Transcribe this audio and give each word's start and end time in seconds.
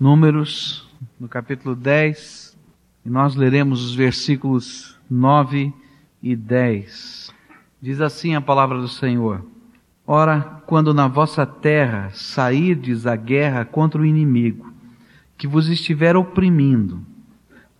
Números, 0.00 0.88
no 1.20 1.28
capítulo 1.28 1.76
10, 1.76 2.56
e 3.04 3.10
nós 3.10 3.34
leremos 3.34 3.84
os 3.84 3.94
versículos 3.94 4.98
9 5.10 5.74
e 6.22 6.34
10. 6.34 7.30
Diz 7.82 8.00
assim 8.00 8.34
a 8.34 8.40
palavra 8.40 8.80
do 8.80 8.88
Senhor: 8.88 9.44
Ora, 10.06 10.62
quando 10.64 10.94
na 10.94 11.06
vossa 11.06 11.44
terra 11.44 12.08
sairdes 12.14 13.06
a 13.06 13.14
guerra 13.14 13.66
contra 13.66 14.00
o 14.00 14.06
inimigo, 14.06 14.72
que 15.36 15.46
vos 15.46 15.68
estiver 15.68 16.16
oprimindo, 16.16 17.04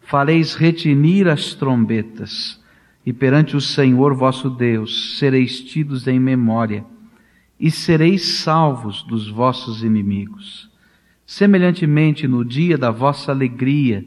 fareis 0.03 0.55
retinir 0.55 1.27
as 1.27 1.55
trombetas, 1.55 2.63
e 3.07 3.15
perante 3.15 3.57
o 3.57 3.63
Senhor 3.63 4.15
vosso 4.15 4.51
Deus 4.51 5.19
sereis 5.19 5.59
tidos 5.63 6.07
em 6.07 6.21
memória, 6.21 6.85
e 7.59 7.71
sereis 7.71 8.41
salvos 8.43 9.03
dos 9.05 9.27
vossos 9.27 9.83
inimigos. 9.83 10.70
Semelhantemente, 11.31 12.27
no 12.27 12.45
dia 12.45 12.77
da 12.77 12.91
vossa 12.91 13.31
alegria, 13.31 14.05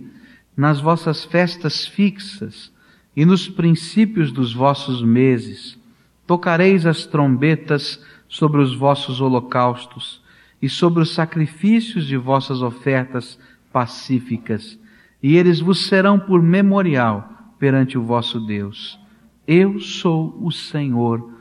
nas 0.58 0.82
vossas 0.82 1.24
festas 1.24 1.88
fixas 1.88 2.70
e 3.16 3.26
nos 3.26 3.48
princípios 3.48 4.30
dos 4.30 4.54
vossos 4.54 5.02
meses, 5.02 5.80
tocareis 6.28 6.86
as 6.86 7.06
trombetas 7.06 8.04
sobre 8.28 8.60
os 8.60 8.76
vossos 8.76 9.22
holocaustos 9.22 10.22
e 10.62 10.68
sobre 10.68 11.02
os 11.02 11.14
sacrifícios 11.14 12.06
de 12.06 12.18
vossas 12.18 12.62
ofertas 12.62 13.40
pacíficas, 13.72 14.78
e 15.24 15.38
eles 15.38 15.62
vos 15.62 15.86
serão 15.86 16.20
por 16.20 16.44
memorial 16.44 17.56
perante 17.58 17.98
o 17.98 18.04
vosso 18.04 18.38
Deus. 18.38 19.00
Eu 19.48 19.80
sou 19.80 20.38
o 20.42 20.52
Senhor 20.52 21.32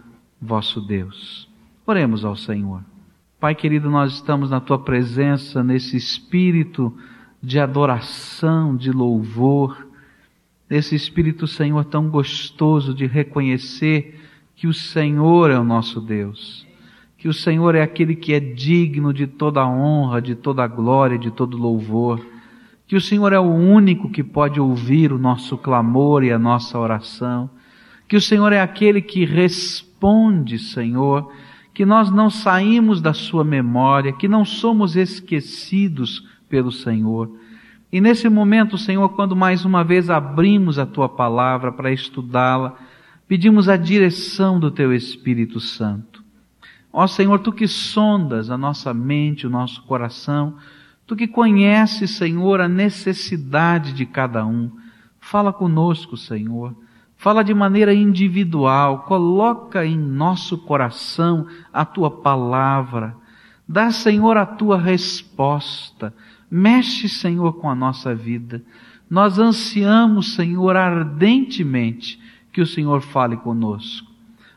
vosso 0.40 0.80
Deus. 0.80 1.50
Oremos 1.84 2.24
ao 2.24 2.36
Senhor. 2.36 2.91
Pai 3.42 3.56
querido, 3.56 3.90
nós 3.90 4.12
estamos 4.12 4.50
na 4.50 4.60
tua 4.60 4.78
presença, 4.78 5.64
nesse 5.64 5.96
espírito 5.96 6.96
de 7.42 7.58
adoração, 7.58 8.76
de 8.76 8.92
louvor, 8.92 9.84
nesse 10.70 10.94
espírito, 10.94 11.48
Senhor, 11.48 11.84
tão 11.86 12.08
gostoso 12.08 12.94
de 12.94 13.04
reconhecer 13.04 14.16
que 14.54 14.68
o 14.68 14.72
Senhor 14.72 15.50
é 15.50 15.58
o 15.58 15.64
nosso 15.64 16.00
Deus, 16.00 16.64
que 17.18 17.26
o 17.26 17.34
Senhor 17.34 17.74
é 17.74 17.82
aquele 17.82 18.14
que 18.14 18.32
é 18.32 18.38
digno 18.38 19.12
de 19.12 19.26
toda 19.26 19.66
honra, 19.66 20.22
de 20.22 20.36
toda 20.36 20.64
glória, 20.68 21.18
de 21.18 21.32
todo 21.32 21.58
louvor, 21.58 22.24
que 22.86 22.94
o 22.94 23.00
Senhor 23.00 23.32
é 23.32 23.40
o 23.40 23.52
único 23.52 24.08
que 24.08 24.22
pode 24.22 24.60
ouvir 24.60 25.12
o 25.12 25.18
nosso 25.18 25.58
clamor 25.58 26.22
e 26.22 26.30
a 26.30 26.38
nossa 26.38 26.78
oração, 26.78 27.50
que 28.06 28.14
o 28.14 28.20
Senhor 28.20 28.52
é 28.52 28.60
aquele 28.60 29.02
que 29.02 29.24
responde, 29.24 30.60
Senhor, 30.60 31.32
que 31.74 31.86
nós 31.86 32.10
não 32.10 32.28
saímos 32.28 33.00
da 33.00 33.14
Sua 33.14 33.44
memória, 33.44 34.12
que 34.12 34.28
não 34.28 34.44
somos 34.44 34.96
esquecidos 34.96 36.26
pelo 36.48 36.70
Senhor. 36.70 37.30
E 37.90 38.00
nesse 38.00 38.28
momento, 38.28 38.76
Senhor, 38.78 39.08
quando 39.10 39.36
mais 39.36 39.64
uma 39.64 39.82
vez 39.82 40.10
abrimos 40.10 40.78
a 40.78 40.86
Tua 40.86 41.08
palavra 41.08 41.72
para 41.72 41.92
estudá-la, 41.92 42.76
pedimos 43.26 43.68
a 43.68 43.76
direção 43.76 44.58
do 44.60 44.70
Teu 44.70 44.92
Espírito 44.92 45.60
Santo. 45.60 46.22
Ó 46.92 47.06
Senhor, 47.06 47.38
Tu 47.38 47.52
que 47.52 47.66
sondas 47.66 48.50
a 48.50 48.58
nossa 48.58 48.92
mente, 48.92 49.46
o 49.46 49.50
nosso 49.50 49.82
coração, 49.82 50.56
Tu 51.06 51.16
que 51.16 51.26
conheces, 51.26 52.12
Senhor, 52.12 52.60
a 52.60 52.68
necessidade 52.68 53.92
de 53.92 54.06
cada 54.06 54.46
um, 54.46 54.70
fala 55.18 55.52
conosco, 55.52 56.16
Senhor. 56.16 56.74
Fala 57.22 57.44
de 57.44 57.54
maneira 57.54 57.94
individual, 57.94 59.04
coloca 59.04 59.86
em 59.86 59.96
nosso 59.96 60.58
coração 60.58 61.46
a 61.72 61.84
tua 61.84 62.10
palavra. 62.10 63.14
Dá, 63.66 63.92
Senhor, 63.92 64.36
a 64.36 64.44
tua 64.44 64.76
resposta. 64.76 66.12
Mexe, 66.50 67.08
Senhor, 67.08 67.52
com 67.60 67.70
a 67.70 67.76
nossa 67.76 68.12
vida. 68.12 68.64
Nós 69.08 69.38
ansiamos, 69.38 70.34
Senhor, 70.34 70.74
ardentemente 70.74 72.20
que 72.52 72.60
o 72.60 72.66
Senhor 72.66 73.00
fale 73.00 73.36
conosco. 73.36 74.10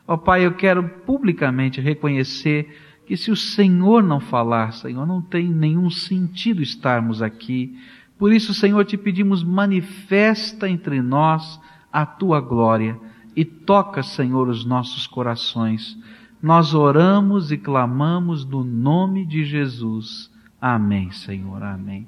Ó 0.07 0.15
oh, 0.15 0.17
Pai, 0.17 0.43
eu 0.43 0.55
quero 0.55 0.89
publicamente 1.05 1.79
reconhecer 1.79 2.75
que 3.05 3.15
se 3.15 3.29
o 3.29 3.35
Senhor 3.35 4.01
não 4.01 4.19
falar, 4.19 4.73
Senhor, 4.73 5.05
não 5.05 5.21
tem 5.21 5.49
nenhum 5.49 5.91
sentido 5.91 6.63
estarmos 6.63 7.21
aqui. 7.21 7.77
Por 8.17 8.33
isso, 8.33 8.55
Senhor, 8.55 8.83
te 8.85 8.97
pedimos, 8.97 9.43
manifesta 9.43 10.67
entre 10.67 10.99
nós 10.99 11.63
a 11.95 12.05
tua 12.05 12.41
glória 12.41 12.99
e 13.33 13.45
toca, 13.45 14.03
Senhor, 14.03 14.49
os 14.49 14.65
nossos 14.65 15.07
corações. 15.07 15.97
Nós 16.43 16.73
oramos 16.73 17.53
e 17.53 17.57
clamamos 17.57 18.43
no 18.43 18.65
nome 18.65 19.25
de 19.25 19.45
Jesus. 19.45 20.29
Amém, 20.59 21.09
Senhor, 21.11 21.63
amém. 21.63 22.05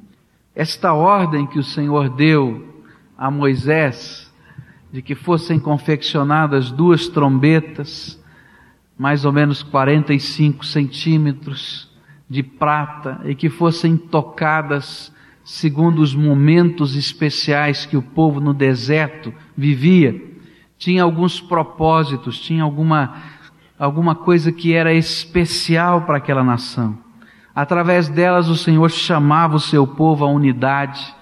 Esta 0.53 0.91
ordem 0.91 1.47
que 1.47 1.57
o 1.57 1.63
Senhor 1.63 2.09
deu 2.09 2.83
a 3.17 3.31
Moisés, 3.31 4.29
de 4.91 5.01
que 5.01 5.15
fossem 5.15 5.57
confeccionadas 5.57 6.69
duas 6.69 7.07
trombetas, 7.07 8.21
mais 8.97 9.23
ou 9.23 9.31
menos 9.31 9.63
45 9.63 10.65
centímetros 10.65 11.89
de 12.29 12.43
prata, 12.43 13.21
e 13.23 13.33
que 13.33 13.49
fossem 13.49 13.95
tocadas 13.95 15.15
segundo 15.45 16.01
os 16.01 16.13
momentos 16.13 16.97
especiais 16.97 17.85
que 17.85 17.95
o 17.95 18.01
povo 18.01 18.41
no 18.41 18.53
deserto 18.53 19.33
vivia, 19.57 20.21
tinha 20.77 21.03
alguns 21.03 21.41
propósitos, 21.41 22.39
tinha 22.39 22.63
alguma, 22.63 23.15
alguma 23.77 24.13
coisa 24.13 24.51
que 24.51 24.73
era 24.73 24.93
especial 24.93 26.01
para 26.01 26.17
aquela 26.17 26.43
nação. 26.43 26.97
Através 27.55 28.07
delas 28.07 28.47
o 28.49 28.55
Senhor 28.55 28.89
chamava 28.91 29.55
o 29.55 29.59
seu 29.59 29.87
povo 29.87 30.23
à 30.23 30.27
unidade, 30.29 31.15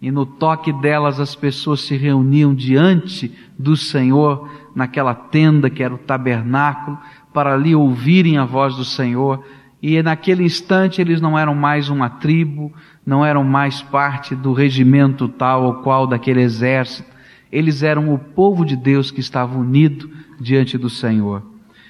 e 0.00 0.10
no 0.10 0.24
toque 0.24 0.72
delas 0.72 1.18
as 1.18 1.34
pessoas 1.34 1.80
se 1.80 1.96
reuniam 1.96 2.54
diante 2.54 3.32
do 3.58 3.76
Senhor, 3.76 4.48
naquela 4.74 5.14
tenda 5.14 5.68
que 5.68 5.82
era 5.82 5.94
o 5.94 5.98
tabernáculo, 5.98 6.98
para 7.32 7.54
ali 7.54 7.74
ouvirem 7.74 8.38
a 8.38 8.44
voz 8.44 8.76
do 8.76 8.84
Senhor 8.84 9.44
e 9.82 10.00
naquele 10.00 10.44
instante 10.44 11.00
eles 11.00 11.20
não 11.20 11.36
eram 11.36 11.56
mais 11.56 11.88
uma 11.88 12.08
tribo, 12.08 12.72
não 13.04 13.26
eram 13.26 13.42
mais 13.42 13.82
parte 13.82 14.32
do 14.36 14.52
regimento 14.52 15.26
tal 15.28 15.64
ou 15.64 15.74
qual 15.82 16.06
daquele 16.06 16.40
exército. 16.40 17.10
Eles 17.52 17.82
eram 17.82 18.14
o 18.14 18.18
povo 18.18 18.64
de 18.64 18.74
Deus 18.74 19.10
que 19.10 19.20
estava 19.20 19.58
unido 19.58 20.10
diante 20.40 20.78
do 20.78 20.88
Senhor. 20.88 21.42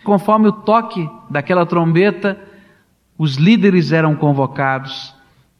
Conforme 0.02 0.48
o 0.48 0.52
toque 0.52 1.08
daquela 1.30 1.64
trombeta, 1.64 2.36
os 3.16 3.36
líderes 3.36 3.92
eram 3.92 4.16
convocados, 4.16 5.14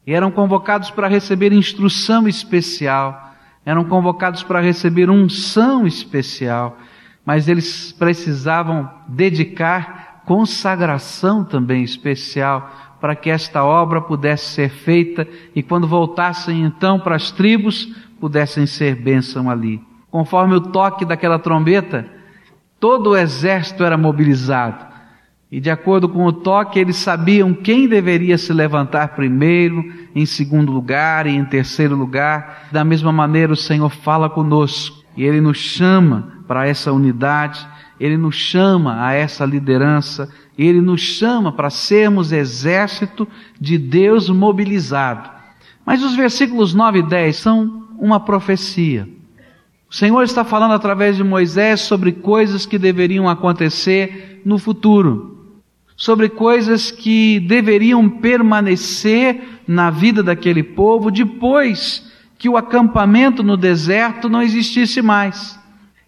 e 0.05 0.13
eram 0.13 0.29
convocados 0.29 0.91
para 0.91 1.07
receber 1.07 1.53
instrução 1.53 2.27
especial, 2.27 3.33
eram 3.65 3.85
convocados 3.85 4.43
para 4.43 4.59
receber 4.59 5.09
unção 5.09 5.87
especial, 5.87 6.77
mas 7.25 7.47
eles 7.47 7.93
precisavam 7.93 8.89
dedicar 9.07 10.21
consagração 10.25 11.43
também 11.45 11.83
especial 11.83 12.69
para 12.99 13.15
que 13.15 13.29
esta 13.29 13.63
obra 13.63 14.01
pudesse 14.01 14.45
ser 14.53 14.69
feita 14.69 15.25
e 15.55 15.63
quando 15.63 15.87
voltassem 15.87 16.63
então 16.63 16.99
para 16.99 17.15
as 17.15 17.31
tribos, 17.31 17.85
pudessem 18.19 18.65
ser 18.65 18.95
bênção 18.95 19.49
ali. 19.49 19.81
Conforme 20.13 20.53
o 20.53 20.61
toque 20.61 21.05
daquela 21.05 21.39
trombeta, 21.39 22.05
todo 22.79 23.09
o 23.09 23.17
exército 23.17 23.83
era 23.83 23.97
mobilizado. 23.97 24.85
E 25.51 25.59
de 25.59 25.71
acordo 25.71 26.07
com 26.07 26.23
o 26.23 26.31
toque, 26.31 26.77
eles 26.77 26.97
sabiam 26.97 27.51
quem 27.51 27.87
deveria 27.87 28.37
se 28.37 28.53
levantar 28.53 29.15
primeiro, 29.15 29.83
em 30.13 30.23
segundo 30.23 30.71
lugar 30.71 31.25
e 31.25 31.31
em 31.31 31.43
terceiro 31.43 31.95
lugar. 31.95 32.67
Da 32.71 32.83
mesma 32.83 33.11
maneira, 33.11 33.53
o 33.53 33.55
Senhor 33.57 33.89
fala 33.89 34.29
conosco 34.29 35.03
e 35.17 35.23
Ele 35.23 35.41
nos 35.41 35.57
chama 35.57 36.43
para 36.47 36.67
essa 36.67 36.91
unidade 36.91 37.67
ele 37.99 38.17
nos 38.17 38.35
chama 38.35 39.05
a 39.05 39.13
essa 39.13 39.45
liderança, 39.45 40.29
Ele 40.57 40.81
nos 40.81 40.99
chama 40.99 41.53
para 41.53 41.69
sermos 41.69 42.33
exército 42.33 43.25
de 43.57 43.77
Deus 43.77 44.29
mobilizado. 44.29 45.29
Mas 45.85 46.03
os 46.03 46.13
versículos 46.13 46.73
9 46.73 46.99
e 46.99 47.03
10 47.03 47.35
são 47.35 47.87
uma 47.97 48.19
profecia. 48.19 49.07
O 49.93 49.95
Senhor 49.95 50.23
está 50.23 50.43
falando 50.43 50.71
através 50.71 51.17
de 51.17 51.23
Moisés 51.23 51.81
sobre 51.81 52.13
coisas 52.13 52.65
que 52.65 52.79
deveriam 52.79 53.29
acontecer 53.29 54.41
no 54.43 54.57
futuro, 54.57 55.53
sobre 55.95 56.29
coisas 56.29 56.89
que 56.89 57.39
deveriam 57.39 58.09
permanecer 58.09 59.61
na 59.67 59.91
vida 59.91 60.23
daquele 60.23 60.63
povo 60.63 61.11
depois 61.11 62.11
que 62.39 62.49
o 62.49 62.57
acampamento 62.57 63.43
no 63.43 63.55
deserto 63.55 64.27
não 64.27 64.41
existisse 64.41 64.99
mais. 64.99 65.59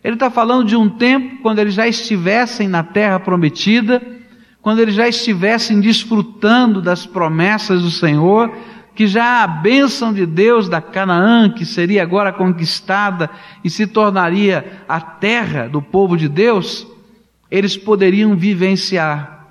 Ele 0.04 0.16
está 0.16 0.31
falando 0.31 0.66
de 0.66 0.76
um 0.76 0.90
tempo 0.90 1.44
quando 1.44 1.60
eles 1.60 1.76
já 1.76 1.88
estivessem 1.88 2.68
na 2.68 2.81
terra 2.81 3.20
prometida, 3.20 4.02
quando 4.64 4.80
eles 4.80 4.96
já 4.96 5.08
estivessem 5.08 5.80
desfrutando 5.80 6.81
das 6.81 7.06
promessas 7.06 7.84
do 7.84 7.92
Senhor, 7.92 8.52
que 8.95 9.06
já 9.06 9.44
a 9.44 9.47
bênção 9.47 10.13
de 10.13 10.25
Deus 10.25 10.69
da 10.69 10.81
Canaã, 10.81 11.50
que 11.50 11.65
seria 11.65 12.01
agora 12.01 12.31
conquistada 12.31 13.30
e 13.63 13.69
se 13.69 13.86
tornaria 13.86 14.83
a 14.88 15.01
terra 15.01 15.68
do 15.68 15.81
povo 15.81 16.15
de 16.15 16.30
Deus, 16.30 16.88
eles 17.51 17.75
poderiam 17.75 18.36
vivenciar. 18.36 19.47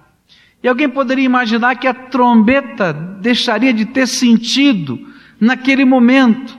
E 0.62 0.68
alguém 0.68 0.88
poderia 0.88 1.26
imaginar 1.26 1.76
que 1.76 1.86
a 1.86 1.92
trombeta 1.92 2.90
deixaria 2.92 3.72
de 3.72 3.84
ter 3.84 4.08
sentido 4.08 4.98
naquele 5.38 5.84
momento, 5.84 6.58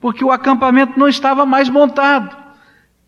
porque 0.00 0.24
o 0.24 0.32
acampamento 0.32 0.98
não 0.98 1.06
estava 1.06 1.46
mais 1.46 1.68
montado. 1.68 2.36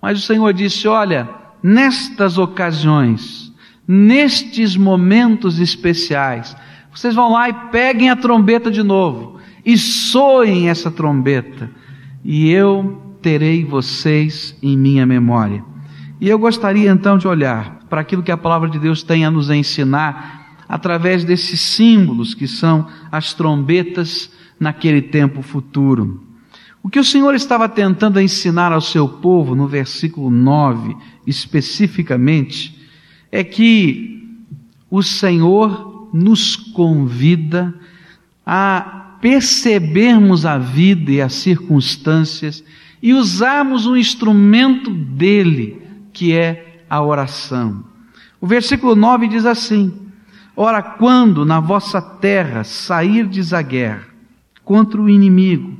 Mas 0.00 0.16
o 0.16 0.22
Senhor 0.22 0.52
disse: 0.52 0.86
Olha, 0.86 1.28
nestas 1.60 2.38
ocasiões, 2.38 3.52
nestes 3.86 4.76
momentos 4.76 5.58
especiais, 5.58 6.56
vocês 6.98 7.14
vão 7.14 7.30
lá 7.30 7.48
e 7.48 7.52
peguem 7.70 8.10
a 8.10 8.16
trombeta 8.16 8.72
de 8.72 8.82
novo 8.82 9.38
e 9.64 9.78
soem 9.78 10.68
essa 10.68 10.90
trombeta, 10.90 11.70
e 12.24 12.50
eu 12.50 13.00
terei 13.22 13.64
vocês 13.64 14.56
em 14.60 14.76
minha 14.76 15.06
memória. 15.06 15.64
E 16.20 16.28
eu 16.28 16.36
gostaria 16.40 16.90
então 16.90 17.16
de 17.16 17.28
olhar 17.28 17.86
para 17.88 18.00
aquilo 18.00 18.20
que 18.20 18.32
a 18.32 18.36
palavra 18.36 18.68
de 18.68 18.80
Deus 18.80 19.04
tem 19.04 19.24
a 19.24 19.30
nos 19.30 19.48
ensinar 19.48 20.56
através 20.68 21.22
desses 21.22 21.60
símbolos 21.60 22.34
que 22.34 22.48
são 22.48 22.88
as 23.12 23.32
trombetas 23.32 24.32
naquele 24.58 25.00
tempo 25.00 25.40
futuro. 25.40 26.24
O 26.82 26.90
que 26.90 26.98
o 26.98 27.04
Senhor 27.04 27.32
estava 27.32 27.68
tentando 27.68 28.20
ensinar 28.20 28.72
ao 28.72 28.80
seu 28.80 29.08
povo 29.08 29.54
no 29.54 29.68
versículo 29.68 30.30
9, 30.30 30.96
especificamente, 31.24 32.76
é 33.30 33.44
que 33.44 34.18
o 34.90 35.00
Senhor 35.00 35.87
nos 36.12 36.56
convida 36.56 37.74
a 38.44 39.16
percebermos 39.20 40.46
a 40.46 40.58
vida 40.58 41.10
e 41.10 41.20
as 41.20 41.34
circunstâncias 41.34 42.64
e 43.02 43.12
usarmos 43.12 43.86
um 43.86 43.96
instrumento 43.96 44.90
dele, 44.90 45.82
que 46.12 46.32
é 46.32 46.84
a 46.88 47.02
oração. 47.02 47.84
O 48.40 48.46
versículo 48.46 48.94
9 48.96 49.28
diz 49.28 49.44
assim: 49.44 49.92
Ora, 50.56 50.82
quando 50.82 51.44
na 51.44 51.60
vossa 51.60 52.00
terra 52.00 52.64
sairdes 52.64 53.52
a 53.52 53.62
guerra 53.62 54.08
contra 54.64 55.00
o 55.00 55.08
inimigo, 55.08 55.76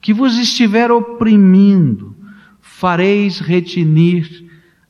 que 0.00 0.12
vos 0.12 0.38
estiver 0.38 0.90
oprimindo, 0.90 2.14
fareis 2.60 3.38
retinir 3.38 4.46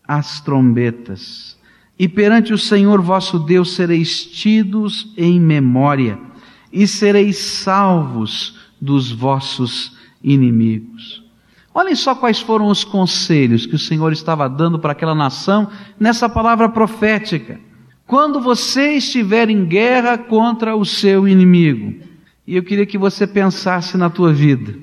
as 0.06 0.40
trombetas, 0.40 1.58
e 2.00 2.08
perante 2.08 2.50
o 2.50 2.56
Senhor 2.56 3.02
vosso 3.02 3.38
Deus 3.38 3.74
sereis 3.74 4.24
tidos 4.24 5.12
em 5.18 5.38
memória, 5.38 6.18
e 6.72 6.86
sereis 6.86 7.36
salvos 7.36 8.58
dos 8.80 9.12
vossos 9.12 9.94
inimigos. 10.24 11.22
Olhem 11.74 11.94
só 11.94 12.14
quais 12.14 12.40
foram 12.40 12.68
os 12.68 12.84
conselhos 12.84 13.66
que 13.66 13.74
o 13.74 13.78
Senhor 13.78 14.14
estava 14.14 14.48
dando 14.48 14.78
para 14.78 14.92
aquela 14.92 15.14
nação 15.14 15.68
nessa 15.98 16.26
palavra 16.26 16.70
profética. 16.70 17.60
Quando 18.06 18.40
você 18.40 18.94
estiver 18.94 19.50
em 19.50 19.66
guerra 19.66 20.16
contra 20.16 20.74
o 20.74 20.86
seu 20.86 21.28
inimigo, 21.28 22.02
e 22.46 22.56
eu 22.56 22.62
queria 22.62 22.86
que 22.86 22.96
você 22.96 23.26
pensasse 23.26 23.98
na 23.98 24.08
tua 24.08 24.32
vida. 24.32 24.74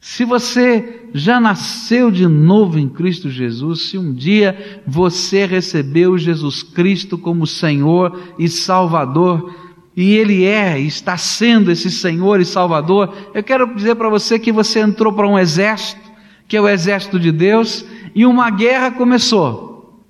Se 0.00 0.24
você 0.24 1.08
já 1.12 1.40
nasceu 1.40 2.10
de 2.10 2.26
novo 2.26 2.78
em 2.78 2.88
Cristo 2.88 3.28
Jesus, 3.28 3.88
se 3.88 3.98
um 3.98 4.12
dia 4.12 4.82
você 4.86 5.44
recebeu 5.44 6.16
Jesus 6.16 6.62
Cristo 6.62 7.18
como 7.18 7.46
Senhor 7.46 8.34
e 8.38 8.48
Salvador, 8.48 9.52
e 9.96 10.14
Ele 10.14 10.44
é, 10.44 10.78
está 10.78 11.16
sendo 11.16 11.72
esse 11.72 11.90
Senhor 11.90 12.40
e 12.40 12.44
Salvador, 12.44 13.12
eu 13.34 13.42
quero 13.42 13.74
dizer 13.74 13.96
para 13.96 14.08
você 14.08 14.38
que 14.38 14.52
você 14.52 14.80
entrou 14.80 15.12
para 15.12 15.26
um 15.26 15.36
exército, 15.36 16.08
que 16.46 16.56
é 16.56 16.60
o 16.60 16.68
exército 16.68 17.18
de 17.18 17.32
Deus, 17.32 17.84
e 18.14 18.24
uma 18.24 18.50
guerra 18.50 18.92
começou. 18.92 20.04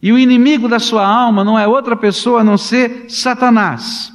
E 0.00 0.10
o 0.12 0.18
inimigo 0.18 0.68
da 0.68 0.78
sua 0.78 1.06
alma 1.06 1.44
não 1.44 1.58
é 1.58 1.66
outra 1.66 1.94
pessoa 1.94 2.40
a 2.40 2.44
não 2.44 2.56
ser 2.56 3.04
Satanás. 3.08 4.10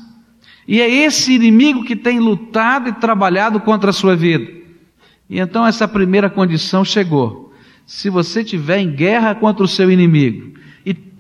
E 0.68 0.82
é 0.82 0.90
esse 0.90 1.34
inimigo 1.34 1.84
que 1.84 1.96
tem 1.96 2.20
lutado 2.20 2.90
e 2.90 2.94
trabalhado 2.94 3.60
contra 3.60 3.92
a 3.92 3.94
sua 3.94 4.16
vida. 4.16 4.61
E 5.31 5.39
então 5.39 5.66
essa 5.66 5.88
primeira 5.88 6.30
condição 6.30 6.86
chegou. 6.86 7.51
Se 7.88 8.07
você 8.07 8.44
tiver 8.44 8.78
em 8.78 8.92
guerra 8.92 9.33
contra 9.33 9.63
o 9.63 9.68
seu 9.68 9.89
inimigo, 9.89 10.51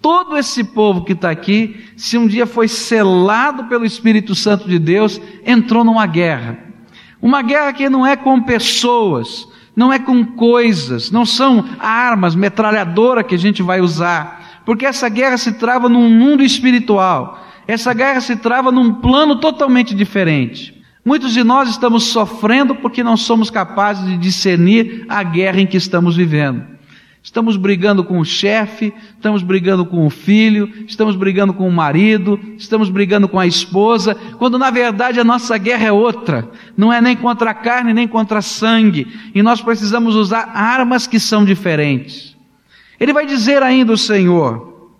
todo 0.01 0.35
esse 0.35 0.63
povo 0.63 1.03
que 1.03 1.13
está 1.13 1.29
aqui, 1.29 1.85
se 1.95 2.17
um 2.17 2.25
dia 2.25 2.47
foi 2.47 2.67
selado 2.67 3.65
pelo 3.65 3.85
Espírito 3.85 4.33
Santo 4.33 4.67
de 4.67 4.79
Deus, 4.79 5.21
entrou 5.45 5.83
numa 5.83 6.07
guerra. 6.07 6.57
Uma 7.21 7.43
guerra 7.43 7.71
que 7.71 7.87
não 7.87 8.05
é 8.05 8.15
com 8.15 8.41
pessoas, 8.41 9.47
não 9.75 9.93
é 9.93 9.99
com 9.99 10.25
coisas, 10.25 11.11
não 11.11 11.25
são 11.25 11.63
armas, 11.79 12.33
metralhadora 12.33 13.23
que 13.23 13.35
a 13.35 13.37
gente 13.37 13.61
vai 13.61 13.79
usar, 13.79 14.61
porque 14.65 14.85
essa 14.85 15.07
guerra 15.07 15.37
se 15.37 15.53
trava 15.53 15.87
num 15.87 16.09
mundo 16.09 16.41
espiritual. 16.41 17.45
Essa 17.67 17.93
guerra 17.93 18.19
se 18.21 18.35
trava 18.35 18.71
num 18.71 18.95
plano 18.95 19.35
totalmente 19.35 19.93
diferente. 19.93 20.80
Muitos 21.03 21.33
de 21.33 21.43
nós 21.43 21.69
estamos 21.69 22.05
sofrendo 22.05 22.75
porque 22.75 23.03
não 23.03 23.17
somos 23.17 23.49
capazes 23.49 24.05
de 24.05 24.17
discernir 24.17 25.05
a 25.09 25.23
guerra 25.23 25.61
em 25.61 25.65
que 25.65 25.77
estamos 25.77 26.15
vivendo. 26.15 26.63
Estamos 27.23 27.55
brigando 27.55 28.03
com 28.03 28.19
o 28.19 28.25
chefe, 28.25 28.91
estamos 29.15 29.43
brigando 29.43 29.85
com 29.85 30.05
o 30.05 30.09
filho, 30.09 30.71
estamos 30.87 31.15
brigando 31.15 31.53
com 31.53 31.67
o 31.67 31.71
marido, 31.71 32.39
estamos 32.57 32.89
brigando 32.89 33.27
com 33.27 33.39
a 33.39 33.45
esposa, 33.45 34.15
quando 34.39 34.57
na 34.57 34.71
verdade 34.71 35.19
a 35.19 35.23
nossa 35.23 35.55
guerra 35.57 35.85
é 35.85 35.91
outra. 35.91 36.49
Não 36.75 36.91
é 36.91 36.99
nem 36.99 37.15
contra 37.15 37.51
a 37.51 37.53
carne, 37.53 37.93
nem 37.93 38.07
contra 38.07 38.39
a 38.39 38.41
sangue. 38.41 39.07
E 39.35 39.43
nós 39.43 39.61
precisamos 39.61 40.15
usar 40.15 40.51
armas 40.53 41.05
que 41.05 41.19
são 41.19 41.45
diferentes. 41.45 42.35
Ele 42.99 43.13
vai 43.13 43.25
dizer 43.25 43.61
ainda 43.61 43.93
o 43.93 43.97
Senhor, 43.97 44.91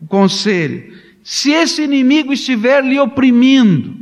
o 0.00 0.06
conselho, 0.06 0.92
se 1.22 1.50
esse 1.50 1.82
inimigo 1.82 2.32
estiver 2.32 2.84
lhe 2.84 2.98
oprimindo, 2.98 3.99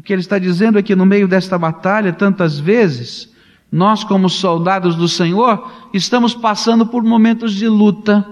o 0.00 0.02
que 0.02 0.14
ele 0.14 0.22
está 0.22 0.38
dizendo 0.38 0.78
é 0.78 0.82
que 0.82 0.96
no 0.96 1.04
meio 1.04 1.28
desta 1.28 1.58
batalha, 1.58 2.10
tantas 2.10 2.58
vezes, 2.58 3.30
nós, 3.70 4.02
como 4.02 4.30
soldados 4.30 4.96
do 4.96 5.06
Senhor, 5.06 5.70
estamos 5.92 6.34
passando 6.34 6.86
por 6.86 7.02
momentos 7.02 7.52
de 7.52 7.68
luta, 7.68 8.26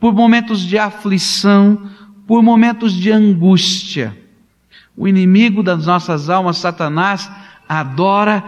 por 0.00 0.14
momentos 0.14 0.60
de 0.62 0.78
aflição, 0.78 1.82
por 2.26 2.42
momentos 2.42 2.94
de 2.94 3.12
angústia. 3.12 4.18
O 4.96 5.06
inimigo 5.06 5.62
das 5.62 5.84
nossas 5.84 6.30
almas, 6.30 6.56
Satanás, 6.56 7.30
adora 7.68 8.42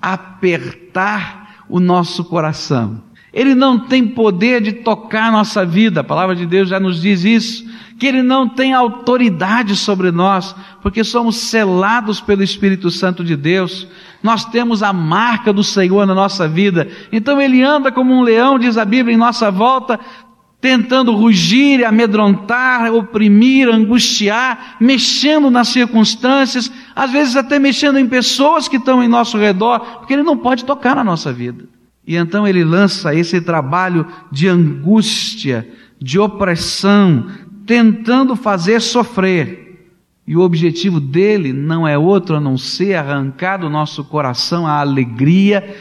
apertar 0.00 1.66
o 1.68 1.78
nosso 1.78 2.24
coração. 2.24 3.02
Ele 3.32 3.54
não 3.54 3.78
tem 3.78 4.06
poder 4.06 4.62
de 4.62 4.72
tocar 4.72 5.30
nossa 5.30 5.64
vida, 5.64 6.00
a 6.00 6.04
palavra 6.04 6.34
de 6.34 6.46
Deus 6.46 6.68
já 6.68 6.80
nos 6.80 7.00
diz 7.02 7.24
isso, 7.24 7.66
que 7.98 8.06
Ele 8.06 8.22
não 8.22 8.48
tem 8.48 8.72
autoridade 8.72 9.76
sobre 9.76 10.10
nós, 10.10 10.54
porque 10.80 11.04
somos 11.04 11.36
selados 11.36 12.20
pelo 12.20 12.42
Espírito 12.42 12.90
Santo 12.90 13.22
de 13.22 13.36
Deus, 13.36 13.86
nós 14.22 14.44
temos 14.46 14.82
a 14.82 14.92
marca 14.92 15.52
do 15.52 15.62
Senhor 15.62 16.06
na 16.06 16.14
nossa 16.14 16.48
vida, 16.48 16.88
então 17.12 17.40
Ele 17.40 17.62
anda 17.62 17.92
como 17.92 18.14
um 18.14 18.22
leão, 18.22 18.58
diz 18.58 18.78
a 18.78 18.84
Bíblia, 18.84 19.14
em 19.14 19.18
nossa 19.18 19.50
volta, 19.50 20.00
tentando 20.60 21.14
rugir, 21.14 21.84
amedrontar, 21.84 22.92
oprimir, 22.92 23.68
angustiar, 23.68 24.76
mexendo 24.80 25.50
nas 25.50 25.68
circunstâncias, 25.68 26.72
às 26.96 27.10
vezes 27.10 27.36
até 27.36 27.58
mexendo 27.58 27.98
em 27.98 28.08
pessoas 28.08 28.68
que 28.68 28.76
estão 28.76 29.02
em 29.02 29.08
nosso 29.08 29.36
redor, 29.36 29.80
porque 29.98 30.14
Ele 30.14 30.22
não 30.22 30.36
pode 30.36 30.64
tocar 30.64 30.96
na 30.96 31.04
nossa 31.04 31.32
vida. 31.32 31.77
E 32.08 32.16
então 32.16 32.48
ele 32.48 32.64
lança 32.64 33.14
esse 33.14 33.38
trabalho 33.38 34.06
de 34.32 34.48
angústia, 34.48 35.68
de 36.00 36.18
opressão, 36.18 37.26
tentando 37.66 38.34
fazer 38.34 38.80
sofrer. 38.80 39.92
E 40.26 40.34
o 40.34 40.40
objetivo 40.40 41.00
dele 41.00 41.52
não 41.52 41.86
é 41.86 41.98
outro 41.98 42.36
a 42.36 42.40
não 42.40 42.56
ser 42.56 42.94
arrancar 42.94 43.58
do 43.58 43.68
nosso 43.68 44.02
coração 44.02 44.66
a 44.66 44.80
alegria, 44.80 45.76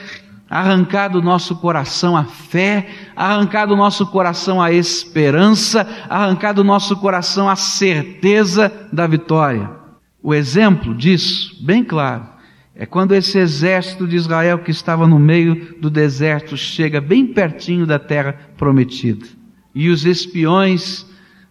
arrancar 0.50 1.07
do 1.07 1.22
nosso 1.22 1.55
coração 1.55 2.17
a 2.17 2.25
fé, 2.25 2.89
arrancar 3.15 3.65
do 3.65 3.77
nosso 3.77 4.05
coração 4.07 4.62
a 4.62 4.69
esperança, 4.69 5.88
arrancar 6.10 6.51
do 6.51 6.63
nosso 6.63 6.98
coração 6.98 7.48
a 7.48 7.55
certeza 7.55 8.69
da 8.91 9.07
vitória. 9.07 9.72
O 10.22 10.34
exemplo 10.34 10.93
disso, 10.93 11.55
bem 11.62 11.86
claro, 11.86 12.37
é 12.79 12.86
quando 12.86 13.15
esse 13.15 13.39
exército 13.39 14.07
de 14.07 14.15
Israel 14.15 14.60
que 14.60 14.69
estava 14.69 15.07
no 15.07 15.17
meio 15.17 15.75
do 15.81 15.89
deserto 15.89 16.55
chega 16.55 17.01
bem 17.01 17.25
pertinho 17.25 17.88
da 17.88 17.98
terra 17.98 18.34
prometida. 18.55 19.25
E 19.74 19.89
os 19.89 20.05
espiões 20.05 21.03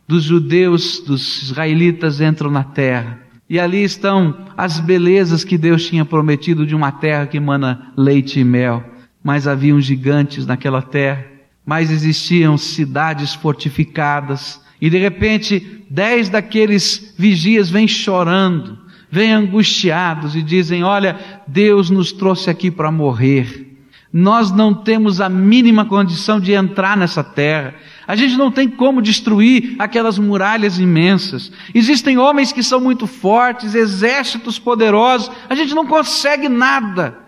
dos 0.06 0.22
judeus, 0.22 1.00
dos 1.00 1.42
israelitas 1.42 2.20
entram 2.20 2.48
na 2.48 2.62
terra. 2.62 3.20
E 3.50 3.58
ali 3.58 3.82
estão 3.82 4.46
as 4.56 4.78
belezas 4.78 5.42
que 5.42 5.58
Deus 5.58 5.88
tinha 5.88 6.04
prometido 6.04 6.64
de 6.64 6.76
uma 6.76 6.92
terra 6.92 7.26
que 7.26 7.38
emana 7.38 7.92
leite 7.96 8.38
e 8.38 8.44
mel. 8.44 8.84
Mas 9.20 9.48
haviam 9.48 9.80
gigantes 9.80 10.46
naquela 10.46 10.80
terra, 10.80 11.26
mas 11.64 11.90
existiam 11.90 12.56
cidades 12.56 13.34
fortificadas. 13.34 14.60
E 14.80 14.88
de 14.88 14.98
repente, 14.98 15.84
dez 15.90 16.28
daqueles 16.28 17.16
vigias 17.18 17.68
vêm 17.68 17.88
chorando 17.88 18.85
vêm 19.10 19.32
angustiados 19.32 20.34
e 20.34 20.42
dizem: 20.42 20.82
Olha, 20.82 21.18
Deus 21.46 21.90
nos 21.90 22.12
trouxe 22.12 22.50
aqui 22.50 22.70
para 22.70 22.90
morrer. 22.90 23.66
Nós 24.12 24.50
não 24.50 24.72
temos 24.72 25.20
a 25.20 25.28
mínima 25.28 25.84
condição 25.84 26.40
de 26.40 26.52
entrar 26.52 26.96
nessa 26.96 27.22
terra. 27.22 27.74
A 28.06 28.16
gente 28.16 28.36
não 28.36 28.50
tem 28.50 28.68
como 28.68 29.02
destruir 29.02 29.76
aquelas 29.78 30.18
muralhas 30.18 30.78
imensas. 30.78 31.52
Existem 31.74 32.16
homens 32.16 32.52
que 32.52 32.62
são 32.62 32.80
muito 32.80 33.06
fortes, 33.06 33.74
exércitos 33.74 34.58
poderosos, 34.58 35.30
a 35.50 35.54
gente 35.54 35.74
não 35.74 35.86
consegue 35.86 36.48
nada. 36.48 37.18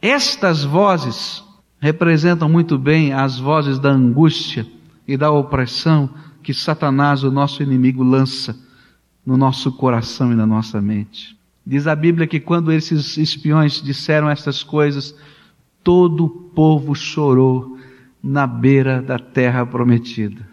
Estas 0.00 0.64
vozes 0.64 1.42
representam 1.78 2.48
muito 2.48 2.78
bem 2.78 3.12
as 3.12 3.38
vozes 3.38 3.78
da 3.78 3.90
angústia 3.90 4.66
e 5.06 5.16
da 5.16 5.30
opressão 5.30 6.08
que 6.42 6.54
Satanás, 6.54 7.24
o 7.24 7.30
nosso 7.30 7.62
inimigo, 7.62 8.02
lança 8.02 8.56
no 9.24 9.36
nosso 9.36 9.72
coração 9.72 10.32
e 10.32 10.34
na 10.34 10.46
nossa 10.46 10.80
mente. 10.80 11.36
Diz 11.64 11.86
a 11.86 11.94
Bíblia 11.94 12.26
que 12.26 12.40
quando 12.40 12.72
esses 12.72 13.16
espiões 13.16 13.80
disseram 13.80 14.28
essas 14.28 14.62
coisas, 14.62 15.14
todo 15.82 16.24
o 16.24 16.28
povo 16.28 16.94
chorou 16.94 17.78
na 18.22 18.46
beira 18.46 19.00
da 19.00 19.18
terra 19.18 19.64
prometida. 19.64 20.46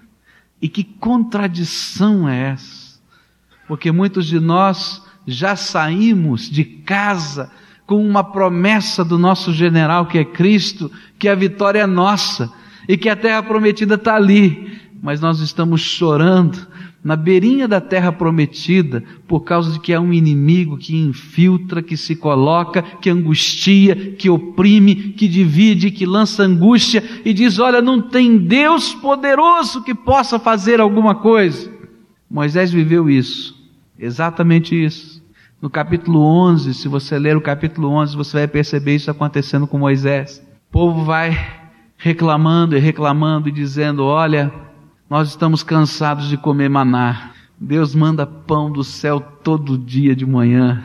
E 0.61 0.69
que 0.69 0.83
contradição 0.83 2.27
é 2.27 2.51
essa? 2.51 2.99
Porque 3.67 3.91
muitos 3.91 4.25
de 4.25 4.39
nós 4.39 5.03
já 5.25 5.55
saímos 5.55 6.49
de 6.49 6.63
casa 6.63 7.51
com 7.85 8.05
uma 8.05 8.23
promessa 8.23 9.03
do 9.03 9.17
nosso 9.17 9.51
general 9.51 10.05
que 10.05 10.17
é 10.17 10.25
Cristo, 10.25 10.91
que 11.17 11.27
a 11.27 11.35
vitória 11.35 11.79
é 11.79 11.87
nossa 11.87 12.51
e 12.87 12.97
que 12.97 13.09
a 13.09 13.15
terra 13.15 13.41
prometida 13.41 13.95
está 13.95 14.15
ali, 14.15 14.79
mas 15.01 15.21
nós 15.21 15.39
estamos 15.39 15.81
chorando 15.81 16.67
na 17.03 17.15
beirinha 17.15 17.67
da 17.67 17.79
terra 17.79 18.11
prometida, 18.11 19.03
por 19.27 19.41
causa 19.41 19.71
de 19.71 19.79
que 19.79 19.93
é 19.93 19.99
um 19.99 20.11
inimigo 20.11 20.77
que 20.77 20.97
infiltra, 20.97 21.81
que 21.81 21.95
se 21.95 22.15
coloca, 22.15 22.81
que 22.81 23.09
angustia, 23.09 23.95
que 23.95 24.29
oprime, 24.29 24.95
que 25.13 25.27
divide, 25.27 25.91
que 25.91 26.05
lança 26.05 26.43
angústia 26.43 27.03
e 27.23 27.33
diz: 27.33 27.57
Olha, 27.57 27.81
não 27.81 28.01
tem 28.01 28.37
Deus 28.37 28.93
poderoso 28.93 29.81
que 29.83 29.95
possa 29.95 30.37
fazer 30.37 30.81
alguma 30.81 31.15
coisa. 31.15 31.71
Moisés 32.29 32.71
viveu 32.71 33.09
isso, 33.09 33.55
exatamente 33.97 34.75
isso. 34.75 35.23
No 35.61 35.69
capítulo 35.69 36.21
11, 36.21 36.73
se 36.73 36.87
você 36.87 37.17
ler 37.17 37.35
o 37.35 37.41
capítulo 37.41 37.89
11, 37.89 38.15
você 38.15 38.37
vai 38.37 38.47
perceber 38.47 38.95
isso 38.95 39.09
acontecendo 39.09 39.67
com 39.67 39.77
Moisés. 39.77 40.41
O 40.69 40.71
povo 40.71 41.03
vai 41.03 41.37
reclamando 41.97 42.75
e 42.75 42.79
reclamando 42.79 43.49
e 43.49 43.51
dizendo: 43.51 44.03
Olha, 44.03 44.51
nós 45.09 45.29
estamos 45.29 45.63
cansados 45.63 46.29
de 46.29 46.37
comer 46.37 46.69
maná. 46.69 47.31
Deus 47.59 47.95
manda 47.95 48.27
pão 48.27 48.71
do 48.71 48.83
céu 48.83 49.19
todo 49.19 49.77
dia 49.77 50.15
de 50.15 50.25
manhã, 50.25 50.83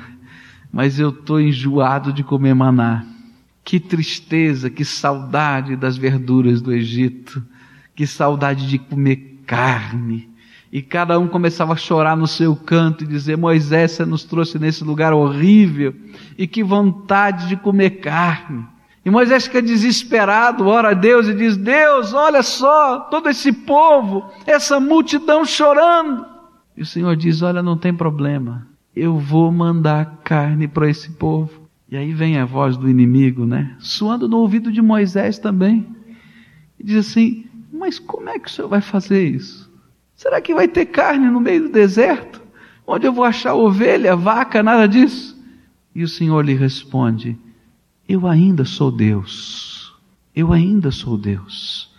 mas 0.72 0.98
eu 0.98 1.10
estou 1.10 1.38
enjoado 1.38 2.10
de 2.12 2.24
comer 2.24 2.54
maná. 2.54 3.04
Que 3.62 3.78
tristeza, 3.78 4.70
que 4.70 4.84
saudade 4.84 5.76
das 5.76 5.96
verduras 5.96 6.62
do 6.62 6.72
Egito, 6.72 7.44
que 7.94 8.06
saudade 8.06 8.66
de 8.66 8.78
comer 8.78 9.42
carne. 9.46 10.28
E 10.72 10.82
cada 10.82 11.18
um 11.18 11.28
começava 11.28 11.74
a 11.74 11.76
chorar 11.76 12.16
no 12.16 12.26
seu 12.26 12.56
canto 12.56 13.04
e 13.04 13.06
dizer: 13.06 13.36
Moisés, 13.36 13.92
você 13.92 14.04
nos 14.04 14.24
trouxe 14.24 14.58
nesse 14.58 14.82
lugar 14.82 15.12
horrível, 15.12 15.94
e 16.36 16.46
que 16.46 16.64
vontade 16.64 17.46
de 17.46 17.56
comer 17.56 18.00
carne. 18.00 18.66
E 19.04 19.10
Moisés 19.10 19.44
fica 19.44 19.60
desesperado, 19.60 20.66
ora 20.66 20.90
a 20.90 20.94
Deus 20.94 21.28
e 21.28 21.34
diz: 21.34 21.56
Deus, 21.56 22.14
olha 22.14 22.42
só, 22.42 23.00
todo 23.00 23.28
esse 23.28 23.52
povo, 23.52 24.30
essa 24.46 24.80
multidão 24.80 25.44
chorando. 25.44 26.24
E 26.76 26.82
o 26.82 26.86
Senhor 26.86 27.14
diz: 27.14 27.42
Olha, 27.42 27.62
não 27.62 27.76
tem 27.76 27.92
problema, 27.92 28.66
eu 28.96 29.18
vou 29.18 29.52
mandar 29.52 30.20
carne 30.24 30.66
para 30.66 30.88
esse 30.88 31.10
povo. 31.10 31.64
E 31.88 31.96
aí 31.96 32.12
vem 32.14 32.38
a 32.38 32.46
voz 32.46 32.76
do 32.78 32.88
inimigo, 32.88 33.44
né? 33.44 33.76
Suando 33.78 34.26
no 34.26 34.38
ouvido 34.38 34.72
de 34.72 34.80
Moisés 34.80 35.38
também. 35.38 35.86
E 36.80 36.84
diz 36.84 36.96
assim: 37.06 37.44
Mas 37.70 37.98
como 37.98 38.30
é 38.30 38.38
que 38.38 38.48
o 38.48 38.50
Senhor 38.50 38.68
vai 38.68 38.80
fazer 38.80 39.28
isso? 39.28 39.70
Será 40.14 40.40
que 40.40 40.54
vai 40.54 40.66
ter 40.66 40.86
carne 40.86 41.28
no 41.28 41.40
meio 41.40 41.64
do 41.64 41.68
deserto? 41.68 42.42
Onde 42.86 43.06
eu 43.06 43.12
vou 43.12 43.24
achar 43.24 43.54
ovelha, 43.54 44.16
vaca, 44.16 44.62
nada 44.62 44.88
disso? 44.88 45.34
E 45.94 46.02
o 46.02 46.08
Senhor 46.08 46.42
lhe 46.42 46.54
responde: 46.54 47.38
eu 48.08 48.26
ainda 48.26 48.64
sou 48.64 48.90
Deus. 48.90 49.94
Eu 50.34 50.52
ainda 50.52 50.90
sou 50.90 51.16
Deus. 51.16 51.90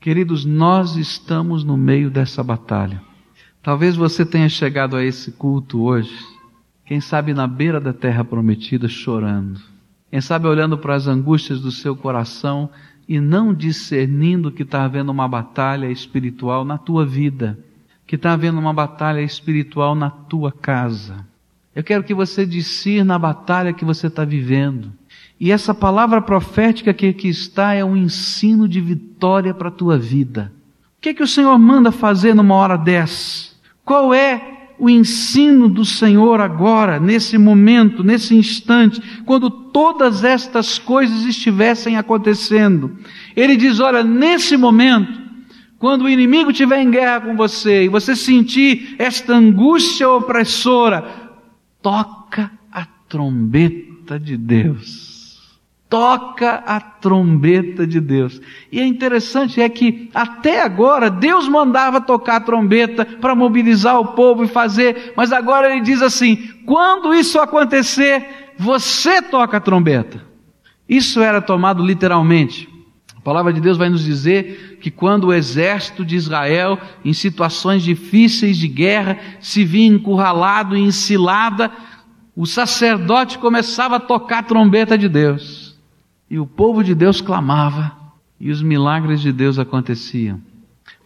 Queridos, 0.00 0.44
nós 0.44 0.96
estamos 0.96 1.62
no 1.62 1.76
meio 1.76 2.10
dessa 2.10 2.42
batalha. 2.42 3.00
Talvez 3.62 3.94
você 3.94 4.26
tenha 4.26 4.48
chegado 4.48 4.96
a 4.96 5.04
esse 5.04 5.30
culto 5.30 5.82
hoje, 5.82 6.18
quem 6.84 7.00
sabe 7.00 7.32
na 7.32 7.46
beira 7.46 7.80
da 7.80 7.92
terra 7.92 8.24
prometida 8.24 8.88
chorando. 8.88 9.60
Quem 10.10 10.20
sabe 10.20 10.48
olhando 10.48 10.76
para 10.76 10.94
as 10.94 11.06
angústias 11.06 11.60
do 11.60 11.70
seu 11.70 11.94
coração 11.94 12.68
e 13.08 13.20
não 13.20 13.54
discernindo 13.54 14.50
que 14.50 14.62
está 14.62 14.84
havendo 14.84 15.12
uma 15.12 15.28
batalha 15.28 15.90
espiritual 15.90 16.64
na 16.64 16.76
tua 16.76 17.06
vida, 17.06 17.58
que 18.06 18.16
está 18.16 18.32
havendo 18.32 18.58
uma 18.58 18.74
batalha 18.74 19.20
espiritual 19.20 19.94
na 19.94 20.10
tua 20.10 20.50
casa. 20.50 21.24
Eu 21.74 21.82
quero 21.82 22.04
que 22.04 22.12
você 22.12 22.44
discirna 22.44 23.14
a 23.14 23.18
batalha 23.18 23.72
que 23.72 23.84
você 23.84 24.08
está 24.08 24.24
vivendo. 24.24 24.92
E 25.42 25.50
essa 25.50 25.74
palavra 25.74 26.22
profética 26.22 26.94
que 26.94 27.08
aqui 27.08 27.26
está 27.26 27.74
é 27.74 27.84
um 27.84 27.96
ensino 27.96 28.68
de 28.68 28.80
vitória 28.80 29.52
para 29.52 29.70
a 29.70 29.72
tua 29.72 29.98
vida. 29.98 30.52
O 30.96 31.00
que 31.00 31.08
é 31.08 31.14
que 31.14 31.22
o 31.24 31.26
Senhor 31.26 31.58
manda 31.58 31.90
fazer 31.90 32.32
numa 32.32 32.54
hora 32.54 32.76
dessa? 32.76 33.50
Qual 33.84 34.14
é 34.14 34.70
o 34.78 34.88
ensino 34.88 35.68
do 35.68 35.84
Senhor 35.84 36.40
agora, 36.40 37.00
nesse 37.00 37.36
momento, 37.38 38.04
nesse 38.04 38.36
instante, 38.36 39.02
quando 39.26 39.50
todas 39.50 40.22
estas 40.22 40.78
coisas 40.78 41.24
estivessem 41.24 41.96
acontecendo? 41.96 42.96
Ele 43.34 43.56
diz: 43.56 43.80
olha, 43.80 44.04
nesse 44.04 44.56
momento, 44.56 45.20
quando 45.76 46.02
o 46.02 46.08
inimigo 46.08 46.52
estiver 46.52 46.80
em 46.80 46.90
guerra 46.92 47.20
com 47.22 47.34
você 47.34 47.82
e 47.82 47.88
você 47.88 48.14
sentir 48.14 48.94
esta 48.96 49.34
angústia 49.34 50.08
opressora, 50.08 51.04
toca 51.82 52.48
a 52.70 52.86
trombeta 53.08 54.20
de 54.20 54.36
Deus 54.36 55.11
toca 55.92 56.54
a 56.66 56.80
trombeta 56.80 57.86
de 57.86 58.00
Deus. 58.00 58.40
E 58.72 58.80
é 58.80 58.86
interessante 58.86 59.60
é 59.60 59.68
que 59.68 60.08
até 60.14 60.62
agora 60.62 61.10
Deus 61.10 61.46
mandava 61.46 62.00
tocar 62.00 62.36
a 62.36 62.40
trombeta 62.40 63.04
para 63.04 63.34
mobilizar 63.34 64.00
o 64.00 64.14
povo 64.14 64.42
e 64.42 64.48
fazer, 64.48 65.12
mas 65.14 65.32
agora 65.32 65.70
ele 65.70 65.82
diz 65.82 66.00
assim: 66.00 66.48
quando 66.64 67.14
isso 67.14 67.38
acontecer, 67.38 68.54
você 68.56 69.20
toca 69.20 69.58
a 69.58 69.60
trombeta. 69.60 70.24
Isso 70.88 71.20
era 71.20 71.42
tomado 71.42 71.84
literalmente. 71.84 72.66
A 73.14 73.20
palavra 73.20 73.52
de 73.52 73.60
Deus 73.60 73.76
vai 73.76 73.90
nos 73.90 74.02
dizer 74.02 74.78
que 74.80 74.90
quando 74.90 75.24
o 75.24 75.34
exército 75.34 76.06
de 76.06 76.16
Israel, 76.16 76.78
em 77.04 77.12
situações 77.12 77.82
difíceis 77.82 78.56
de 78.56 78.66
guerra, 78.66 79.18
se 79.40 79.62
via 79.62 79.88
encurralado 79.88 80.74
e 80.74 80.80
encilada, 80.80 81.70
o 82.34 82.46
sacerdote 82.46 83.36
começava 83.36 83.96
a 83.96 84.00
tocar 84.00 84.38
a 84.38 84.42
trombeta 84.42 84.96
de 84.96 85.06
Deus. 85.06 85.61
E 86.32 86.38
o 86.38 86.46
povo 86.46 86.82
de 86.82 86.94
Deus 86.94 87.20
clamava 87.20 87.92
e 88.40 88.50
os 88.50 88.62
milagres 88.62 89.20
de 89.20 89.30
Deus 89.30 89.58
aconteciam. 89.58 90.40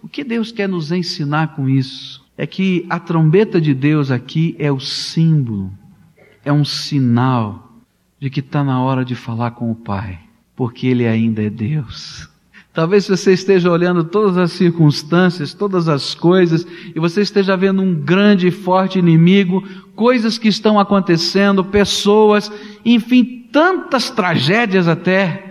O 0.00 0.06
que 0.06 0.23
Deus 0.23 0.52
quer 0.52 0.68
nos 0.68 0.92
ensinar 0.92 1.56
com 1.56 1.68
isso? 1.68 2.25
É 2.38 2.47
que 2.47 2.87
a 2.88 3.00
trombeta 3.00 3.61
de 3.61 3.75
Deus 3.75 4.12
aqui 4.12 4.54
é 4.56 4.71
o 4.71 4.78
símbolo, 4.78 5.73
é 6.45 6.52
um 6.52 6.64
sinal 6.64 7.73
de 8.21 8.30
que 8.30 8.38
está 8.38 8.62
na 8.62 8.80
hora 8.80 9.04
de 9.04 9.16
falar 9.16 9.50
com 9.50 9.68
o 9.68 9.75
Pai, 9.75 10.21
porque 10.54 10.87
Ele 10.87 11.09
ainda 11.09 11.42
é 11.42 11.50
Deus. 11.50 12.30
Talvez 12.73 13.09
você 13.09 13.33
esteja 13.33 13.68
olhando 13.68 14.04
todas 14.04 14.38
as 14.38 14.52
circunstâncias, 14.52 15.52
todas 15.52 15.88
as 15.88 16.14
coisas, 16.14 16.64
e 16.95 17.00
você 17.00 17.23
esteja 17.23 17.56
vendo 17.56 17.83
um 17.83 17.97
grande 17.97 18.47
e 18.47 18.52
forte 18.52 19.00
inimigo, 19.00 19.66
coisas 19.97 20.38
que 20.38 20.47
estão 20.47 20.78
acontecendo, 20.78 21.64
pessoas, 21.64 22.52
enfim, 22.85 23.46
tantas 23.57 24.11
tragédias 24.11 24.87
até, 24.87 25.45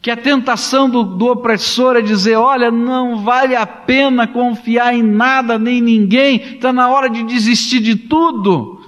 que 0.00 0.08
a 0.08 0.16
tentação 0.16 0.88
do, 0.88 1.02
do 1.02 1.26
opressor 1.26 1.96
é 1.96 2.00
dizer: 2.00 2.36
olha, 2.36 2.70
não 2.70 3.24
vale 3.24 3.56
a 3.56 3.66
pena 3.66 4.28
confiar 4.28 4.94
em 4.94 5.02
nada 5.02 5.58
nem 5.58 5.80
ninguém, 5.80 6.36
está 6.36 6.72
na 6.72 6.88
hora 6.88 7.10
de 7.10 7.24
desistir 7.24 7.80
de 7.80 7.96
tudo. 7.96 8.78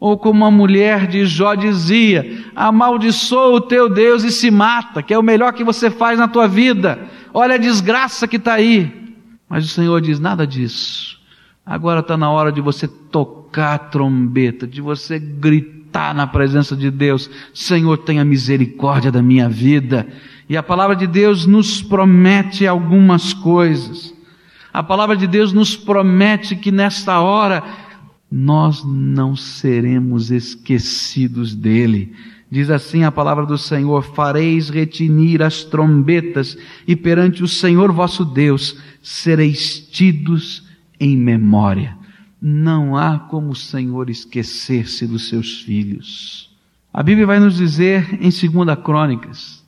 Ou 0.00 0.18
como 0.18 0.44
a 0.44 0.50
mulher 0.50 1.06
de 1.06 1.24
Jó 1.26 1.54
dizia: 1.54 2.44
amaldiçoa 2.56 3.54
o 3.54 3.60
teu 3.60 3.88
Deus 3.88 4.24
e 4.24 4.32
se 4.32 4.50
mata, 4.50 5.00
que 5.00 5.14
é 5.14 5.18
o 5.18 5.22
melhor 5.22 5.52
que 5.52 5.62
você 5.62 5.88
faz 5.88 6.18
na 6.18 6.26
tua 6.26 6.48
vida. 6.48 6.98
Olha 7.32 7.54
a 7.54 7.58
desgraça 7.58 8.26
que 8.26 8.36
está 8.36 8.54
aí. 8.54 9.14
Mas 9.48 9.64
o 9.64 9.68
Senhor 9.68 10.00
diz: 10.00 10.18
nada 10.18 10.44
disso. 10.44 11.20
Agora 11.64 12.00
está 12.00 12.16
na 12.16 12.28
hora 12.32 12.50
de 12.50 12.60
você 12.60 12.88
tocar 12.88 13.74
a 13.74 13.78
trombeta, 13.78 14.66
de 14.66 14.80
você 14.80 15.20
gritar 15.20 15.77
gritar 15.88 16.14
na 16.14 16.26
presença 16.26 16.76
de 16.76 16.90
Deus: 16.90 17.30
Senhor, 17.52 17.98
tenha 17.98 18.24
misericórdia 18.24 19.10
da 19.10 19.22
minha 19.22 19.48
vida. 19.48 20.06
E 20.48 20.56
a 20.56 20.62
palavra 20.62 20.94
de 20.94 21.06
Deus 21.06 21.46
nos 21.46 21.82
promete 21.82 22.66
algumas 22.66 23.32
coisas. 23.32 24.14
A 24.72 24.82
palavra 24.82 25.16
de 25.16 25.26
Deus 25.26 25.52
nos 25.52 25.76
promete 25.76 26.54
que 26.56 26.70
nesta 26.70 27.20
hora 27.20 27.62
nós 28.30 28.84
não 28.84 29.34
seremos 29.34 30.30
esquecidos 30.30 31.54
dele. 31.54 32.14
Diz 32.50 32.70
assim 32.70 33.04
a 33.04 33.12
palavra 33.12 33.44
do 33.44 33.58
Senhor: 33.58 34.02
Fareis 34.14 34.70
retinir 34.70 35.42
as 35.42 35.64
trombetas, 35.64 36.56
e 36.86 36.94
perante 36.94 37.42
o 37.42 37.48
Senhor 37.48 37.92
vosso 37.92 38.24
Deus 38.24 38.76
sereis 39.02 39.80
tidos 39.90 40.66
em 41.00 41.16
memória. 41.16 41.97
Não 42.40 42.96
há 42.96 43.18
como 43.18 43.50
o 43.50 43.56
Senhor 43.56 44.08
esquecer-se 44.08 45.06
dos 45.06 45.28
seus 45.28 45.60
filhos. 45.62 46.56
A 46.92 47.02
Bíblia 47.02 47.26
vai 47.26 47.40
nos 47.40 47.56
dizer 47.56 48.14
em 48.14 48.30
2 48.30 48.78
Crônicas, 48.82 49.64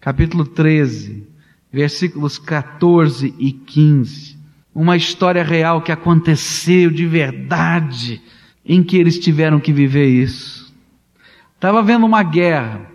capítulo 0.00 0.44
13, 0.44 1.26
versículos 1.72 2.38
14 2.38 3.34
e 3.38 3.52
15, 3.52 4.36
uma 4.74 4.96
história 4.96 5.44
real 5.44 5.80
que 5.80 5.92
aconteceu 5.92 6.90
de 6.90 7.06
verdade, 7.06 8.20
em 8.64 8.82
que 8.82 8.96
eles 8.96 9.18
tiveram 9.18 9.60
que 9.60 9.72
viver 9.72 10.08
isso. 10.08 10.74
Estava 11.54 11.78
havendo 11.78 12.04
uma 12.04 12.22
guerra, 12.22 12.90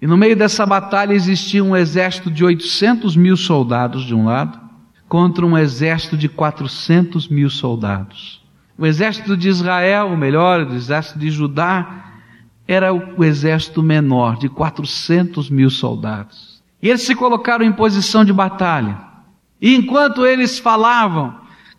e 0.00 0.06
no 0.06 0.16
meio 0.16 0.36
dessa 0.36 0.64
batalha 0.64 1.14
existia 1.14 1.62
um 1.64 1.76
exército 1.76 2.30
de 2.30 2.44
800 2.44 3.16
mil 3.16 3.36
soldados 3.36 4.04
de 4.04 4.14
um 4.14 4.24
lado, 4.24 4.65
contra 5.08 5.46
um 5.46 5.56
exército 5.56 6.16
de 6.16 6.28
400 6.28 7.28
mil 7.28 7.48
soldados. 7.48 8.42
O 8.78 8.84
exército 8.84 9.36
de 9.36 9.48
Israel, 9.48 10.08
ou 10.10 10.16
melhor, 10.16 10.66
o 10.66 10.74
exército 10.74 11.18
de 11.18 11.30
Judá, 11.30 12.04
era 12.68 12.92
o 12.92 13.24
exército 13.24 13.82
menor, 13.82 14.36
de 14.36 14.48
400 14.48 15.48
mil 15.48 15.70
soldados. 15.70 16.62
E 16.82 16.88
eles 16.88 17.02
se 17.02 17.14
colocaram 17.14 17.64
em 17.64 17.72
posição 17.72 18.24
de 18.24 18.32
batalha. 18.32 18.98
E 19.60 19.74
enquanto 19.74 20.26
eles 20.26 20.58
falavam, 20.58 21.34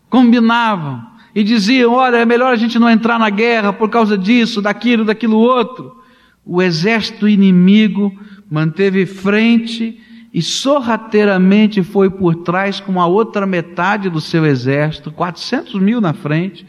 combinavam 0.10 1.05
e 1.36 1.43
diziam: 1.43 1.93
Olha, 1.93 2.17
é 2.17 2.25
melhor 2.25 2.53
a 2.53 2.55
gente 2.55 2.79
não 2.79 2.89
entrar 2.89 3.19
na 3.19 3.29
guerra 3.29 3.72
por 3.72 3.89
causa 3.89 4.17
disso, 4.17 4.62
daquilo, 4.62 5.05
daquilo 5.05 5.38
outro. 5.38 5.96
O 6.43 6.62
exército 6.62 7.27
inimigo 7.27 8.17
manteve 8.50 9.05
frente 9.05 10.01
e 10.38 10.41
sorrateiramente 10.44 11.82
foi 11.82 12.12
por 12.12 12.36
trás 12.36 12.79
com 12.79 13.01
a 13.01 13.08
outra 13.08 13.44
metade 13.48 14.08
do 14.08 14.22
seu 14.22 14.46
exército, 14.46 15.10
400 15.10 15.82
mil 15.82 16.00
na 16.00 16.13
frente. 16.13 16.63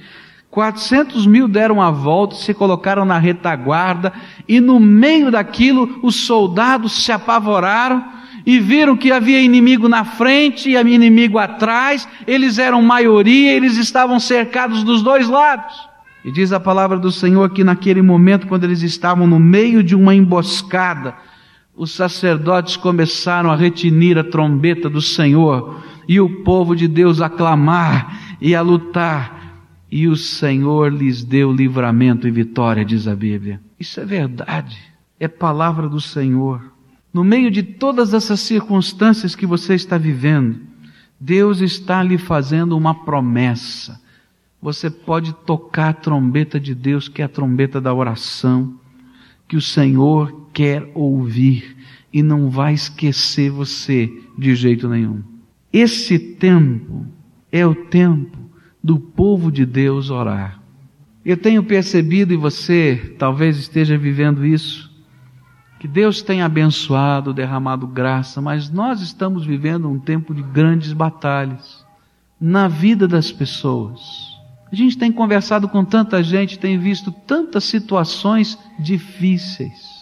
400 0.51 1.27
mil 1.27 1.47
deram 1.47 1.83
a 1.83 1.91
volta, 1.91 2.35
se 2.35 2.55
colocaram 2.55 3.05
na 3.05 3.19
retaguarda, 3.19 4.11
e 4.49 4.59
no 4.59 4.81
meio 4.81 5.31
daquilo 5.31 6.01
os 6.03 6.17
soldados 6.17 7.05
se 7.05 7.13
apavoraram 7.13 8.03
e 8.47 8.59
viram 8.59 8.97
que 8.97 9.13
havia 9.13 9.39
inimigo 9.39 9.87
na 9.87 10.03
frente 10.03 10.71
e 10.71 10.75
inimigo 10.75 11.37
atrás, 11.37 12.09
eles 12.27 12.57
eram 12.57 12.81
maioria, 12.81 13.53
eles 13.53 13.77
estavam 13.77 14.19
cercados 14.19 14.83
dos 14.83 15.03
dois 15.03 15.29
lados. 15.29 15.75
E 16.25 16.31
diz 16.33 16.55
a 16.55 16.59
palavra 16.59 16.99
do 16.99 17.13
Senhor 17.13 17.51
que 17.51 17.63
naquele 17.63 18.01
momento, 18.01 18.47
quando 18.47 18.65
eles 18.65 18.81
estavam 18.81 19.27
no 19.27 19.39
meio 19.39 19.83
de 19.83 19.95
uma 19.95 20.15
emboscada, 20.15 21.15
os 21.79 21.93
sacerdotes 21.93 22.77
começaram 22.77 23.53
a 23.53 23.57
retinir 23.57 24.19
a 24.19 24.25
trombeta 24.25 24.91
do 24.91 25.01
Senhor 25.01 25.81
e 26.09 26.21
o 26.21 26.43
povo 26.43 26.75
de 26.75 26.89
Deus 26.89 27.21
a 27.21 27.31
clamar 27.31 28.37
e 28.41 28.53
a 28.53 28.61
lutar. 28.61 29.63
E 29.89 30.09
o 30.09 30.17
Senhor 30.17 30.93
lhes 30.93 31.23
deu 31.23 31.53
livramento 31.53 32.27
e 32.27 32.33
vitória, 32.33 32.85
diz 32.85 33.07
a 33.07 33.15
Bíblia. 33.15 33.61
Isso 33.79 34.01
é 34.01 34.05
verdade, 34.05 34.77
é 35.21 35.29
palavra 35.29 35.89
do 35.89 36.01
Senhor. 36.01 36.61
No 37.15 37.23
meio 37.23 37.49
de 37.49 37.63
todas 37.63 38.13
essas 38.13 38.41
circunstâncias 38.41 39.37
que 39.37 39.47
você 39.47 39.75
está 39.75 39.97
vivendo, 39.97 40.61
Deus 41.19 41.61
está 41.61 42.03
lhe 42.03 42.19
fazendo 42.19 42.77
uma 42.77 43.05
promessa. 43.05 44.01
Você 44.61 44.91
pode 44.91 45.33
tocar 45.33 45.91
a 45.91 45.95
trombeta 45.95 46.59
de 46.59 46.75
Deus, 46.75 47.09
que 47.09 47.23
é 47.23 47.25
a 47.25 47.29
trombeta 47.29 47.81
da 47.81 47.95
oração, 47.95 48.75
que 49.47 49.57
o 49.57 49.61
Senhor 49.61 50.48
quer 50.59 50.91
ouvir 50.93 51.77
e 52.13 52.21
não 52.21 52.51
vai 52.51 52.75
esquecer 52.75 53.49
você 53.49 54.13
de 54.37 54.57
jeito 54.57 54.89
nenhum. 54.89 55.23
Esse 55.73 56.19
tempo 56.19 57.07
é 57.53 57.65
o 57.65 57.77
tempo 57.77 58.37
do 58.83 58.99
povo 58.99 59.53
de 59.53 59.65
Deus 59.65 60.11
orar. 60.11 60.61
Eu 61.25 61.37
tenho 61.37 61.63
percebido, 61.63 62.35
e 62.35 62.37
você 62.37 63.15
talvez 63.17 63.57
esteja 63.57 63.97
vivendo 63.97 64.45
isso, 64.45 64.91
que 65.79 65.87
Deus 65.87 66.23
tenha 66.23 66.47
abençoado, 66.47 67.33
derramado 67.33 67.87
graça, 67.87 68.41
mas 68.41 68.69
nós 68.69 69.01
estamos 69.01 69.47
vivendo 69.47 69.89
um 69.89 70.01
tempo 70.01 70.35
de 70.35 70.43
grandes 70.43 70.93
batalhas 70.93 71.87
na 72.41 72.67
vida 72.67 73.07
das 73.07 73.31
pessoas. 73.31 74.01
A 74.73 74.75
gente 74.75 74.99
tem 74.99 75.13
conversado 75.13 75.69
com 75.69 75.85
tanta 75.85 76.21
gente, 76.21 76.59
tem 76.59 76.77
visto 76.77 77.13
tantas 77.13 77.63
situações 77.63 78.59
difíceis, 78.77 79.98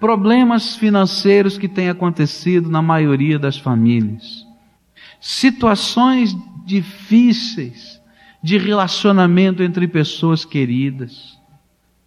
problemas 0.00 0.76
financeiros 0.76 1.58
que 1.58 1.68
têm 1.68 1.90
acontecido 1.90 2.70
na 2.70 2.80
maioria 2.80 3.38
das 3.38 3.58
famílias, 3.58 4.46
situações 5.20 6.34
difíceis 6.64 8.00
de 8.42 8.56
relacionamento 8.56 9.62
entre 9.62 9.86
pessoas 9.86 10.44
queridas. 10.44 11.38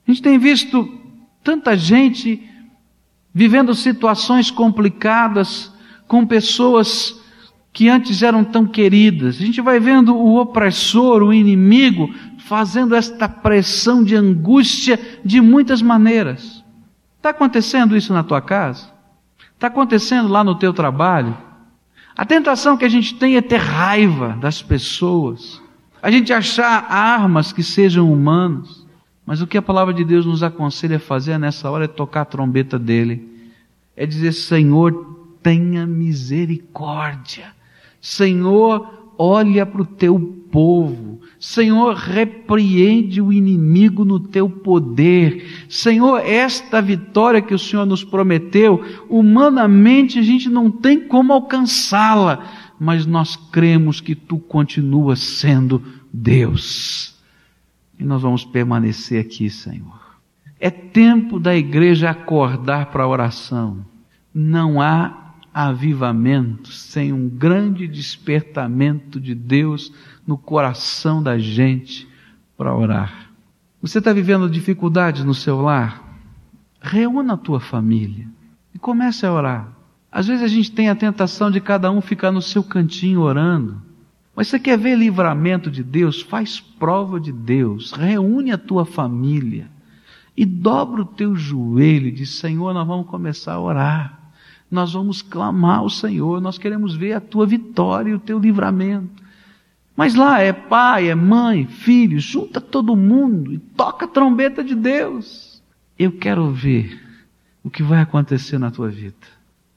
A 0.08 0.12
gente 0.12 0.24
tem 0.24 0.40
visto 0.40 1.00
tanta 1.44 1.78
gente 1.78 2.50
vivendo 3.32 3.76
situações 3.76 4.50
complicadas 4.50 5.72
com 6.08 6.26
pessoas 6.26 7.22
que 7.72 7.90
antes 7.90 8.24
eram 8.24 8.44
tão 8.44 8.66
queridas. 8.66 9.38
A 9.38 9.46
gente 9.46 9.62
vai 9.62 9.80
vendo 9.80 10.16
o 10.16 10.40
opressor, 10.40 11.22
o 11.22 11.34
inimigo, 11.34 12.14
fazendo 12.40 12.96
esta 12.96 13.28
pressão 13.30 14.04
de 14.04 14.16
angústia 14.16 15.00
de 15.24 15.40
muitas 15.40 15.82
maneiras. 15.82 16.63
Está 17.24 17.30
acontecendo 17.30 17.96
isso 17.96 18.12
na 18.12 18.22
tua 18.22 18.42
casa? 18.42 18.86
Está 19.54 19.68
acontecendo 19.68 20.28
lá 20.28 20.44
no 20.44 20.56
teu 20.56 20.74
trabalho? 20.74 21.38
A 22.18 22.26
tentação 22.26 22.76
que 22.76 22.84
a 22.84 22.90
gente 22.90 23.16
tem 23.16 23.38
é 23.38 23.42
ter 23.42 23.62
raiva 23.62 24.38
das 24.42 24.62
pessoas, 24.62 25.62
a 26.02 26.12
gente 26.12 26.34
achar 26.34 26.86
armas 26.92 27.54
que 27.54 27.64
sejam 27.64 28.12
humanas. 28.12 28.86
Mas 29.26 29.42
o 29.42 29.48
que 29.48 29.58
a 29.58 29.62
palavra 29.62 29.94
de 29.94 30.04
Deus 30.04 30.26
nos 30.26 30.44
aconselha 30.44 30.98
a 30.98 31.00
fazer 31.00 31.38
nessa 31.38 31.72
hora 31.72 31.86
é 31.86 31.88
tocar 31.88 32.24
a 32.24 32.26
trombeta 32.26 32.78
dele. 32.78 33.50
É 33.96 34.06
dizer, 34.06 34.34
Senhor, 34.34 35.38
tenha 35.42 35.88
misericórdia. 35.88 37.56
Senhor, 38.02 39.03
olha 39.18 39.66
para 39.66 39.82
o 39.82 39.86
teu 39.86 40.20
povo. 40.52 41.20
Senhor, 41.40 41.96
repreende 41.96 43.22
o 43.22 43.34
inimigo 43.34 44.06
no 44.06 44.20
teu 44.20 44.50
poder. 44.50 45.66
Senhor, 45.68 46.20
esta 46.20 46.82
vitória 46.82 47.42
que 47.42 47.54
o 47.54 47.60
Senhor 47.60 47.86
nos 47.86 48.04
prometeu, 48.04 48.82
humanamente 49.10 50.20
a 50.20 50.22
gente 50.22 50.48
não 50.48 50.72
tem 50.72 51.06
como 51.08 51.34
alcançá-la, 51.34 52.46
mas 52.80 53.06
nós 53.06 53.36
cremos 53.36 54.00
que 54.00 54.16
tu 54.16 54.38
continuas 54.38 55.20
sendo 55.20 55.84
Deus. 56.14 57.16
E 58.00 58.04
nós 58.06 58.22
vamos 58.22 58.46
permanecer 58.46 59.20
aqui, 59.20 59.50
Senhor. 59.50 60.02
É 60.60 60.70
tempo 60.70 61.40
da 61.40 61.54
igreja 61.54 62.10
acordar 62.10 62.86
para 62.86 63.04
a 63.04 63.08
oração. 63.08 63.86
Não 64.34 64.82
há 64.82 65.23
avivamento 65.54 66.70
sem 66.70 67.14
um 67.14 67.30
grande 67.30 67.88
despertamento 67.88 69.20
de 69.20 69.36
Deus 69.36 69.94
no 70.26 70.38
coração 70.38 71.22
da 71.22 71.38
gente 71.38 72.08
para 72.58 72.76
orar. 72.76 73.30
Você 73.82 74.00
está 74.00 74.14
vivendo 74.14 74.50
dificuldades 74.50 75.24
no 75.24 75.34
seu 75.34 75.62
lar? 75.62 76.02
Reúna 76.82 77.34
a 77.34 77.38
tua 77.38 77.60
família 77.60 78.28
e 78.74 78.80
comece 78.80 79.26
a 79.26 79.32
orar. 79.32 79.72
Às 80.12 80.28
vezes 80.28 80.44
a 80.44 80.48
gente 80.48 80.72
tem 80.72 80.90
a 80.90 80.96
tentação 80.96 81.52
de 81.52 81.60
cada 81.60 81.92
um 81.92 82.02
ficar 82.02 82.32
no 82.32 82.42
seu 82.42 82.64
cantinho 82.64 83.22
orando. 83.22 83.82
Mas 84.36 84.48
você 84.48 84.60
quer 84.60 84.78
ver 84.78 84.98
livramento 84.98 85.70
de 85.70 85.84
Deus? 85.84 86.22
Faz 86.22 86.60
prova 86.60 87.20
de 87.20 87.32
Deus. 87.32 87.92
Reúne 87.92 88.52
a 88.52 88.58
tua 88.58 88.86
família. 88.86 89.70
E 90.36 90.46
dobra 90.46 91.02
o 91.02 91.06
teu 91.06 91.36
joelho 91.36 92.08
e 92.08 92.12
diz: 92.12 92.32
Senhor, 92.32 92.74
nós 92.74 92.88
vamos 92.88 93.08
começar 93.08 93.54
a 93.54 93.60
orar. 93.60 94.23
Nós 94.74 94.94
vamos 94.94 95.22
clamar 95.22 95.80
ao 95.80 95.90
Senhor. 95.90 96.42
Nós 96.42 96.58
queremos 96.58 96.96
ver 96.96 97.14
a 97.14 97.22
tua 97.22 97.46
vitória 97.46 98.10
e 98.10 98.16
o 98.16 98.20
teu 98.20 98.40
livramento. 98.40 99.22
Mas 99.96 100.16
lá 100.16 100.40
é 100.40 100.52
pai, 100.52 101.10
é 101.10 101.14
mãe, 101.14 101.68
filho, 101.68 102.20
junta 102.20 102.60
todo 102.60 102.96
mundo 102.96 103.54
e 103.54 103.60
toca 103.60 104.06
a 104.06 104.08
trombeta 104.08 104.64
de 104.64 104.74
Deus. 104.74 105.62
Eu 105.98 106.12
quero 106.14 106.52
ver 106.52 107.00
o 107.64 107.70
que 107.70 107.84
vai 107.84 108.02
acontecer 108.02 108.58
na 108.58 108.72
tua 108.72 108.90
vida. 108.90 109.28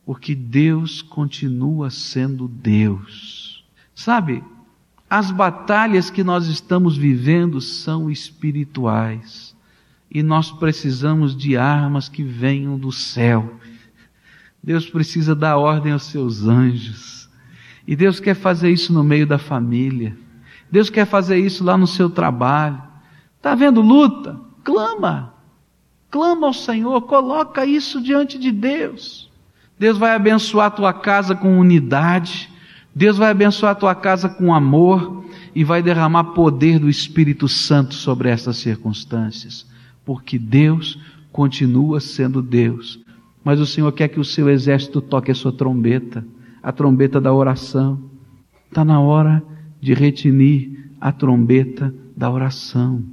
Porque 0.06 0.34
Deus 0.34 1.02
continua 1.02 1.90
sendo 1.90 2.48
Deus. 2.48 3.66
Sabe, 3.94 4.42
as 5.10 5.30
batalhas 5.30 6.08
que 6.08 6.24
nós 6.24 6.46
estamos 6.46 6.96
vivendo 6.96 7.60
são 7.60 8.10
espirituais. 8.10 9.54
E 10.10 10.22
nós 10.22 10.50
precisamos 10.50 11.36
de 11.36 11.54
armas 11.54 12.08
que 12.08 12.22
venham 12.22 12.78
do 12.78 12.90
céu. 12.90 13.60
Deus 14.66 14.90
precisa 14.90 15.32
dar 15.32 15.56
ordem 15.56 15.92
aos 15.92 16.02
seus 16.02 16.44
anjos. 16.44 17.30
E 17.86 17.94
Deus 17.94 18.18
quer 18.18 18.34
fazer 18.34 18.68
isso 18.68 18.92
no 18.92 19.04
meio 19.04 19.24
da 19.24 19.38
família. 19.38 20.16
Deus 20.68 20.90
quer 20.90 21.06
fazer 21.06 21.38
isso 21.38 21.62
lá 21.62 21.78
no 21.78 21.86
seu 21.86 22.10
trabalho. 22.10 22.82
Está 23.36 23.54
vendo 23.54 23.80
luta? 23.80 24.40
Clama. 24.64 25.34
Clama 26.10 26.48
ao 26.48 26.52
Senhor, 26.52 27.00
coloca 27.02 27.64
isso 27.64 28.02
diante 28.02 28.36
de 28.38 28.50
Deus. 28.50 29.30
Deus 29.78 29.98
vai 29.98 30.16
abençoar 30.16 30.66
a 30.66 30.70
tua 30.70 30.92
casa 30.92 31.36
com 31.36 31.60
unidade, 31.60 32.50
Deus 32.92 33.18
vai 33.18 33.30
abençoar 33.30 33.72
a 33.72 33.76
tua 33.76 33.94
casa 33.94 34.28
com 34.28 34.52
amor 34.52 35.24
e 35.54 35.62
vai 35.62 35.82
derramar 35.82 36.24
poder 36.24 36.78
do 36.80 36.88
Espírito 36.88 37.46
Santo 37.46 37.94
sobre 37.94 38.30
essas 38.30 38.56
circunstâncias, 38.56 39.66
porque 40.04 40.38
Deus 40.38 40.98
continua 41.30 42.00
sendo 42.00 42.40
Deus. 42.42 43.05
Mas 43.46 43.60
o 43.60 43.64
Senhor 43.64 43.92
quer 43.92 44.08
que 44.08 44.18
o 44.18 44.24
seu 44.24 44.50
exército 44.50 45.00
toque 45.00 45.30
a 45.30 45.34
sua 45.34 45.52
trombeta, 45.52 46.26
a 46.60 46.72
trombeta 46.72 47.20
da 47.20 47.32
oração. 47.32 47.96
Está 48.68 48.84
na 48.84 48.98
hora 48.98 49.40
de 49.80 49.94
retinir 49.94 50.90
a 51.00 51.12
trombeta 51.12 51.94
da 52.16 52.28
oração. 52.28 53.04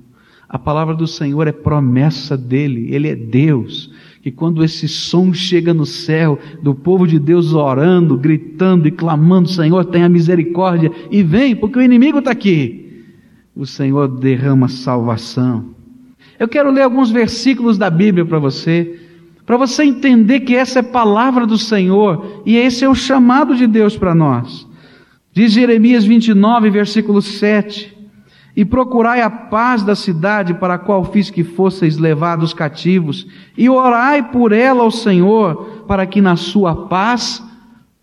A 0.50 0.58
palavra 0.58 0.96
do 0.96 1.06
Senhor 1.06 1.48
é 1.48 1.52
promessa 1.52 2.36
dele, 2.36 2.88
ele 2.96 3.10
é 3.10 3.16
Deus. 3.16 3.94
Que 4.24 4.32
quando 4.32 4.64
esse 4.64 4.88
som 4.88 5.32
chega 5.32 5.72
no 5.72 5.86
céu, 5.86 6.40
do 6.64 6.74
povo 6.74 7.06
de 7.06 7.20
Deus 7.20 7.54
orando, 7.54 8.18
gritando 8.18 8.88
e 8.88 8.92
clamando, 8.92 9.50
Senhor, 9.50 9.86
tenha 9.86 10.10
misericórdia 10.10 10.92
e 11.12 11.22
vem, 11.22 11.56
porque 11.56 11.78
o 11.78 11.84
inimigo 11.84 12.18
está 12.18 12.32
aqui. 12.32 13.04
O 13.56 13.68
Senhor 13.68 14.08
derrama 14.08 14.68
salvação. 14.68 15.76
Eu 16.40 16.48
quero 16.48 16.72
ler 16.72 16.82
alguns 16.82 17.12
versículos 17.12 17.78
da 17.78 17.92
Bíblia 17.92 18.26
para 18.26 18.40
você, 18.40 19.00
para 19.46 19.58
você 19.58 19.84
entender 19.84 20.42
que 20.42 20.56
essa 20.56 20.80
é 20.80 20.84
palavra 20.84 21.46
do 21.46 21.58
Senhor 21.58 22.42
e 22.46 22.56
esse 22.56 22.86
é 22.86 22.90
o 22.90 22.96
chamado 22.96 23.56
de 23.56 23.68
Deus 23.68 23.98
para 23.98 24.16
nós. 24.16 24.68
Diz 25.34 25.52
Jeremias 25.52 26.06
29, 26.06 26.70
versículo 26.70 27.22
7. 27.22 27.92
E 28.56 28.64
procurai 28.64 29.22
a 29.22 29.32
paz 29.32 29.82
da 29.84 29.96
cidade 29.96 30.54
para 30.54 30.76
a 30.76 30.78
qual 30.78 31.04
fiz 31.06 31.32
que 31.32 31.44
fosseis 31.44 31.98
levados 31.98 32.54
cativos, 32.54 33.28
e 33.58 33.68
orai 33.68 34.30
por 34.30 34.52
ela 34.52 34.84
ao 34.84 34.92
Senhor, 34.92 35.84
para 35.88 36.06
que 36.06 36.22
na 36.22 36.36
sua 36.36 36.88
paz 36.88 37.44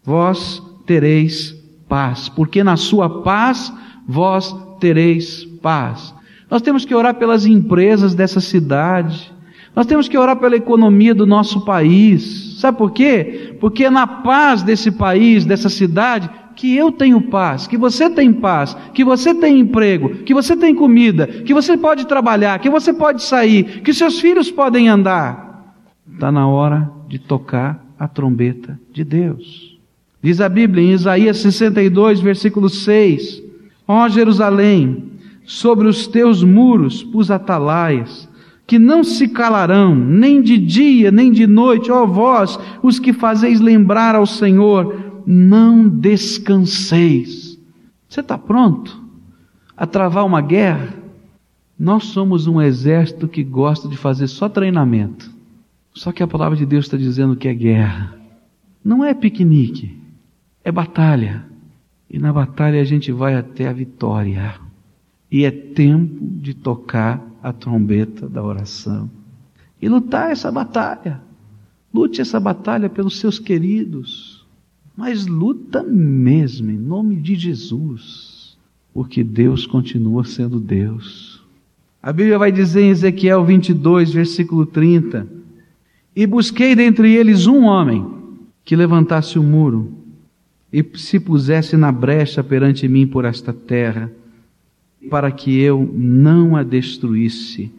vós 0.03 0.61
tereis 0.85 1.55
paz, 1.89 2.29
porque 2.29 2.65
na 2.65 2.77
sua 2.77 3.23
paz 3.23 3.73
vós 4.09 4.53
tereis 4.81 5.45
paz. 5.63 6.13
Nós 6.51 6.63
temos 6.63 6.85
que 6.85 6.97
orar 6.97 7.15
pelas 7.15 7.47
empresas 7.47 8.13
dessa 8.13 8.41
cidade, 8.41 9.33
nós 9.75 9.87
temos 9.87 10.09
que 10.09 10.19
orar 10.19 10.37
pela 10.37 10.57
economia 10.57 11.15
do 11.15 11.27
nosso 11.27 11.65
país. 11.65 12.57
Sabe 12.59 12.77
por 12.77 12.91
quê? 12.91 13.57
Porque 13.61 13.85
é 13.85 13.91
na 13.91 14.07
paz 14.07 14.63
desse 14.63 14.91
país, 14.91 15.45
dessa 15.45 15.69
cidade, 15.69 16.29
que 16.57 16.77
eu 16.77 16.93
tenho 16.93 17.23
paz, 17.23 17.67
que 17.67 17.79
você 17.79 18.11
tem 18.11 18.33
paz, 18.33 18.77
que 18.93 19.05
você 19.05 19.35
tem 19.35 19.61
emprego, 19.61 20.17
que 20.25 20.35
você 20.35 20.57
tem 20.57 20.75
comida, 20.75 21.27
que 21.27 21.55
você 21.55 21.77
pode 21.77 22.07
trabalhar, 22.07 22.59
que 22.59 22.69
você 22.69 22.93
pode 22.93 23.23
sair, 23.23 23.81
que 23.81 23.95
seus 23.95 24.21
filhos 24.21 24.51
podem 24.51 24.89
andar. 24.89 25.75
Está 26.13 26.31
na 26.31 26.47
hora 26.47 26.91
de 27.09 27.19
tocar 27.19 27.83
a 27.99 28.07
trombeta 28.07 28.79
de 28.93 29.05
Deus. 29.05 29.79
Diz 30.23 30.41
a 30.41 30.49
Bíblia 30.49 30.85
em 30.85 30.93
Isaías 30.93 31.39
62, 31.39 32.21
versículo 32.21 32.69
6: 32.69 33.43
Ó 33.89 34.07
Jerusalém, 34.09 35.13
sobre 35.45 35.89
os 35.89 36.07
teus 36.07 36.45
muros 36.45 37.03
pus 37.03 37.31
atalaias, 37.31 38.29
que 38.71 38.79
não 38.79 39.03
se 39.03 39.27
calarão, 39.27 39.97
nem 39.97 40.41
de 40.41 40.57
dia, 40.57 41.11
nem 41.11 41.33
de 41.33 41.45
noite, 41.45 41.91
ó 41.91 42.07
vós, 42.07 42.57
os 42.81 43.01
que 43.01 43.13
fazeis 43.13 43.59
lembrar 43.59 44.15
ao 44.15 44.25
Senhor, 44.25 45.23
não 45.27 45.89
descanseis. 45.89 47.59
Você 48.09 48.21
está 48.21 48.39
pronto 48.39 49.03
a 49.77 49.89
travar 49.89 50.25
uma 50.25 50.41
guerra? 50.41 50.95
Nós 51.77 52.05
somos 52.05 52.47
um 52.47 52.63
exército 52.63 53.27
que 53.27 53.43
gosta 53.43 53.89
de 53.89 53.97
fazer 53.97 54.29
só 54.29 54.49
treinamento. 54.49 55.29
Só 55.93 56.13
que 56.13 56.23
a 56.23 56.29
palavra 56.29 56.57
de 56.57 56.65
Deus 56.65 56.85
está 56.85 56.97
dizendo 56.97 57.35
que 57.35 57.49
é 57.49 57.55
guerra. 57.55 58.15
Não 58.85 59.05
é 59.05 59.13
piquenique, 59.13 59.99
é 60.63 60.71
batalha. 60.71 61.45
E 62.09 62.21
na 62.21 62.33
batalha 62.33 62.81
a 62.81 62.85
gente 62.85 63.11
vai 63.11 63.35
até 63.35 63.67
a 63.67 63.73
vitória. 63.73 64.55
E 65.29 65.45
é 65.45 65.51
tempo 65.51 66.25
de 66.41 66.55
tocar 66.55 67.30
a 67.43 67.53
trombeta 67.53 68.29
da 68.29 68.43
oração 68.43 69.11
e 69.81 69.89
lutar 69.89 70.31
essa 70.31 70.51
batalha. 70.51 71.21
Lute 71.93 72.21
essa 72.21 72.39
batalha 72.39 72.89
pelos 72.89 73.19
seus 73.19 73.39
queridos 73.39 74.41
mas 75.01 75.27
luta 75.27 75.83
mesmo 75.83 76.71
em 76.71 76.77
nome 76.77 77.17
de 77.17 77.35
Jesus, 77.35 78.59
porque 78.93 79.25
Deus 79.25 79.67
continua 79.67 80.25
sendo 80.25 80.61
Deus. 80.61 81.43
A 82.03 82.13
Bíblia 82.13 82.39
vai 82.39 82.53
dizer 82.53 82.83
em 82.83 82.91
Ezequiel 82.91 83.43
22, 83.43 84.13
versículo 84.13 84.67
30: 84.67 85.27
E 86.15 86.27
busquei 86.27 86.77
dentre 86.77 87.15
eles 87.15 87.47
um 87.47 87.65
homem 87.65 88.07
que 88.63 88.77
levantasse 88.77 89.39
o 89.39 89.43
muro 89.43 89.91
e 90.71 90.85
se 90.97 91.19
pusesse 91.19 91.79
na 91.79 91.91
brecha 91.91 92.45
perante 92.45 92.87
mim 92.87 93.07
por 93.07 93.25
esta 93.25 93.55
terra, 93.55 94.13
para 95.09 95.31
que 95.31 95.59
eu 95.59 95.91
não 95.95 96.57
a 96.57 96.63
destruísse, 96.63 97.73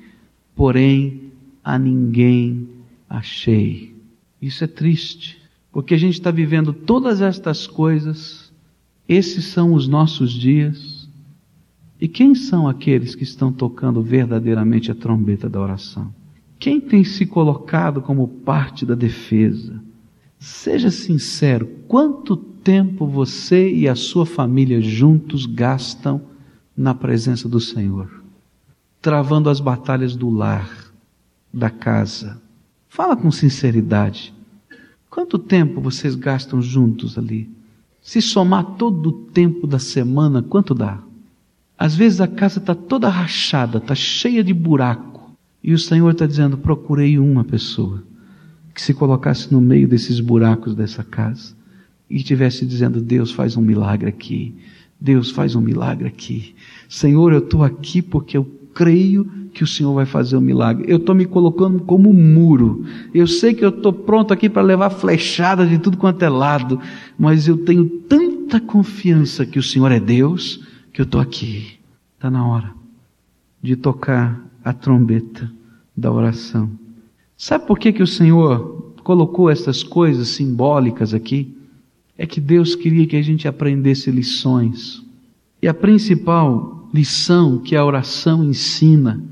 porém 0.55 1.31
a 1.63 1.77
ninguém 1.77 2.67
achei. 3.10 3.93
Isso 4.41 4.63
é 4.63 4.67
triste. 4.67 5.39
Porque 5.71 5.93
a 5.93 5.97
gente 5.97 6.15
está 6.15 6.31
vivendo 6.31 6.73
todas 6.73 7.21
estas 7.21 7.65
coisas, 7.65 8.51
esses 9.07 9.45
são 9.45 9.73
os 9.73 9.88
nossos 9.88 10.31
dias. 10.31 11.07
E 11.99 12.07
quem 12.07 12.34
são 12.34 12.67
aqueles 12.67 13.13
que 13.15 13.23
estão 13.23 13.53
tocando 13.53 14.01
verdadeiramente 14.01 14.91
a 14.91 14.95
trombeta 14.95 15.47
da 15.47 15.62
oração? 15.62 16.13
Quem 16.60 16.81
tem 16.81 17.03
se 17.03 17.25
colocado 17.25 18.01
como 18.01 18.27
parte 18.27 18.86
da 18.86 18.95
defesa? 18.95 19.81
Seja 20.38 20.89
sincero, 20.89 21.69
quanto 21.88 22.36
tempo 22.36 23.05
você 23.05 23.71
e 23.71 23.88
a 23.88 23.95
sua 23.95 24.25
família 24.25 24.81
juntos 24.81 25.45
gastam 25.45 26.21
na 26.82 26.96
presença 26.96 27.48
do 27.48 27.60
Senhor? 27.60 28.10
Travando 29.00 29.50
as 29.52 29.60
batalhas 29.60 30.15
do 30.15 30.32
lar, 30.32 30.67
da 31.54 31.70
casa. 31.70 32.41
Fala 32.89 33.15
com 33.15 33.32
sinceridade. 33.32 34.34
Quanto 35.08 35.38
tempo 35.38 35.80
vocês 35.80 36.15
gastam 36.15 36.60
juntos 36.60 37.20
ali? 37.20 37.48
Se 38.02 38.20
somar 38.20 38.63
todo 38.78 39.10
o 39.10 39.12
tempo 39.12 39.67
da 39.67 39.78
semana, 39.78 40.41
quanto 40.41 40.74
dá? 40.74 41.00
Às 41.78 41.96
vezes 41.96 42.20
a 42.20 42.28
casa 42.28 42.58
está 42.58 42.74
toda 42.74 43.10
rachada, 43.10 43.78
está 43.78 43.94
cheia 43.94 44.44
de 44.44 44.54
buraco. 44.54 45.36
E 45.63 45.74
o 45.74 45.80
Senhor 45.80 46.10
está 46.10 46.26
dizendo: 46.26 46.58
procurei 46.58 47.20
uma 47.20 47.44
pessoa 47.44 48.04
que 48.74 48.82
se 48.82 48.94
colocasse 48.94 49.52
no 49.52 49.62
meio 49.62 49.88
desses 49.88 50.20
buracos 50.20 50.74
dessa 50.74 51.04
casa 51.04 51.54
e 52.10 52.15
estivesse 52.15 52.65
dizendo: 52.65 53.00
Deus 53.00 53.32
faz 53.32 53.56
um 53.56 53.62
milagre 53.62 54.10
aqui. 54.10 54.56
Deus 55.01 55.31
faz 55.31 55.55
um 55.55 55.61
milagre 55.61 56.07
aqui. 56.07 56.53
Senhor, 56.87 57.33
eu 57.33 57.39
estou 57.39 57.63
aqui 57.63 58.03
porque 58.03 58.37
eu 58.37 58.45
creio 58.71 59.25
que 59.51 59.63
o 59.63 59.67
Senhor 59.67 59.93
vai 59.93 60.05
fazer 60.05 60.37
um 60.37 60.41
milagre. 60.41 60.85
Eu 60.87 60.97
estou 60.97 61.15
me 61.15 61.25
colocando 61.25 61.79
como 61.79 62.13
muro. 62.13 62.85
Eu 63.11 63.25
sei 63.25 63.55
que 63.55 63.65
eu 63.65 63.69
estou 63.69 63.91
pronto 63.91 64.31
aqui 64.31 64.47
para 64.47 64.61
levar 64.61 64.91
flechada 64.91 65.65
de 65.65 65.79
tudo 65.79 65.97
quanto 65.97 66.23
é 66.23 66.29
lado, 66.29 66.79
mas 67.17 67.47
eu 67.47 67.57
tenho 67.57 67.89
tanta 68.07 68.59
confiança 68.61 69.43
que 69.43 69.57
o 69.57 69.63
Senhor 69.63 69.91
é 69.91 69.99
Deus 69.99 70.63
que 70.93 71.01
eu 71.01 71.05
estou 71.05 71.19
aqui. 71.19 71.79
Está 72.15 72.29
na 72.29 72.45
hora 72.45 72.71
de 73.61 73.75
tocar 73.75 74.39
a 74.63 74.71
trombeta 74.71 75.51
da 75.97 76.11
oração. 76.11 76.69
Sabe 77.35 77.65
por 77.65 77.79
que, 77.79 77.91
que 77.91 78.03
o 78.03 78.07
Senhor 78.07 78.93
colocou 79.03 79.49
essas 79.49 79.81
coisas 79.81 80.27
simbólicas 80.29 81.11
aqui? 81.11 81.57
É 82.17 82.26
que 82.26 82.39
Deus 82.39 82.76
queria 82.76 83.08
que 83.08 83.15
a 83.15 83.21
gente 83.21 83.47
aprendesse 83.47 84.12
lições. 84.12 85.04
E 85.62 85.67
a 85.67 85.74
principal 85.74 86.89
lição 86.93 87.60
que 87.60 87.76
a 87.76 87.86
oração 87.86 88.43
ensina 88.43 89.24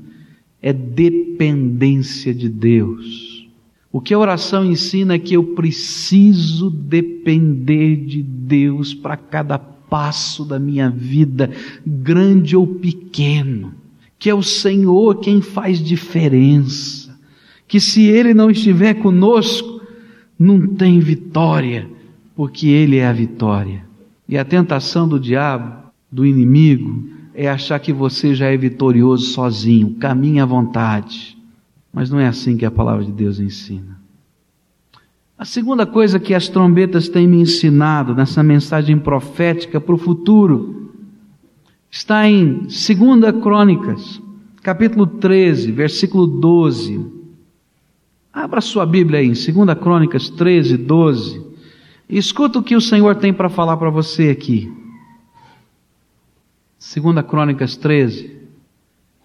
é 0.62 0.72
dependência 0.72 2.34
de 2.34 2.48
Deus. 2.48 3.48
O 3.92 4.00
que 4.00 4.14
a 4.14 4.18
oração 4.18 4.64
ensina 4.64 5.14
é 5.14 5.18
que 5.18 5.34
eu 5.34 5.42
preciso 5.42 6.70
depender 6.70 7.96
de 7.96 8.22
Deus 8.22 8.94
para 8.94 9.16
cada 9.16 9.58
passo 9.58 10.44
da 10.44 10.58
minha 10.58 10.88
vida, 10.88 11.50
grande 11.84 12.56
ou 12.56 12.66
pequeno. 12.66 13.74
Que 14.18 14.30
é 14.30 14.34
o 14.34 14.42
Senhor 14.42 15.16
quem 15.16 15.40
faz 15.40 15.82
diferença. 15.82 17.18
Que 17.66 17.80
se 17.80 18.04
Ele 18.04 18.32
não 18.32 18.50
estiver 18.50 18.94
conosco, 18.94 19.80
não 20.38 20.68
tem 20.68 21.00
vitória, 21.00 21.88
porque 22.34 22.68
Ele 22.68 22.96
é 22.96 23.06
a 23.06 23.12
vitória. 23.12 23.84
E 24.28 24.38
a 24.38 24.44
tentação 24.44 25.08
do 25.08 25.18
diabo, 25.18 25.90
do 26.10 26.24
inimigo, 26.24 27.08
é 27.34 27.48
achar 27.48 27.78
que 27.78 27.92
você 27.92 28.34
já 28.34 28.46
é 28.46 28.56
vitorioso 28.56 29.26
sozinho, 29.26 29.94
caminha 29.94 30.42
à 30.42 30.46
vontade. 30.46 31.36
Mas 31.92 32.10
não 32.10 32.20
é 32.20 32.26
assim 32.26 32.56
que 32.56 32.64
a 32.64 32.70
palavra 32.70 33.04
de 33.04 33.12
Deus 33.12 33.40
ensina. 33.40 33.98
A 35.36 35.44
segunda 35.44 35.86
coisa 35.86 36.20
que 36.20 36.34
as 36.34 36.48
trombetas 36.48 37.08
têm 37.08 37.26
me 37.26 37.40
ensinado 37.40 38.14
nessa 38.14 38.42
mensagem 38.42 38.98
profética 38.98 39.80
para 39.80 39.94
o 39.94 39.98
futuro 39.98 40.92
está 41.90 42.28
em 42.28 42.58
2 42.58 42.70
Crônicas, 43.42 44.20
capítulo 44.62 45.06
13, 45.06 45.72
versículo 45.72 46.26
12. 46.26 47.04
Abra 48.32 48.60
sua 48.60 48.84
Bíblia 48.84 49.20
aí, 49.20 49.26
em 49.26 49.32
2 49.32 49.78
Crônicas 49.80 50.28
13, 50.28 50.76
12. 50.76 51.49
Escuta 52.10 52.58
o 52.58 52.62
que 52.62 52.74
o 52.74 52.80
Senhor 52.80 53.14
tem 53.14 53.32
para 53.32 53.48
falar 53.48 53.76
para 53.76 53.88
você 53.88 54.30
aqui. 54.30 54.72
2 56.80 57.24
Crônicas 57.24 57.76
13, 57.76 58.36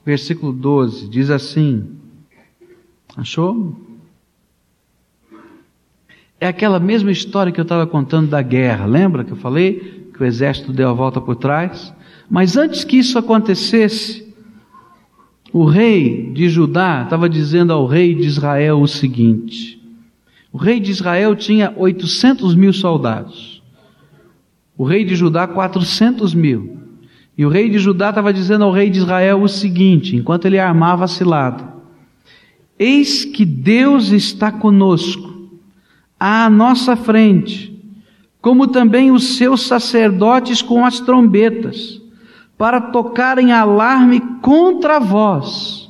versículo 0.06 0.54
12, 0.54 1.10
diz 1.10 1.32
assim: 1.32 1.98
Achou? 3.17 3.76
É 6.39 6.48
aquela 6.48 6.80
mesma 6.80 7.12
história 7.12 7.52
que 7.52 7.60
eu 7.60 7.63
estava 7.63 7.88
contando 7.88 8.30
da 8.30 8.41
guerra, 8.41 8.86
lembra 8.86 9.24
que 9.24 9.32
eu 9.32 9.38
falei 9.38 10.12
que 10.13 10.21
o 10.21 10.26
exército 10.26 10.71
deu 10.71 10.89
a 10.89 10.93
volta 10.93 11.19
por 11.19 11.36
trás? 11.38 11.91
Mas 12.30 12.56
antes 12.56 12.84
que 12.84 12.98
isso 12.98 13.17
acontecesse, 13.17 14.32
o 15.52 15.65
rei 15.65 16.32
de 16.34 16.50
Judá 16.50 17.04
estava 17.04 17.28
dizendo 17.28 17.74
ao 17.74 17.88
rei 17.88 18.13
de 18.13 18.28
Israel 18.28 18.80
o 18.80 18.88
seguinte: 18.88 19.82
o 20.56 20.58
rei 20.58 20.80
de 20.80 20.89
Israel 20.89 21.36
tinha 21.36 21.74
800 21.76 22.56
mil 22.56 22.72
soldados, 22.72 23.62
o 24.78 24.86
rei 24.86 25.04
de 25.04 25.13
Judá 25.13 25.46
400 25.46 26.34
mil. 26.34 26.78
E 27.38 27.46
o 27.46 27.50
rei 27.50 27.70
de 27.70 27.78
Judá 27.78 28.08
estava 28.08 28.32
dizendo 28.32 28.63
ao 28.63 28.72
rei 28.72 28.89
de 28.89 29.00
Israel 29.00 29.41
o 29.41 29.50
seguinte, 29.50 30.15
enquanto 30.15 30.46
ele 30.46 30.58
armava 30.58 31.04
a 31.04 31.10
cilada: 31.10 31.74
Eis 32.80 33.26
que 33.26 33.44
Deus 33.44 34.13
está 34.13 34.50
conosco, 34.50 35.50
à 36.18 36.50
nossa 36.50 36.96
frente, 36.96 37.78
como 38.39 38.65
também 38.65 39.12
os 39.12 39.36
seus 39.36 39.63
sacerdotes 39.63 40.62
com 40.62 40.86
as 40.86 41.02
trombetas, 41.02 42.02
para 42.58 42.80
tocarem 42.80 43.52
alarme 43.52 44.22
contra 44.41 45.02
vós. 45.02 45.89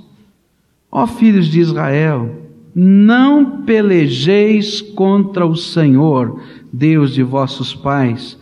Ó 0.91 1.05
filhos 1.05 1.45
de 1.45 1.59
Israel, 1.59 2.44
não 2.75 3.61
pelejeis 3.61 4.81
contra 4.81 5.45
o 5.45 5.55
Senhor, 5.55 6.41
Deus 6.73 7.13
de 7.13 7.23
vossos 7.23 7.73
pais, 7.73 8.37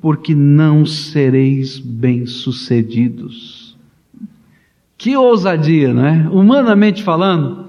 porque 0.00 0.34
não 0.34 0.84
sereis 0.84 1.78
bem-sucedidos. 1.78 3.76
Que 4.98 5.16
ousadia, 5.16 5.94
não 5.94 6.04
é? 6.04 6.28
Humanamente 6.28 7.04
falando, 7.04 7.68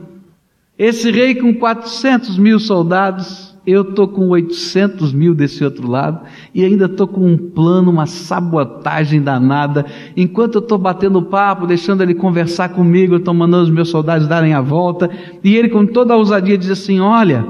esse 0.78 1.12
rei 1.12 1.36
com 1.36 1.54
400 1.54 2.40
mil 2.40 2.60
soldados, 2.60 3.47
eu 3.68 3.82
estou 3.82 4.08
com 4.08 4.30
800 4.30 5.12
mil 5.12 5.36
desse 5.36 5.62
outro 5.62 5.92
lado 5.92 6.22
e 6.56 6.64
ainda 6.64 6.86
estou 6.86 7.06
com 7.06 7.34
um 7.34 7.38
plano, 7.38 7.92
uma 7.92 8.06
sabotagem 8.06 9.22
danada. 9.22 9.86
Enquanto 10.16 10.56
eu 10.56 10.62
estou 10.62 10.78
batendo 10.78 11.22
papo, 11.22 11.68
deixando 11.68 12.02
ele 12.02 12.16
conversar 12.16 12.70
comigo, 12.70 13.16
eu 13.16 13.18
estou 13.18 13.34
mandando 13.34 13.66
os 13.66 13.70
meus 13.70 13.90
soldados 13.90 14.26
darem 14.26 14.54
a 14.54 14.62
volta. 14.62 15.12
E 15.44 15.54
ele, 15.54 15.68
com 15.68 15.86
toda 15.86 16.14
a 16.14 16.18
ousadia, 16.18 16.58
diz 16.58 16.72
assim: 16.72 17.02
Olha, 17.02 17.46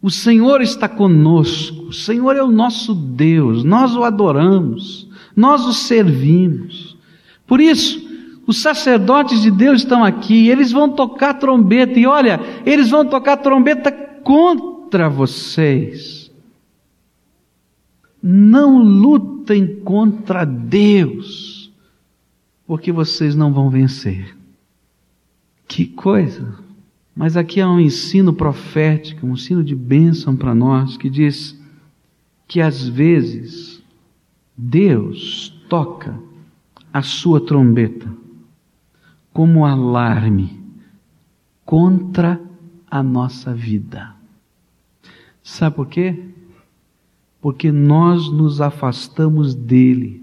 o 0.00 0.08
Senhor 0.08 0.62
está 0.62 0.88
conosco, 0.88 1.88
o 1.88 1.92
Senhor 1.92 2.36
é 2.36 2.42
o 2.42 2.52
nosso 2.52 2.94
Deus, 2.94 3.64
nós 3.64 3.96
o 3.96 4.04
adoramos, 4.04 5.10
nós 5.34 5.66
o 5.66 5.72
servimos. 5.72 6.96
Por 7.44 7.60
isso, 7.60 8.00
os 8.46 8.62
sacerdotes 8.62 9.42
de 9.42 9.50
Deus 9.50 9.80
estão 9.80 10.04
aqui, 10.04 10.48
eles 10.48 10.70
vão 10.70 10.90
tocar 10.90 11.34
trombeta, 11.34 11.98
e 11.98 12.06
olha, 12.06 12.40
eles 12.64 12.88
vão 12.88 13.04
tocar 13.04 13.38
trombeta 13.38 13.90
contra 14.22 14.73
vocês. 15.08 16.30
Não 18.22 18.82
lutem 18.82 19.80
contra 19.80 20.44
Deus, 20.44 21.72
porque 22.66 22.90
vocês 22.90 23.34
não 23.34 23.52
vão 23.52 23.68
vencer. 23.68 24.36
Que 25.68 25.86
coisa! 25.86 26.58
Mas 27.14 27.36
aqui 27.36 27.60
há 27.60 27.68
um 27.68 27.78
ensino 27.78 28.32
profético, 28.32 29.26
um 29.26 29.34
ensino 29.34 29.62
de 29.62 29.74
bênção 29.74 30.34
para 30.36 30.54
nós, 30.54 30.96
que 30.96 31.08
diz 31.08 31.58
que 32.48 32.60
às 32.60 32.86
vezes 32.88 33.82
Deus 34.56 35.48
toca 35.68 36.18
a 36.92 37.02
sua 37.02 37.44
trombeta 37.44 38.08
como 39.32 39.66
alarme 39.66 40.60
contra 41.64 42.40
a 42.88 43.02
nossa 43.02 43.52
vida. 43.52 44.13
Sabe 45.44 45.76
por 45.76 45.86
quê? 45.86 46.16
Porque 47.38 47.70
nós 47.70 48.32
nos 48.32 48.62
afastamos 48.62 49.54
dele. 49.54 50.22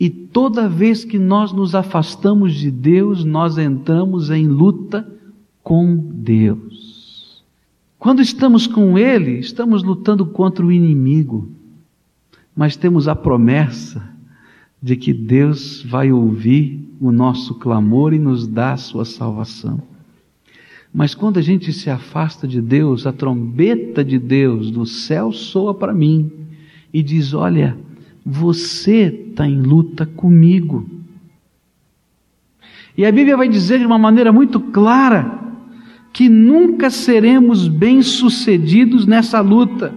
E 0.00 0.08
toda 0.08 0.66
vez 0.66 1.04
que 1.04 1.18
nós 1.18 1.52
nos 1.52 1.74
afastamos 1.74 2.54
de 2.54 2.70
Deus, 2.70 3.22
nós 3.22 3.58
entramos 3.58 4.30
em 4.30 4.48
luta 4.48 5.06
com 5.62 5.94
Deus. 5.94 7.44
Quando 7.98 8.22
estamos 8.22 8.66
com 8.66 8.98
Ele, 8.98 9.38
estamos 9.38 9.82
lutando 9.82 10.24
contra 10.26 10.64
o 10.64 10.72
inimigo, 10.72 11.48
mas 12.56 12.76
temos 12.76 13.06
a 13.06 13.14
promessa 13.14 14.10
de 14.82 14.96
que 14.96 15.12
Deus 15.12 15.82
vai 15.82 16.10
ouvir 16.10 16.88
o 16.98 17.12
nosso 17.12 17.54
clamor 17.54 18.14
e 18.14 18.18
nos 18.18 18.46
dar 18.46 18.72
a 18.72 18.78
sua 18.78 19.04
salvação. 19.04 19.80
Mas 20.94 21.12
quando 21.12 21.38
a 21.38 21.42
gente 21.42 21.72
se 21.72 21.90
afasta 21.90 22.46
de 22.46 22.60
Deus, 22.60 23.04
a 23.04 23.12
trombeta 23.12 24.04
de 24.04 24.16
Deus 24.16 24.70
do 24.70 24.86
céu 24.86 25.32
soa 25.32 25.74
para 25.74 25.92
mim 25.92 26.30
e 26.92 27.02
diz: 27.02 27.34
Olha, 27.34 27.76
você 28.24 29.28
está 29.28 29.44
em 29.44 29.60
luta 29.60 30.06
comigo. 30.06 30.88
E 32.96 33.04
a 33.04 33.10
Bíblia 33.10 33.36
vai 33.36 33.48
dizer 33.48 33.80
de 33.80 33.86
uma 33.86 33.98
maneira 33.98 34.32
muito 34.32 34.60
clara 34.60 35.42
que 36.12 36.28
nunca 36.28 36.88
seremos 36.90 37.66
bem-sucedidos 37.66 39.04
nessa 39.04 39.40
luta. 39.40 39.92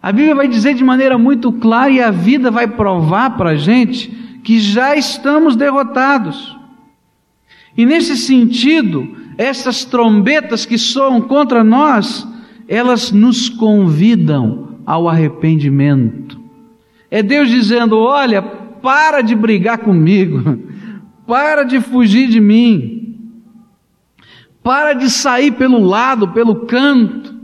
A 0.00 0.12
Bíblia 0.12 0.36
vai 0.36 0.46
dizer 0.46 0.74
de 0.74 0.84
maneira 0.84 1.18
muito 1.18 1.50
clara 1.50 1.90
e 1.90 2.00
a 2.00 2.12
vida 2.12 2.48
vai 2.48 2.68
provar 2.68 3.36
para 3.36 3.50
a 3.50 3.56
gente 3.56 4.08
que 4.44 4.60
já 4.60 4.94
estamos 4.94 5.56
derrotados. 5.56 6.56
E 7.76 7.84
nesse 7.84 8.16
sentido, 8.16 9.25
essas 9.36 9.84
trombetas 9.84 10.64
que 10.64 10.78
soam 10.78 11.20
contra 11.20 11.62
nós, 11.62 12.26
elas 12.68 13.12
nos 13.12 13.48
convidam 13.48 14.78
ao 14.84 15.08
arrependimento. 15.08 16.40
É 17.10 17.22
Deus 17.22 17.48
dizendo: 17.48 17.98
olha, 17.98 18.40
para 18.40 19.20
de 19.20 19.34
brigar 19.34 19.78
comigo, 19.78 20.58
para 21.26 21.64
de 21.64 21.80
fugir 21.80 22.28
de 22.28 22.40
mim, 22.40 23.18
para 24.62 24.94
de 24.94 25.10
sair 25.10 25.52
pelo 25.52 25.78
lado, 25.78 26.28
pelo 26.28 26.66
canto. 26.66 27.34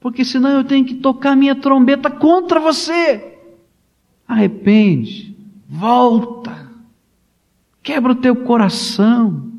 Porque 0.00 0.24
senão 0.24 0.50
eu 0.50 0.64
tenho 0.64 0.84
que 0.84 0.94
tocar 0.94 1.34
minha 1.34 1.54
trombeta 1.54 2.08
contra 2.10 2.60
você. 2.60 3.38
Arrepende, 4.28 5.36
volta, 5.68 6.70
quebra 7.82 8.12
o 8.12 8.16
teu 8.16 8.36
coração. 8.36 9.55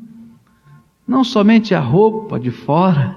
Não 1.08 1.24
somente 1.24 1.74
a 1.74 1.80
roupa 1.80 2.38
de 2.38 2.50
fora. 2.50 3.16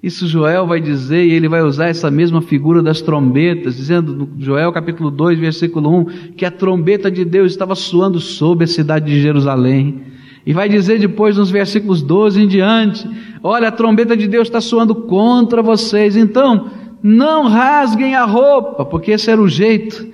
Isso 0.00 0.28
Joel 0.28 0.64
vai 0.64 0.80
dizer, 0.80 1.26
e 1.26 1.32
ele 1.32 1.48
vai 1.48 1.60
usar 1.60 1.88
essa 1.88 2.08
mesma 2.08 2.40
figura 2.40 2.80
das 2.80 3.00
trombetas, 3.00 3.76
dizendo 3.76 4.14
no 4.14 4.30
Joel 4.38 4.70
capítulo 4.72 5.10
2, 5.10 5.36
versículo 5.36 5.90
1, 6.02 6.04
que 6.36 6.44
a 6.44 6.52
trombeta 6.52 7.10
de 7.10 7.24
Deus 7.24 7.50
estava 7.50 7.74
soando 7.74 8.20
sobre 8.20 8.62
a 8.62 8.68
cidade 8.68 9.06
de 9.06 9.20
Jerusalém. 9.20 10.02
E 10.46 10.52
vai 10.52 10.68
dizer 10.68 11.00
depois 11.00 11.36
nos 11.36 11.50
versículos 11.50 12.00
12 12.00 12.42
em 12.42 12.46
diante: 12.46 13.10
Olha, 13.42 13.66
a 13.68 13.72
trombeta 13.72 14.16
de 14.16 14.28
Deus 14.28 14.46
está 14.46 14.60
soando 14.60 14.94
contra 14.94 15.60
vocês, 15.60 16.16
então 16.16 16.70
não 17.02 17.48
rasguem 17.48 18.14
a 18.14 18.24
roupa, 18.24 18.84
porque 18.84 19.10
esse 19.10 19.28
era 19.28 19.42
o 19.42 19.48
jeito 19.48 20.06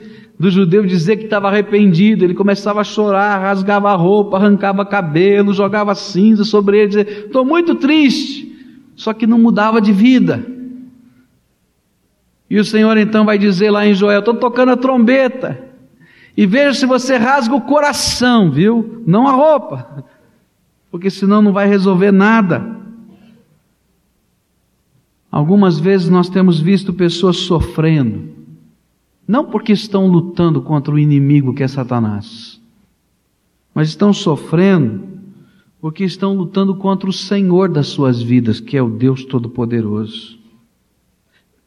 do 0.42 0.50
judeu 0.50 0.84
dizer 0.84 1.16
que 1.16 1.24
estava 1.24 1.48
arrependido. 1.48 2.24
Ele 2.24 2.34
começava 2.34 2.80
a 2.80 2.84
chorar, 2.84 3.38
rasgava 3.38 3.90
a 3.90 3.94
roupa, 3.94 4.36
arrancava 4.36 4.84
cabelo, 4.84 5.54
jogava 5.54 5.94
cinza 5.94 6.44
sobre 6.44 6.78
ele, 6.78 6.88
dizia: 6.88 7.26
Estou 7.26 7.44
muito 7.44 7.76
triste. 7.76 8.50
Só 8.96 9.12
que 9.12 9.26
não 9.26 9.38
mudava 9.38 9.80
de 9.80 9.92
vida. 9.92 10.44
E 12.50 12.58
o 12.58 12.64
Senhor 12.64 12.96
então 12.98 13.24
vai 13.24 13.38
dizer 13.38 13.70
lá 13.70 13.86
em 13.86 13.94
Joel: 13.94 14.18
Estou 14.18 14.34
tocando 14.34 14.72
a 14.72 14.76
trombeta. 14.76 15.70
E 16.36 16.46
veja 16.46 16.74
se 16.74 16.86
você 16.86 17.16
rasga 17.16 17.54
o 17.54 17.60
coração, 17.60 18.50
viu? 18.50 19.02
Não 19.06 19.28
a 19.28 19.32
roupa 19.32 20.04
porque 20.92 21.08
senão 21.08 21.40
não 21.40 21.54
vai 21.54 21.66
resolver 21.66 22.12
nada. 22.12 22.76
Algumas 25.30 25.80
vezes 25.80 26.10
nós 26.10 26.28
temos 26.28 26.60
visto 26.60 26.92
pessoas 26.92 27.38
sofrendo, 27.38 28.28
não 29.32 29.46
porque 29.46 29.72
estão 29.72 30.08
lutando 30.08 30.60
contra 30.60 30.92
o 30.92 30.98
inimigo 30.98 31.54
que 31.54 31.62
é 31.62 31.66
Satanás, 31.66 32.60
mas 33.74 33.88
estão 33.88 34.12
sofrendo 34.12 35.08
porque 35.80 36.04
estão 36.04 36.36
lutando 36.36 36.74
contra 36.74 37.08
o 37.08 37.12
Senhor 37.14 37.70
das 37.70 37.86
suas 37.86 38.20
vidas, 38.20 38.60
que 38.60 38.76
é 38.76 38.82
o 38.82 38.90
Deus 38.90 39.24
Todo-Poderoso. 39.24 40.38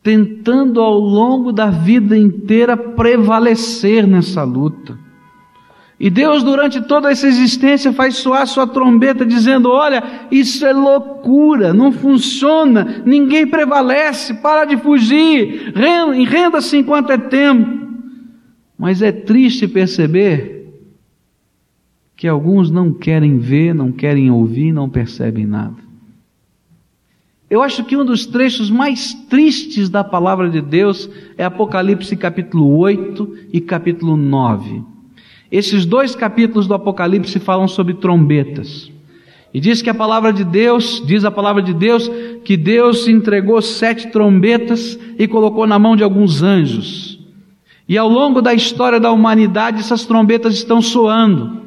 Tentando 0.04 0.80
ao 0.80 1.00
longo 1.00 1.52
da 1.52 1.72
vida 1.72 2.16
inteira 2.16 2.78
prevalecer 2.78 4.06
nessa 4.06 4.44
luta 4.44 5.00
E 5.98 6.10
Deus, 6.10 6.44
durante 6.44 6.82
toda 6.82 7.10
essa 7.10 7.26
existência, 7.26 7.94
faz 7.94 8.18
soar 8.18 8.46
sua 8.48 8.68
trombeta, 8.68 9.26
dizendo: 9.26 9.72
Olha, 9.72 10.04
isso 10.30 10.66
é 10.66 10.74
loucura, 10.74 11.74
não 11.74 11.92
funciona, 11.92 13.02
ninguém 13.06 13.48
prevalece, 13.48 14.34
para 14.36 14.66
de 14.66 14.76
fugir, 14.76 15.74
renda-se 16.28 16.78
enquanto 16.78 17.12
é 17.12 17.18
tempo. 17.18 17.86
Mas 18.78 19.02
é 19.02 19.12
triste 19.12 19.70
perceber 19.70 20.70
que 22.16 22.28
alguns 22.28 22.70
não 22.70 22.92
querem 22.92 23.38
ver, 23.38 23.74
não 23.74 23.92
querem 23.92 24.30
ouvir, 24.30 24.74
não 24.74 24.90
percebem 24.90 25.46
nada. 25.46 25.86
Eu 27.50 27.62
acho 27.62 27.86
que 27.86 27.96
um 27.96 28.04
dos 28.04 28.26
trechos 28.26 28.70
mais 28.70 29.14
tristes 29.14 29.88
da 29.88 30.04
palavra 30.04 30.50
de 30.50 30.60
Deus 30.60 31.10
é 31.38 31.46
Apocalipse 31.46 32.18
capítulo 32.18 32.76
8 32.78 33.38
e 33.54 33.62
capítulo 33.62 34.18
9. 34.18 34.95
Esses 35.56 35.86
dois 35.86 36.14
capítulos 36.14 36.68
do 36.68 36.74
Apocalipse 36.74 37.40
falam 37.40 37.66
sobre 37.66 37.94
trombetas. 37.94 38.92
E 39.54 39.60
diz 39.62 39.82
que 39.82 39.90
a 39.90 39.94
palavra 39.94 40.34
de 40.34 40.44
Deus, 40.44 41.02
diz 41.08 41.24
a 41.24 41.32
palavra 41.32 41.62
de 41.62 41.74
Deus, 41.74 42.12
que 42.44 42.58
Deus 42.58 43.08
entregou 43.08 43.62
sete 43.62 44.08
trombetas 44.08 45.00
e 45.18 45.26
colocou 45.30 45.66
na 45.66 45.80
mão 45.80 45.96
de 45.96 46.04
alguns 46.04 46.44
anjos. 46.44 47.18
E 47.88 47.98
ao 47.98 48.10
longo 48.10 48.42
da 48.42 48.54
história 48.54 49.00
da 49.00 49.14
humanidade, 49.14 49.80
essas 49.80 50.04
trombetas 50.04 50.56
estão 50.56 50.82
soando. 50.82 51.62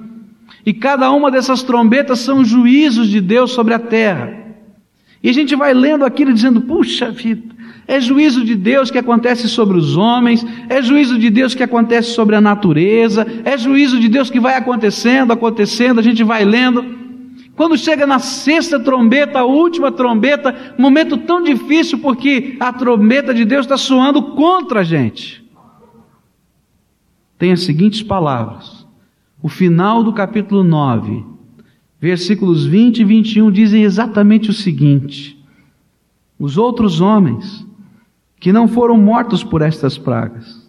E 0.66 0.74
cada 0.74 1.11
uma 1.11 1.31
dessas 1.31 1.62
trombetas 1.62 2.18
são 2.18 2.44
juízos 2.44 3.09
de 3.09 3.22
Deus 3.22 3.53
sobre 3.53 3.72
a 3.72 3.79
terra. 3.79 4.35
E 5.22 5.31
a 5.31 5.33
gente 5.33 5.57
vai 5.57 5.72
lendo 5.72 6.05
aquilo 6.05 6.35
dizendo: 6.35 6.61
puxa 6.61 7.11
vida, 7.11 7.55
é 7.88 7.98
juízo 7.98 8.44
de 8.44 8.55
Deus 8.55 8.90
que 8.90 8.98
acontece 8.98 9.48
sobre 9.48 9.79
os 9.79 9.96
homens, 9.96 10.44
é 10.68 10.83
juízo 10.83 11.18
de 11.18 11.31
Deus 11.31 11.55
que 11.55 11.62
acontece 11.62 12.11
sobre 12.11 12.37
a 12.37 12.40
natureza, 12.40 13.27
é 13.46 13.57
juízo 13.57 13.98
de 13.98 14.11
Deus 14.11 14.29
que 14.29 14.38
vai 14.38 14.57
acontecendo, 14.57 15.33
acontecendo, 15.33 15.98
a 15.98 16.03
gente 16.03 16.22
vai 16.22 16.44
lendo. 16.44 16.85
Quando 17.57 17.79
chega 17.79 18.07
na 18.07 18.18
sexta 18.18 18.79
trombeta, 18.79 19.38
a 19.38 19.44
última 19.44 19.90
trombeta, 19.90 20.74
momento 20.77 21.16
tão 21.16 21.42
difícil 21.42 21.98
porque 21.98 22.57
a 22.61 22.70
trombeta 22.74 23.33
de 23.33 23.46
Deus 23.46 23.64
está 23.64 23.79
soando 23.79 24.22
contra 24.35 24.81
a 24.81 24.85
gente. 24.85 25.42
Tem 27.38 27.53
as 27.53 27.62
seguintes 27.62 28.03
palavras. 28.03 28.87
O 29.42 29.48
final 29.48 30.05
do 30.05 30.12
capítulo 30.12 30.62
9 30.62 31.24
versículos 32.01 32.66
20 32.66 32.98
e 32.98 33.05
21 33.05 33.51
dizem 33.51 33.83
exatamente 33.83 34.51
o 34.51 34.53
seguinte: 34.53 35.42
Os 36.38 36.59
outros 36.59 37.01
homens 37.01 37.66
que 38.40 38.53
não 38.53 38.68
foram 38.68 38.96
mortos 38.96 39.42
por 39.42 39.62
estas 39.62 39.98
pragas. 39.98 40.68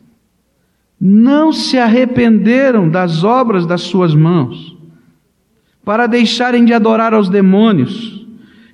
Não 1.00 1.54
se 1.54 1.78
arrependeram 1.78 2.90
das 2.90 3.24
obras 3.24 3.66
das 3.66 3.82
suas 3.82 4.14
mãos, 4.14 4.76
para 5.86 6.08
deixarem 6.08 6.66
de 6.66 6.74
adorar 6.74 7.14
aos 7.14 7.30
demônios 7.30 8.28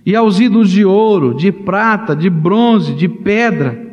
e 0.06 0.16
aos 0.16 0.40
ídolos 0.40 0.72
de 0.72 0.84
ouro, 0.84 1.34
de 1.36 1.52
prata, 1.52 2.16
de 2.16 2.30
bronze, 2.30 2.94
de 2.94 3.08
pedra, 3.08 3.86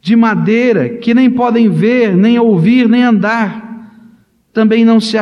de 0.00 0.16
madeira, 0.16 0.88
que 0.88 1.14
nem 1.14 1.30
podem 1.30 1.68
ver, 1.68 2.16
nem 2.16 2.38
ouvir, 2.38 2.88
nem 2.88 3.02
andar. 3.02 3.70
Também 4.52 4.84
não 4.84 5.00
se, 5.00 5.16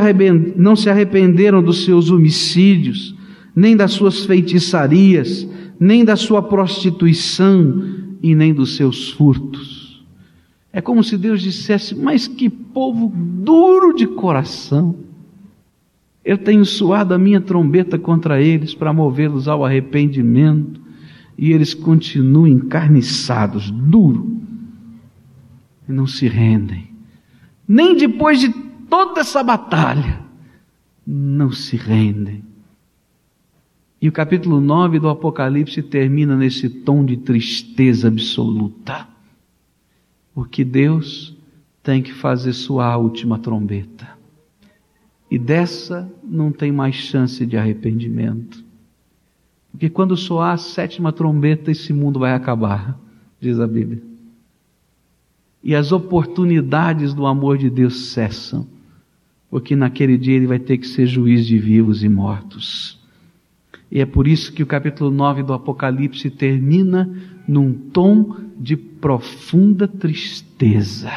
não 0.57 0.74
se 0.74 0.90
arrependeram 0.90 1.62
dos 1.62 1.85
seus 1.85 2.11
homicídios, 2.11 3.14
nem 3.55 3.76
das 3.76 3.92
suas 3.92 4.24
feitiçarias, 4.24 5.48
nem 5.79 6.05
da 6.05 6.16
sua 6.16 6.42
prostituição 6.42 8.00
e 8.22 8.35
nem 8.35 8.52
dos 8.52 8.76
seus 8.76 9.11
furtos. 9.11 10.04
É 10.72 10.80
como 10.80 11.02
se 11.02 11.16
Deus 11.16 11.42
dissesse: 11.42 11.94
Mas 11.94 12.28
que 12.28 12.48
povo 12.48 13.12
duro 13.14 13.92
de 13.94 14.06
coração! 14.06 14.96
Eu 16.24 16.38
tenho 16.38 16.64
suado 16.64 17.14
a 17.14 17.18
minha 17.18 17.40
trombeta 17.40 17.98
contra 17.98 18.40
eles 18.40 18.74
para 18.74 18.92
movê-los 18.92 19.48
ao 19.48 19.64
arrependimento, 19.64 20.80
e 21.37 21.52
eles 21.52 21.72
continuam 21.72 22.46
encarniçados, 22.46 23.70
duro, 23.70 24.38
e 25.88 25.92
não 25.92 26.06
se 26.06 26.28
rendem. 26.28 26.90
Nem 27.66 27.96
depois 27.96 28.38
de 28.38 28.50
toda 28.88 29.20
essa 29.20 29.42
batalha, 29.42 30.20
não 31.06 31.50
se 31.50 31.76
rendem. 31.76 32.49
E 34.00 34.08
o 34.08 34.12
capítulo 34.12 34.60
9 34.60 34.98
do 34.98 35.08
Apocalipse 35.08 35.82
termina 35.82 36.36
nesse 36.36 36.68
tom 36.68 37.04
de 37.04 37.16
tristeza 37.18 38.08
absoluta. 38.08 39.06
Porque 40.34 40.64
Deus 40.64 41.36
tem 41.82 42.02
que 42.02 42.12
fazer 42.12 42.52
sua 42.52 42.96
última 42.96 43.38
trombeta. 43.38 44.08
E 45.30 45.38
dessa 45.38 46.10
não 46.24 46.50
tem 46.50 46.72
mais 46.72 46.94
chance 46.94 47.44
de 47.44 47.56
arrependimento. 47.56 48.64
Porque 49.70 49.90
quando 49.90 50.16
soar 50.16 50.54
a 50.54 50.56
sétima 50.56 51.12
trombeta, 51.12 51.70
esse 51.70 51.92
mundo 51.92 52.18
vai 52.18 52.32
acabar, 52.32 52.98
diz 53.38 53.60
a 53.60 53.66
Bíblia. 53.66 54.02
E 55.62 55.74
as 55.74 55.92
oportunidades 55.92 57.12
do 57.12 57.26
amor 57.26 57.58
de 57.58 57.68
Deus 57.68 58.06
cessam 58.12 58.66
porque 59.50 59.74
naquele 59.74 60.16
dia 60.16 60.36
ele 60.36 60.46
vai 60.46 60.60
ter 60.60 60.78
que 60.78 60.86
ser 60.86 61.06
juiz 61.06 61.44
de 61.44 61.58
vivos 61.58 62.04
e 62.04 62.08
mortos. 62.08 62.99
E 63.90 64.00
é 64.00 64.07
por 64.07 64.29
isso 64.29 64.53
que 64.53 64.62
o 64.62 64.66
capítulo 64.66 65.11
9 65.11 65.42
do 65.42 65.53
Apocalipse 65.53 66.31
termina 66.31 67.11
num 67.46 67.72
tom 67.72 68.37
de 68.57 68.76
profunda 68.76 69.88
tristeza. 69.88 71.11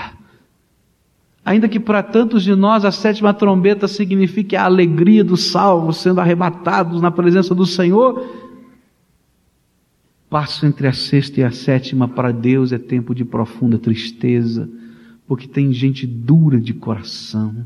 Ainda 1.46 1.68
que 1.68 1.80
para 1.80 2.02
tantos 2.02 2.42
de 2.42 2.56
nós 2.56 2.84
a 2.86 2.92
sétima 2.92 3.34
trombeta 3.34 3.88
signifique 3.88 4.56
a 4.56 4.64
alegria 4.64 5.24
dos 5.24 5.52
salvos 5.52 5.98
sendo 5.98 6.22
arrebatados 6.22 7.02
na 7.02 7.12
presença 7.12 7.54
do 7.54 7.66
Senhor, 7.66 8.26
passo 10.30 10.66
entre 10.66 10.88
a 10.88 10.94
sexta 10.94 11.42
e 11.42 11.44
a 11.44 11.52
sétima 11.52 12.08
para 12.08 12.32
Deus 12.32 12.72
é 12.72 12.80
tempo 12.80 13.14
de 13.14 13.24
profunda 13.24 13.78
tristeza, 13.78 14.68
porque 15.28 15.48
tem 15.48 15.72
gente 15.74 16.08
dura 16.08 16.60
de 16.60 16.74
coração 16.74 17.66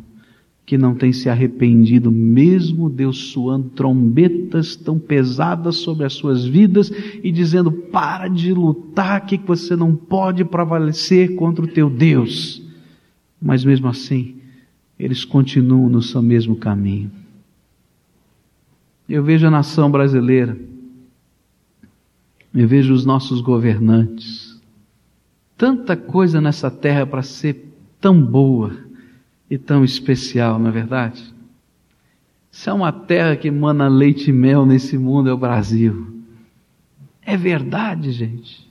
que 0.68 0.78
não 0.78 0.94
tem 0.94 1.14
se 1.14 1.30
arrependido, 1.30 2.12
mesmo 2.12 2.90
Deus 2.90 3.30
suando 3.30 3.70
trombetas 3.70 4.76
tão 4.76 5.00
pesadas 5.00 5.78
sobre 5.78 6.06
as 6.06 6.12
suas 6.12 6.44
vidas 6.44 6.92
e 7.24 7.32
dizendo: 7.32 7.72
para 7.72 8.28
de 8.28 8.54
lutar, 8.54 9.26
que 9.26 9.38
você 9.38 9.78
não 9.78 9.96
pode 9.96 10.44
prevalecer 10.44 11.36
contra 11.36 11.64
o 11.64 11.70
teu 11.70 11.90
Deus. 11.90 12.62
Mas 13.42 13.64
mesmo 13.64 13.88
assim, 13.88 14.36
eles 15.00 15.24
continuam 15.24 15.88
no 15.88 16.02
seu 16.02 16.22
mesmo 16.22 16.58
caminho. 16.58 17.10
Eu 19.08 19.24
vejo 19.24 19.48
a 19.48 19.52
nação 19.52 19.90
brasileira, 19.90 20.58
eu 22.54 22.68
vejo 22.68 22.94
os 22.94 23.06
nossos 23.06 23.40
governantes, 23.40 24.62
tanta 25.58 25.96
coisa 25.96 26.42
nessa 26.42 26.70
terra 26.70 27.06
para 27.06 27.24
ser 27.24 27.72
tão 28.02 28.22
boa 28.22 28.87
e 29.50 29.58
tão 29.58 29.84
especial, 29.84 30.60
não 30.60 30.70
é 30.70 30.72
verdade? 30.72 31.34
Se 32.52 32.70
é 32.70 32.74
uma 32.74 32.92
terra 32.92 33.36
que 33.36 33.48
emana 33.48 33.88
leite 33.88 34.30
e 34.30 34.34
mel 34.34 34.66
nesse 34.66 34.98
mundo, 34.98 35.30
é 35.30 35.34
o 35.34 35.38
Brasil. 35.38 36.08
É 37.22 37.38
verdade, 37.38 38.12
gente. 38.12 38.68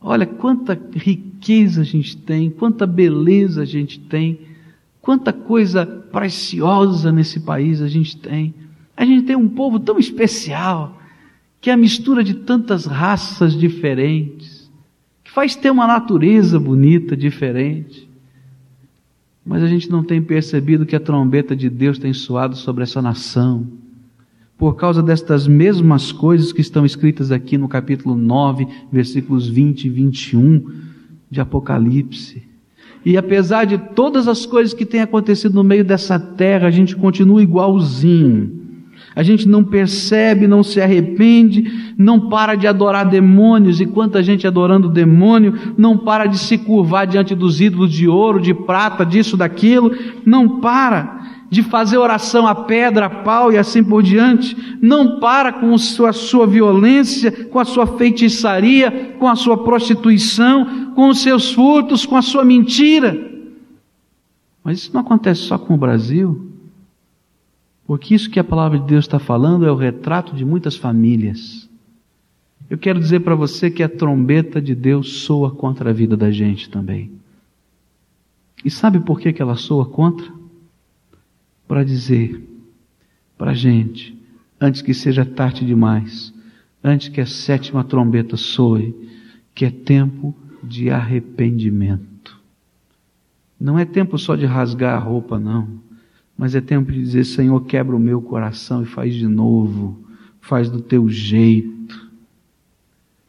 Olha 0.00 0.26
quanta 0.26 0.80
riqueza 0.94 1.82
a 1.82 1.84
gente 1.84 2.16
tem, 2.16 2.50
quanta 2.50 2.86
beleza 2.86 3.62
a 3.62 3.64
gente 3.64 4.00
tem, 4.00 4.40
quanta 5.00 5.32
coisa 5.32 5.84
preciosa 5.84 7.12
nesse 7.12 7.40
país 7.40 7.80
a 7.80 7.88
gente 7.88 8.16
tem. 8.16 8.54
A 8.96 9.04
gente 9.04 9.26
tem 9.26 9.36
um 9.36 9.48
povo 9.48 9.78
tão 9.78 9.98
especial, 9.98 10.98
que 11.60 11.70
é 11.70 11.72
a 11.72 11.76
mistura 11.76 12.24
de 12.24 12.34
tantas 12.34 12.86
raças 12.86 13.54
diferentes, 13.54 14.70
que 15.22 15.30
faz 15.30 15.54
ter 15.54 15.70
uma 15.70 15.86
natureza 15.86 16.58
bonita, 16.58 17.16
diferente. 17.16 18.08
Mas 19.44 19.62
a 19.62 19.66
gente 19.66 19.90
não 19.90 20.04
tem 20.04 20.22
percebido 20.22 20.86
que 20.86 20.94
a 20.94 21.00
trombeta 21.00 21.54
de 21.56 21.68
Deus 21.68 21.98
tem 21.98 22.12
soado 22.12 22.56
sobre 22.56 22.84
essa 22.84 23.02
nação. 23.02 23.66
Por 24.56 24.76
causa 24.76 25.02
destas 25.02 25.48
mesmas 25.48 26.12
coisas 26.12 26.52
que 26.52 26.60
estão 26.60 26.86
escritas 26.86 27.32
aqui 27.32 27.58
no 27.58 27.68
capítulo 27.68 28.14
9, 28.14 28.66
versículos 28.92 29.48
20 29.48 29.84
e 29.84 29.88
21 29.88 30.70
de 31.28 31.40
Apocalipse. 31.40 32.42
E 33.04 33.16
apesar 33.16 33.64
de 33.64 33.78
todas 33.78 34.28
as 34.28 34.46
coisas 34.46 34.72
que 34.72 34.86
têm 34.86 35.00
acontecido 35.00 35.54
no 35.54 35.64
meio 35.64 35.84
dessa 35.84 36.20
terra, 36.20 36.68
a 36.68 36.70
gente 36.70 36.94
continua 36.94 37.42
igualzinho 37.42 38.61
a 39.14 39.22
gente 39.22 39.48
não 39.48 39.62
percebe, 39.62 40.46
não 40.46 40.62
se 40.62 40.80
arrepende, 40.80 41.94
não 41.98 42.28
para 42.28 42.54
de 42.54 42.66
adorar 42.66 43.08
demônios, 43.08 43.80
e 43.80 43.86
quanta 43.86 44.22
gente 44.22 44.46
adorando 44.46 44.88
demônio, 44.88 45.74
não 45.76 45.98
para 45.98 46.26
de 46.26 46.38
se 46.38 46.58
curvar 46.58 47.06
diante 47.06 47.34
dos 47.34 47.60
ídolos 47.60 47.92
de 47.92 48.08
ouro, 48.08 48.40
de 48.40 48.54
prata, 48.54 49.04
disso, 49.04 49.36
daquilo, 49.36 49.92
não 50.24 50.60
para 50.60 51.20
de 51.52 51.62
fazer 51.62 51.98
oração 51.98 52.46
a 52.46 52.54
pedra, 52.54 53.04
a 53.04 53.10
pau 53.10 53.52
e 53.52 53.58
assim 53.58 53.84
por 53.84 54.02
diante, 54.02 54.56
não 54.80 55.20
para 55.20 55.52
com 55.52 55.74
a 55.74 56.12
sua 56.14 56.46
violência, 56.46 57.30
com 57.30 57.58
a 57.58 57.64
sua 57.66 57.86
feitiçaria, 57.86 59.14
com 59.18 59.28
a 59.28 59.36
sua 59.36 59.62
prostituição, 59.62 60.92
com 60.94 61.10
os 61.10 61.20
seus 61.20 61.52
furtos, 61.52 62.06
com 62.06 62.16
a 62.16 62.22
sua 62.22 62.42
mentira. 62.42 63.32
Mas 64.64 64.78
isso 64.78 64.94
não 64.94 65.02
acontece 65.02 65.42
só 65.42 65.58
com 65.58 65.74
o 65.74 65.76
Brasil, 65.76 66.51
porque 67.92 68.14
isso 68.14 68.30
que 68.30 68.40
a 68.40 68.44
palavra 68.44 68.78
de 68.78 68.86
Deus 68.86 69.04
está 69.04 69.18
falando 69.18 69.66
é 69.66 69.70
o 69.70 69.76
retrato 69.76 70.34
de 70.34 70.46
muitas 70.46 70.76
famílias. 70.76 71.68
Eu 72.70 72.78
quero 72.78 72.98
dizer 72.98 73.20
para 73.20 73.34
você 73.34 73.70
que 73.70 73.82
a 73.82 73.88
trombeta 73.88 74.62
de 74.62 74.74
Deus 74.74 75.24
soa 75.24 75.50
contra 75.50 75.90
a 75.90 75.92
vida 75.92 76.16
da 76.16 76.30
gente 76.30 76.70
também. 76.70 77.12
E 78.64 78.70
sabe 78.70 78.98
por 78.98 79.20
que, 79.20 79.30
que 79.30 79.42
ela 79.42 79.56
soa 79.56 79.84
contra? 79.84 80.26
Para 81.68 81.84
dizer 81.84 82.42
para 83.36 83.50
a 83.50 83.54
gente, 83.54 84.18
antes 84.58 84.80
que 84.80 84.94
seja 84.94 85.26
tarde 85.26 85.62
demais, 85.62 86.32
antes 86.82 87.08
que 87.08 87.20
a 87.20 87.26
sétima 87.26 87.84
trombeta 87.84 88.38
soe, 88.38 88.96
que 89.54 89.66
é 89.66 89.70
tempo 89.70 90.34
de 90.64 90.88
arrependimento. 90.88 92.40
Não 93.60 93.78
é 93.78 93.84
tempo 93.84 94.16
só 94.16 94.34
de 94.34 94.46
rasgar 94.46 94.96
a 94.96 94.98
roupa, 94.98 95.38
não, 95.38 95.91
mas 96.36 96.54
é 96.54 96.60
tempo 96.60 96.90
de 96.90 97.00
dizer: 97.00 97.24
Senhor, 97.24 97.60
quebra 97.64 97.94
o 97.94 98.00
meu 98.00 98.20
coração 98.20 98.82
e 98.82 98.86
faz 98.86 99.14
de 99.14 99.26
novo, 99.26 99.98
faz 100.40 100.68
do 100.68 100.80
teu 100.80 101.08
jeito. 101.08 102.10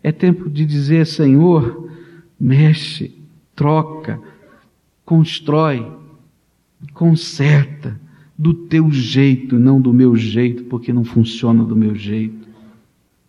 É 0.02 0.12
tempo 0.12 0.50
de 0.50 0.66
dizer: 0.66 1.06
Senhor, 1.06 1.90
mexe, 2.40 3.14
troca, 3.56 4.20
constrói, 5.06 5.86
conserta 6.94 8.00
do 8.38 8.54
teu 8.54 8.92
jeito, 8.92 9.60
não 9.60 9.80
do 9.80 9.94
meu 9.94 10.16
jeito, 10.16 10.64
porque 10.66 10.92
não 10.92 11.04
funciona 11.04 11.64
do 11.64 11.76
meu 11.76 11.96
jeito. 11.96 12.48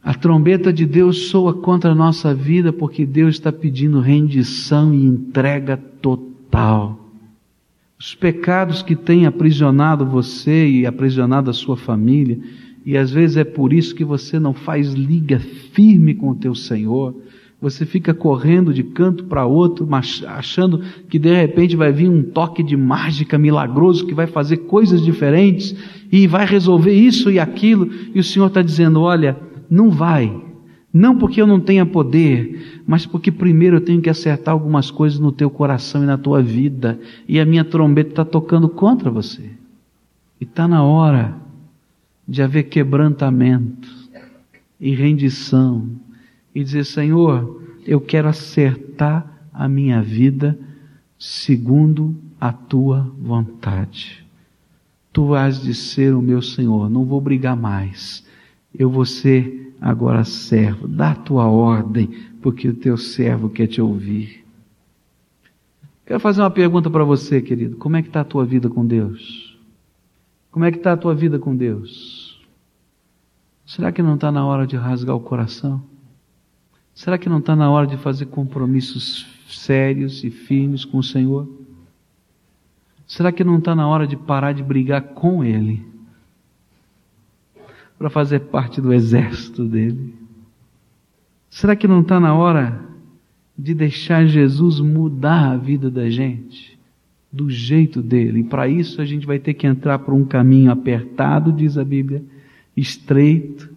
A 0.02 0.12
trombeta 0.12 0.72
de 0.72 0.84
Deus 0.84 1.28
soa 1.28 1.54
contra 1.54 1.92
a 1.92 1.94
nossa 1.94 2.34
vida 2.34 2.72
porque 2.72 3.06
Deus 3.06 3.36
está 3.36 3.50
pedindo 3.50 4.00
rendição 4.00 4.92
e 4.92 5.02
entrega 5.04 5.76
total. 5.76 7.03
Os 8.04 8.14
pecados 8.14 8.82
que 8.82 8.94
têm 8.94 9.24
aprisionado 9.24 10.04
você 10.04 10.68
e 10.68 10.84
aprisionado 10.84 11.48
a 11.48 11.54
sua 11.54 11.74
família, 11.74 12.38
e 12.84 12.98
às 12.98 13.10
vezes 13.10 13.38
é 13.38 13.44
por 13.44 13.72
isso 13.72 13.94
que 13.94 14.04
você 14.04 14.38
não 14.38 14.52
faz 14.52 14.92
liga 14.92 15.40
firme 15.72 16.14
com 16.14 16.28
o 16.28 16.34
teu 16.34 16.54
Senhor. 16.54 17.16
Você 17.62 17.86
fica 17.86 18.12
correndo 18.12 18.74
de 18.74 18.82
canto 18.82 19.24
para 19.24 19.46
outro, 19.46 19.88
achando 20.26 20.82
que 21.08 21.18
de 21.18 21.34
repente 21.34 21.76
vai 21.76 21.90
vir 21.92 22.10
um 22.10 22.22
toque 22.22 22.62
de 22.62 22.76
mágica 22.76 23.38
milagroso 23.38 24.06
que 24.06 24.12
vai 24.12 24.26
fazer 24.26 24.58
coisas 24.58 25.02
diferentes 25.02 25.74
e 26.12 26.26
vai 26.26 26.44
resolver 26.44 26.92
isso 26.92 27.30
e 27.30 27.40
aquilo. 27.40 27.88
E 28.14 28.20
o 28.20 28.24
Senhor 28.24 28.48
está 28.48 28.60
dizendo: 28.60 29.00
olha, 29.00 29.34
não 29.70 29.90
vai. 29.90 30.30
Não 30.94 31.18
porque 31.18 31.42
eu 31.42 31.46
não 31.46 31.58
tenha 31.58 31.84
poder, 31.84 32.84
mas 32.86 33.04
porque 33.04 33.32
primeiro 33.32 33.78
eu 33.78 33.80
tenho 33.80 34.00
que 34.00 34.08
acertar 34.08 34.52
algumas 34.52 34.92
coisas 34.92 35.18
no 35.18 35.32
teu 35.32 35.50
coração 35.50 36.04
e 36.04 36.06
na 36.06 36.16
tua 36.16 36.40
vida. 36.40 37.00
E 37.26 37.40
a 37.40 37.44
minha 37.44 37.64
trombeta 37.64 38.10
está 38.10 38.24
tocando 38.24 38.68
contra 38.68 39.10
você. 39.10 39.50
E 40.40 40.44
está 40.44 40.68
na 40.68 40.84
hora 40.84 41.36
de 42.28 42.40
haver 42.42 42.64
quebrantamento 42.64 43.88
e 44.78 44.94
rendição 44.94 45.88
e 46.54 46.62
dizer: 46.62 46.84
Senhor, 46.84 47.60
eu 47.84 48.00
quero 48.00 48.28
acertar 48.28 49.48
a 49.52 49.68
minha 49.68 50.00
vida 50.00 50.56
segundo 51.18 52.14
a 52.40 52.52
tua 52.52 53.12
vontade. 53.18 54.24
Tu 55.12 55.34
has 55.34 55.60
de 55.60 55.74
ser 55.74 56.14
o 56.14 56.22
meu 56.22 56.40
Senhor, 56.40 56.88
não 56.88 57.04
vou 57.04 57.20
brigar 57.20 57.56
mais. 57.56 58.24
Eu 58.72 58.88
vou 58.88 59.04
ser 59.04 59.63
agora 59.84 60.24
servo. 60.24 60.88
Dá 60.88 61.10
a 61.10 61.14
tua 61.14 61.46
ordem, 61.46 62.08
porque 62.40 62.66
o 62.66 62.74
teu 62.74 62.96
servo 62.96 63.50
quer 63.50 63.66
te 63.66 63.82
ouvir. 63.82 64.42
Quero 66.06 66.18
fazer 66.18 66.40
uma 66.40 66.50
pergunta 66.50 66.88
para 66.88 67.04
você, 67.04 67.42
querido. 67.42 67.76
Como 67.76 67.94
é 67.94 68.00
que 68.00 68.08
está 68.08 68.22
a 68.22 68.24
tua 68.24 68.46
vida 68.46 68.70
com 68.70 68.86
Deus? 68.86 69.58
Como 70.50 70.64
é 70.64 70.70
que 70.70 70.78
está 70.78 70.92
a 70.92 70.96
tua 70.96 71.14
vida 71.14 71.38
com 71.38 71.54
Deus? 71.54 72.42
Será 73.66 73.92
que 73.92 74.02
não 74.02 74.14
está 74.14 74.32
na 74.32 74.46
hora 74.46 74.66
de 74.66 74.74
rasgar 74.74 75.14
o 75.14 75.20
coração? 75.20 75.82
Será 76.94 77.18
que 77.18 77.28
não 77.28 77.38
está 77.38 77.54
na 77.54 77.70
hora 77.70 77.86
de 77.86 77.98
fazer 77.98 78.26
compromissos 78.26 79.26
sérios 79.48 80.24
e 80.24 80.30
firmes 80.30 80.86
com 80.86 80.96
o 80.96 81.02
Senhor? 81.02 81.46
Será 83.06 83.30
que 83.30 83.44
não 83.44 83.58
está 83.58 83.74
na 83.74 83.86
hora 83.86 84.06
de 84.06 84.16
parar 84.16 84.52
de 84.52 84.62
brigar 84.62 85.02
com 85.02 85.44
Ele? 85.44 85.93
Para 87.98 88.10
fazer 88.10 88.40
parte 88.40 88.80
do 88.80 88.92
exército 88.92 89.64
dele? 89.64 90.14
Será 91.48 91.76
que 91.76 91.86
não 91.86 92.00
está 92.00 92.18
na 92.18 92.34
hora 92.34 92.80
de 93.56 93.74
deixar 93.74 94.26
Jesus 94.26 94.80
mudar 94.80 95.52
a 95.52 95.56
vida 95.56 95.90
da 95.90 96.10
gente? 96.10 96.76
Do 97.32 97.48
jeito 97.48 98.02
dele. 98.02 98.40
E 98.40 98.44
para 98.44 98.68
isso 98.68 99.00
a 99.00 99.04
gente 99.04 99.26
vai 99.26 99.38
ter 99.38 99.54
que 99.54 99.66
entrar 99.66 100.00
por 100.00 100.12
um 100.12 100.24
caminho 100.24 100.70
apertado, 100.70 101.52
diz 101.52 101.78
a 101.78 101.84
Bíblia, 101.84 102.24
estreito, 102.76 103.70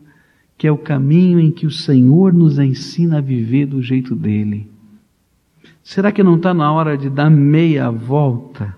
que 0.57 0.65
é 0.65 0.72
o 0.72 0.78
caminho 0.78 1.39
em 1.39 1.51
que 1.51 1.68
o 1.68 1.72
Senhor 1.72 2.34
nos 2.34 2.57
ensina 2.57 3.20
a 3.20 3.22
viver 3.22 3.68
do 3.68 3.82
jeito 3.82 4.15
dele. 4.15 4.68
Será 5.84 6.11
que 6.11 6.24
não 6.24 6.36
está 6.36 6.53
na 6.53 6.72
hora 6.72 6.97
de 6.97 7.09
dar 7.09 7.30
meia 7.30 7.91
volta 7.91 8.76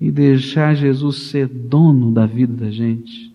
e 0.00 0.10
deixar 0.10 0.74
Jesus 0.74 1.16
ser 1.30 1.48
dono 1.48 2.12
da 2.12 2.26
vida 2.26 2.64
da 2.64 2.70
gente? 2.70 3.33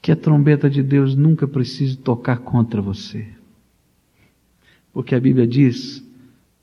Que 0.00 0.12
a 0.12 0.16
trombeta 0.16 0.68
de 0.70 0.82
Deus 0.82 1.14
nunca 1.14 1.46
precise 1.46 1.96
tocar 1.96 2.38
contra 2.38 2.80
você. 2.80 3.26
Porque 4.92 5.14
a 5.14 5.20
Bíblia 5.20 5.46
diz 5.46 6.04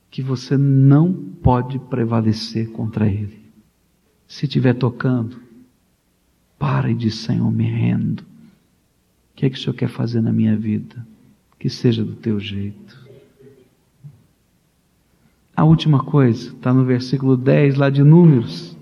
que 0.09 0.21
você 0.21 0.57
não 0.57 1.13
pode 1.13 1.79
prevalecer 1.79 2.71
contra 2.71 3.07
Ele. 3.07 3.39
Se 4.27 4.45
estiver 4.45 4.73
tocando, 4.73 5.39
para 6.57 6.89
e 6.89 6.95
diz, 6.95 7.15
Senhor, 7.15 7.51
me 7.51 7.65
rendo 7.65 8.25
que 9.37 9.45
é 9.45 9.49
que 9.51 9.55
o 9.55 9.61
Senhor 9.61 9.75
quer 9.75 9.87
fazer 9.87 10.19
na 10.19 10.33
minha 10.33 10.57
vida? 10.57 11.05
Que 11.59 11.69
seja 11.69 12.03
do 12.03 12.15
teu 12.15 12.39
jeito. 12.39 13.07
A 15.55 15.63
última 15.63 16.03
coisa 16.03 16.49
está 16.49 16.73
no 16.73 16.83
versículo 16.83 17.37
10 17.37 17.75
lá 17.75 17.91
de 17.91 18.03
Números. 18.03 18.75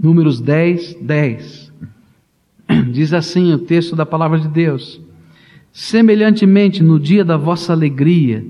Números 0.00 0.40
10, 0.40 0.94
10. 1.02 1.65
Diz 2.92 3.12
assim 3.12 3.52
o 3.52 3.58
texto 3.58 3.94
da 3.94 4.06
palavra 4.06 4.38
de 4.38 4.48
Deus: 4.48 5.00
Semelhantemente, 5.72 6.82
no 6.82 6.98
dia 6.98 7.24
da 7.24 7.36
vossa 7.36 7.72
alegria, 7.72 8.44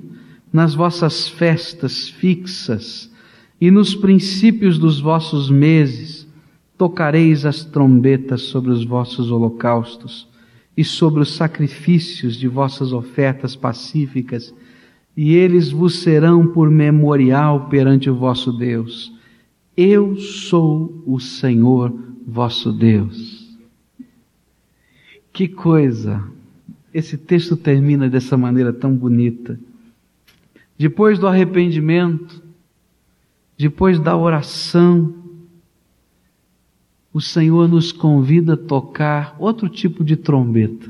nas 0.52 0.74
vossas 0.74 1.28
festas 1.28 2.08
fixas 2.08 3.12
e 3.60 3.70
nos 3.70 3.94
princípios 3.94 4.78
dos 4.78 5.00
vossos 5.00 5.50
meses, 5.50 6.26
tocareis 6.78 7.44
as 7.44 7.64
trombetas 7.64 8.42
sobre 8.42 8.70
os 8.70 8.84
vossos 8.84 9.30
holocaustos 9.30 10.28
e 10.76 10.84
sobre 10.84 11.22
os 11.22 11.34
sacrifícios 11.34 12.36
de 12.36 12.46
vossas 12.46 12.92
ofertas 12.92 13.56
pacíficas, 13.56 14.54
e 15.16 15.34
eles 15.34 15.70
vos 15.70 16.00
serão 16.00 16.46
por 16.46 16.70
memorial 16.70 17.68
perante 17.68 18.10
o 18.10 18.14
vosso 18.14 18.52
Deus. 18.52 19.10
Eu 19.74 20.16
sou 20.16 21.02
o 21.06 21.18
Senhor 21.18 21.92
vosso 22.26 22.72
Deus. 22.72 23.35
Que 25.36 25.46
coisa! 25.46 26.24
Esse 26.94 27.18
texto 27.18 27.58
termina 27.58 28.08
dessa 28.08 28.38
maneira 28.38 28.72
tão 28.72 28.96
bonita. 28.96 29.60
Depois 30.78 31.18
do 31.18 31.26
arrependimento, 31.26 32.42
depois 33.54 34.00
da 34.00 34.16
oração, 34.16 35.14
o 37.12 37.20
Senhor 37.20 37.68
nos 37.68 37.92
convida 37.92 38.54
a 38.54 38.56
tocar 38.56 39.36
outro 39.38 39.68
tipo 39.68 40.02
de 40.02 40.16
trombeta. 40.16 40.88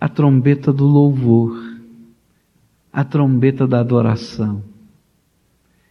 A 0.00 0.08
trombeta 0.08 0.72
do 0.72 0.86
louvor. 0.86 1.54
A 2.90 3.04
trombeta 3.04 3.66
da 3.66 3.80
adoração. 3.80 4.64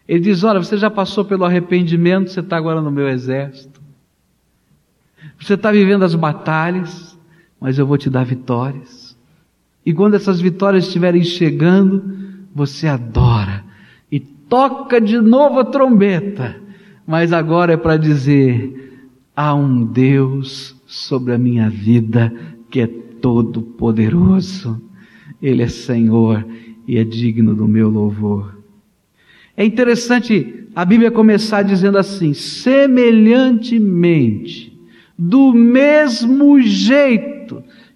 Ele 0.08 0.22
diz: 0.22 0.44
Olha, 0.44 0.58
você 0.58 0.76
já 0.76 0.90
passou 0.90 1.24
pelo 1.24 1.46
arrependimento, 1.46 2.32
você 2.32 2.40
está 2.40 2.58
agora 2.58 2.82
no 2.82 2.90
meu 2.90 3.08
exército. 3.08 3.80
Você 5.40 5.54
está 5.54 5.72
vivendo 5.72 6.04
as 6.04 6.16
batalhas, 6.16 7.11
mas 7.62 7.78
eu 7.78 7.86
vou 7.86 8.00
te 8.00 8.10
dar 8.10 8.26
vitórias. 8.26 9.16
E 9.86 9.94
quando 9.94 10.16
essas 10.16 10.42
vitórias 10.42 10.86
estiverem 10.86 11.24
chegando, 11.24 12.04
você 12.54 12.88
adora 12.88 13.64
e 14.12 14.20
toca 14.20 15.00
de 15.00 15.18
novo 15.20 15.60
a 15.60 15.66
trombeta. 15.66 16.60
Mas 17.06 17.32
agora 17.32 17.74
é 17.74 17.78
para 17.78 17.98
dizer: 17.98 19.04
há 19.36 19.54
um 19.54 19.86
Deus 19.86 20.76
sobre 20.88 21.34
a 21.34 21.38
minha 21.38 21.70
vida 21.70 22.34
que 22.70 22.82
é 22.82 22.88
todo 22.88 23.62
poderoso. 23.62 24.82
Ele 25.40 25.62
é 25.62 25.68
Senhor 25.68 26.44
e 26.88 26.98
é 26.98 27.04
digno 27.04 27.54
do 27.54 27.68
meu 27.68 27.90
louvor. 27.90 28.58
É 29.56 29.64
interessante 29.64 30.66
a 30.76 30.84
Bíblia 30.86 31.12
começar 31.12 31.62
dizendo 31.62 32.00
assim: 32.00 32.34
semelhantemente, 32.34 34.76
do 35.18 35.54
mesmo 35.54 36.62
jeito 36.62 37.41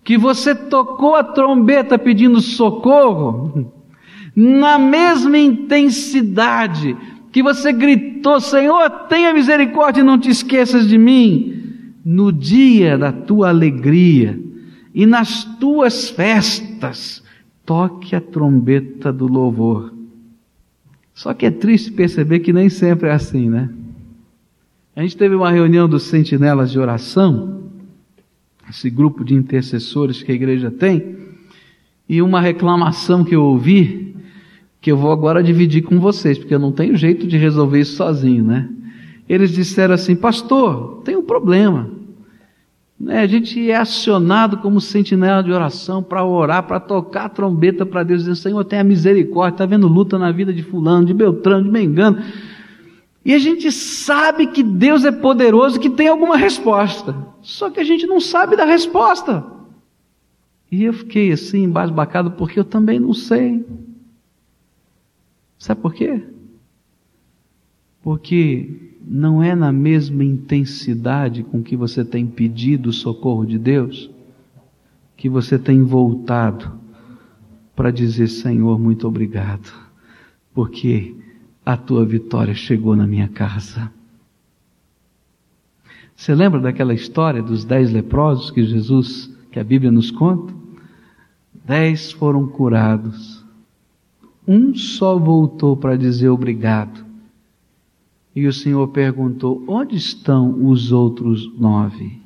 que 0.06 0.20
você 0.20 0.54
tocou 0.54 1.16
a 1.16 1.24
trombeta 1.24 1.98
pedindo 1.98 2.40
socorro, 2.40 3.74
na 4.34 4.78
mesma 4.78 5.38
intensidade 5.38 6.96
que 7.32 7.42
você 7.42 7.74
gritou: 7.74 8.40
Senhor, 8.40 8.90
tenha 9.10 9.34
misericórdia 9.34 10.02
e 10.02 10.06
não 10.06 10.20
te 10.20 10.30
esqueças 10.30 10.88
de 10.88 10.98
mim. 10.98 11.54
No 12.06 12.32
dia 12.32 13.00
da 13.00 13.12
tua 13.12 13.50
alegria 13.50 14.40
e 14.94 15.08
nas 15.08 15.44
tuas 15.60 16.08
festas, 16.08 17.24
toque 17.66 18.16
a 18.16 18.22
trombeta 18.22 19.12
do 19.12 19.26
louvor. 19.26 19.92
Só 21.16 21.34
que 21.34 21.48
é 21.48 21.52
triste 21.52 21.92
perceber 21.92 22.42
que 22.42 22.54
nem 22.54 22.70
sempre 22.70 23.10
é 23.10 23.14
assim, 23.14 23.50
né? 23.50 23.70
A 24.96 25.02
gente 25.02 25.18
teve 25.18 25.34
uma 25.34 25.50
reunião 25.50 25.90
dos 25.90 26.04
sentinelas 26.04 26.72
de 26.72 26.78
oração, 26.78 27.65
esse 28.70 28.90
grupo 28.90 29.24
de 29.24 29.34
intercessores 29.34 30.22
que 30.24 30.32
a 30.32 30.36
igreja 30.36 30.72
tem, 30.72 31.16
e 32.08 32.22
uma 32.22 32.40
reclamação 32.40 33.24
que 33.24 33.36
eu 33.36 33.44
ouvi, 33.44 34.16
que 34.80 34.92
eu 34.92 34.98
vou 34.98 35.12
agora 35.12 35.44
dividir 35.44 35.82
com 35.82 36.00
vocês, 36.00 36.38
porque 36.38 36.54
eu 36.54 36.60
não 36.60 36.72
tenho 36.72 36.96
jeito 36.96 37.26
de 37.26 37.38
resolver 37.38 37.80
isso 37.80 37.96
sozinho, 37.96 38.44
né? 38.44 38.70
Eles 39.28 39.52
disseram 39.52 39.96
assim: 39.96 40.16
Pastor, 40.16 41.02
tem 41.04 41.16
um 41.16 41.24
problema. 41.24 41.90
Né? 43.00 43.22
A 43.22 43.28
gente 43.28 43.70
é 43.70 43.76
acionado 43.76 44.58
como 44.58 44.80
sentinela 44.80 45.42
de 45.42 45.52
oração 45.52 46.02
para 46.02 46.24
orar, 46.24 46.64
para 46.64 46.80
tocar 46.80 47.26
a 47.26 47.30
trombeta 47.30 47.86
para 47.86 48.04
Deus, 48.04 48.24
dizer: 48.24 48.36
Senhor, 48.36 48.64
tenha 48.64 48.84
misericórdia. 48.84 49.56
Está 49.56 49.66
vendo 49.66 49.88
luta 49.88 50.18
na 50.18 50.32
vida 50.32 50.54
de 50.54 50.64
Fulano, 50.64 51.06
de 51.06 51.14
Beltrano, 51.14 51.64
de 51.64 51.72
Mengano. 51.72 52.22
E 53.26 53.34
a 53.34 53.40
gente 53.40 53.72
sabe 53.72 54.46
que 54.46 54.62
Deus 54.62 55.04
é 55.04 55.12
poderoso, 55.12 55.80
que 55.80 55.90
tem 55.90 56.08
alguma 56.08 56.38
resposta. 56.38 57.16
Só 57.42 57.72
que 57.72 57.80
a 57.80 57.84
gente 57.84 58.06
não 58.06 58.22
sabe 58.22 58.56
da 58.56 58.66
resposta. 58.66 59.44
E 60.72 60.84
eu 60.84 60.94
fiquei 60.94 61.32
assim, 61.32 61.64
embasbacado, 61.64 62.32
porque 62.32 62.60
eu 62.60 62.64
também 62.64 63.00
não 63.00 63.16
sei. 63.16 63.66
Sabe 65.58 65.82
por 65.82 65.96
quê? 65.96 66.22
Porque 68.04 68.92
não 69.02 69.42
é 69.42 69.56
na 69.56 69.72
mesma 69.72 70.24
intensidade 70.24 71.42
com 71.42 71.64
que 71.64 71.76
você 71.76 72.06
tem 72.06 72.28
pedido 72.28 72.90
o 72.90 72.94
socorro 72.94 73.44
de 73.44 73.58
Deus 73.58 74.12
que 75.18 75.28
você 75.30 75.58
tem 75.58 75.82
voltado 75.82 76.80
para 77.76 77.90
dizer: 77.90 78.28
Senhor, 78.28 78.80
muito 78.80 79.08
obrigado, 79.08 79.72
porque 80.54 81.16
a 81.66 81.76
tua 81.76 82.06
vitória 82.06 82.54
chegou 82.54 82.96
na 82.96 83.08
minha 83.08 83.28
casa. 83.28 83.92
Você 86.16 86.34
lembra 86.36 86.60
daquela 86.60 86.94
história 86.94 87.42
dos 87.42 87.66
dez 87.66 87.92
leprosos 87.92 88.52
que 88.52 88.64
Jesus, 88.64 89.30
que 89.52 89.60
a 89.60 89.64
Bíblia 89.64 89.92
nos 89.92 90.12
conta? 90.12 90.54
Dez 91.66 92.12
foram 92.12 92.48
curados. 92.48 93.44
Um 94.48 94.76
só 94.76 95.18
voltou 95.18 95.76
para 95.76 95.98
dizer 95.98 96.30
obrigado. 96.30 97.04
E 98.36 98.48
o 98.48 98.54
Senhor 98.54 98.88
perguntou: 98.90 99.64
onde 99.68 99.96
estão 99.96 100.68
os 100.68 100.92
outros 100.92 101.52
nove? 101.58 102.22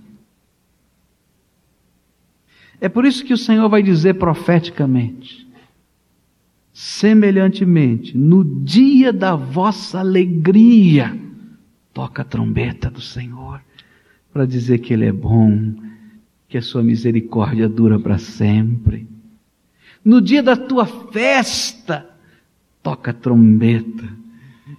É 2.82 2.90
por 2.90 3.06
isso 3.06 3.24
que 3.24 3.34
o 3.34 3.38
Senhor 3.38 3.70
vai 3.70 3.82
dizer 3.82 4.16
profeticamente: 4.16 5.49
Semelhantemente, 6.82 8.17
no 8.17 8.41
dia 8.41 9.11
da 9.11 9.36
vossa 9.36 9.99
alegria, 9.99 11.13
toca 11.93 12.21
a 12.21 12.25
trombeta 12.25 12.89
do 12.89 13.01
Senhor 13.01 13.59
para 14.32 14.45
dizer 14.45 14.77
que 14.77 14.93
Ele 14.93 15.03
é 15.03 15.11
bom, 15.11 15.73
que 16.47 16.57
a 16.57 16.61
sua 16.61 16.82
misericórdia 16.82 17.67
dura 17.67 17.99
para 17.99 18.17
sempre. 18.17 19.05
No 20.05 20.21
dia 20.21 20.41
da 20.41 20.55
tua 20.55 20.86
festa, 20.86 22.09
toca 22.82 23.11
a 23.11 23.13
trombeta 23.13 24.07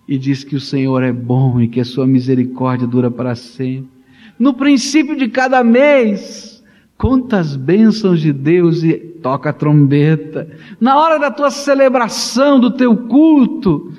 e 0.08 0.16
diz 0.16 0.42
que 0.42 0.56
o 0.56 0.60
Senhor 0.60 1.02
é 1.02 1.12
bom 1.12 1.60
e 1.60 1.68
que 1.68 1.80
a 1.80 1.84
sua 1.84 2.06
misericórdia 2.06 2.86
dura 2.86 3.10
para 3.10 3.34
sempre. 3.34 3.90
No 4.38 4.54
princípio 4.54 5.14
de 5.14 5.28
cada 5.28 5.62
mês, 5.62 6.64
conta 6.96 7.38
as 7.38 7.56
bênçãos 7.56 8.22
de 8.22 8.32
Deus 8.32 8.82
e 8.82 9.09
toca 9.22 9.50
a 9.50 9.52
trombeta. 9.52 10.48
Na 10.80 10.98
hora 10.98 11.18
da 11.18 11.30
tua 11.30 11.50
celebração, 11.50 12.58
do 12.58 12.70
teu 12.70 12.96
culto, 12.96 13.92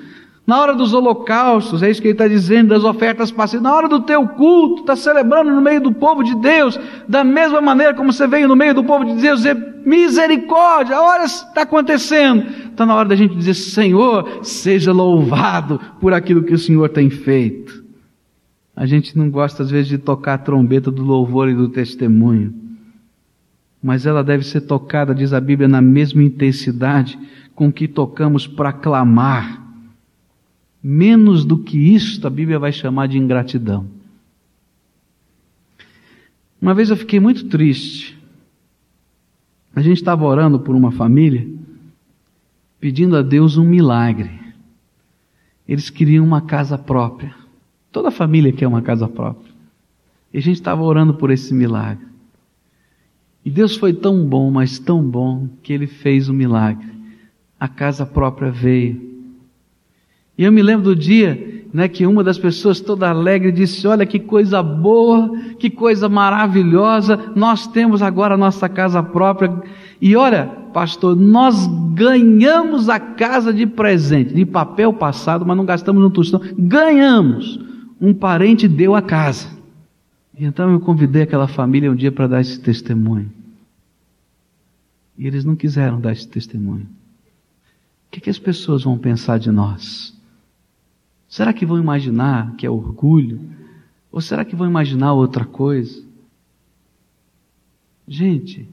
na 0.46 0.60
hora 0.60 0.74
dos 0.74 0.92
holocaustos, 0.92 1.82
é 1.82 1.90
isso 1.90 2.02
que 2.02 2.08
ele 2.08 2.14
está 2.14 2.26
dizendo, 2.26 2.70
das 2.70 2.84
ofertas 2.84 3.30
passivas, 3.30 3.62
na 3.62 3.74
hora 3.74 3.88
do 3.88 4.00
teu 4.00 4.26
culto, 4.26 4.80
está 4.80 4.96
celebrando 4.96 5.50
no 5.50 5.60
meio 5.60 5.80
do 5.80 5.92
povo 5.92 6.24
de 6.24 6.34
Deus, 6.34 6.78
da 7.08 7.22
mesma 7.22 7.60
maneira 7.60 7.94
como 7.94 8.12
você 8.12 8.26
veio 8.26 8.48
no 8.48 8.56
meio 8.56 8.74
do 8.74 8.82
povo 8.82 9.04
de 9.04 9.14
Deus 9.14 9.38
dizer 9.38 9.72
misericórdia, 9.86 11.00
olha 11.00 11.24
está 11.24 11.62
acontecendo. 11.62 12.46
Está 12.70 12.84
na 12.84 12.94
hora 12.94 13.08
da 13.08 13.16
gente 13.16 13.36
dizer, 13.36 13.54
Senhor, 13.54 14.40
seja 14.42 14.92
louvado 14.92 15.80
por 16.00 16.12
aquilo 16.12 16.42
que 16.42 16.54
o 16.54 16.58
Senhor 16.58 16.88
tem 16.88 17.08
feito. 17.08 17.82
A 18.74 18.86
gente 18.86 19.16
não 19.16 19.30
gosta 19.30 19.62
às 19.62 19.70
vezes 19.70 19.88
de 19.88 19.98
tocar 19.98 20.34
a 20.34 20.38
trombeta 20.38 20.90
do 20.90 21.04
louvor 21.04 21.48
e 21.48 21.54
do 21.54 21.68
testemunho 21.68 22.62
mas 23.82 24.06
ela 24.06 24.22
deve 24.22 24.44
ser 24.44 24.60
tocada, 24.60 25.14
diz 25.14 25.32
a 25.32 25.40
Bíblia, 25.40 25.66
na 25.66 25.82
mesma 25.82 26.22
intensidade 26.22 27.18
com 27.54 27.72
que 27.72 27.88
tocamos 27.88 28.46
para 28.46 28.72
clamar. 28.72 29.60
Menos 30.80 31.44
do 31.44 31.58
que 31.58 31.76
isso, 31.76 32.24
a 32.26 32.30
Bíblia 32.30 32.58
vai 32.58 32.72
chamar 32.72 33.08
de 33.08 33.18
ingratidão. 33.18 33.86
Uma 36.60 36.74
vez 36.74 36.90
eu 36.90 36.96
fiquei 36.96 37.18
muito 37.18 37.48
triste. 37.48 38.16
A 39.74 39.82
gente 39.82 39.96
estava 39.96 40.24
orando 40.24 40.60
por 40.60 40.76
uma 40.76 40.92
família, 40.92 41.48
pedindo 42.78 43.16
a 43.16 43.22
Deus 43.22 43.56
um 43.56 43.64
milagre. 43.64 44.30
Eles 45.66 45.90
queriam 45.90 46.24
uma 46.24 46.40
casa 46.40 46.78
própria. 46.78 47.34
Toda 47.90 48.10
família 48.10 48.52
quer 48.52 48.68
uma 48.68 48.82
casa 48.82 49.08
própria. 49.08 49.52
E 50.32 50.38
a 50.38 50.40
gente 50.40 50.56
estava 50.56 50.82
orando 50.82 51.14
por 51.14 51.30
esse 51.30 51.52
milagre. 51.52 52.11
E 53.44 53.50
Deus 53.50 53.76
foi 53.76 53.92
tão 53.92 54.24
bom, 54.24 54.50
mas 54.50 54.78
tão 54.78 55.02
bom, 55.02 55.48
que 55.62 55.72
Ele 55.72 55.86
fez 55.86 56.28
um 56.28 56.32
milagre. 56.32 56.86
A 57.58 57.68
casa 57.68 58.06
própria 58.06 58.50
veio. 58.50 59.12
E 60.36 60.44
eu 60.44 60.52
me 60.52 60.62
lembro 60.62 60.84
do 60.84 60.96
dia 60.96 61.64
né, 61.72 61.88
que 61.88 62.06
uma 62.06 62.22
das 62.22 62.38
pessoas 62.38 62.80
toda 62.80 63.08
alegre 63.08 63.50
disse: 63.50 63.86
Olha 63.86 64.04
que 64.06 64.18
coisa 64.18 64.62
boa, 64.62 65.36
que 65.58 65.70
coisa 65.70 66.08
maravilhosa, 66.08 67.18
nós 67.34 67.66
temos 67.66 68.02
agora 68.02 68.34
a 68.34 68.38
nossa 68.38 68.68
casa 68.68 69.02
própria. 69.02 69.52
E 70.00 70.14
olha, 70.16 70.46
pastor, 70.72 71.16
nós 71.16 71.66
ganhamos 71.94 72.88
a 72.88 72.98
casa 72.98 73.52
de 73.52 73.66
presente, 73.66 74.34
de 74.34 74.44
papel 74.44 74.92
passado, 74.92 75.46
mas 75.46 75.56
não 75.56 75.64
gastamos 75.64 76.02
no 76.02 76.10
tostão. 76.10 76.40
Ganhamos. 76.58 77.58
Um 78.00 78.12
parente 78.12 78.66
deu 78.66 78.94
a 78.94 79.02
casa. 79.02 79.61
Então 80.44 80.72
eu 80.72 80.80
convidei 80.80 81.22
aquela 81.22 81.46
família 81.46 81.90
um 81.90 81.94
dia 81.94 82.10
para 82.10 82.26
dar 82.26 82.40
esse 82.40 82.58
testemunho. 82.58 83.30
E 85.16 85.24
eles 85.24 85.44
não 85.44 85.54
quiseram 85.54 86.00
dar 86.00 86.12
esse 86.12 86.26
testemunho. 86.26 86.84
O 86.84 88.10
que, 88.10 88.20
que 88.20 88.30
as 88.30 88.40
pessoas 88.40 88.82
vão 88.82 88.98
pensar 88.98 89.38
de 89.38 89.52
nós? 89.52 90.12
Será 91.28 91.52
que 91.52 91.64
vão 91.64 91.78
imaginar 91.78 92.56
que 92.56 92.66
é 92.66 92.70
orgulho? 92.70 93.40
Ou 94.10 94.20
será 94.20 94.44
que 94.44 94.56
vão 94.56 94.66
imaginar 94.66 95.12
outra 95.12 95.44
coisa? 95.44 96.04
Gente, 98.08 98.68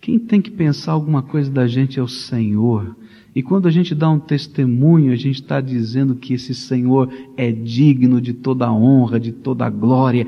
quem 0.00 0.18
tem 0.18 0.42
que 0.42 0.50
pensar 0.50 0.92
alguma 0.92 1.22
coisa 1.22 1.50
da 1.50 1.68
gente 1.68 2.00
é 2.00 2.02
o 2.02 2.08
Senhor. 2.08 2.96
E 3.34 3.42
quando 3.42 3.68
a 3.68 3.70
gente 3.70 3.94
dá 3.94 4.10
um 4.10 4.18
testemunho, 4.18 5.12
a 5.12 5.16
gente 5.16 5.40
está 5.40 5.60
dizendo 5.60 6.16
que 6.16 6.34
esse 6.34 6.54
Senhor 6.54 7.08
é 7.36 7.52
digno 7.52 8.20
de 8.20 8.32
toda 8.32 8.66
a 8.66 8.72
honra, 8.72 9.20
de 9.20 9.30
toda 9.30 9.64
a 9.64 9.70
glória 9.70 10.26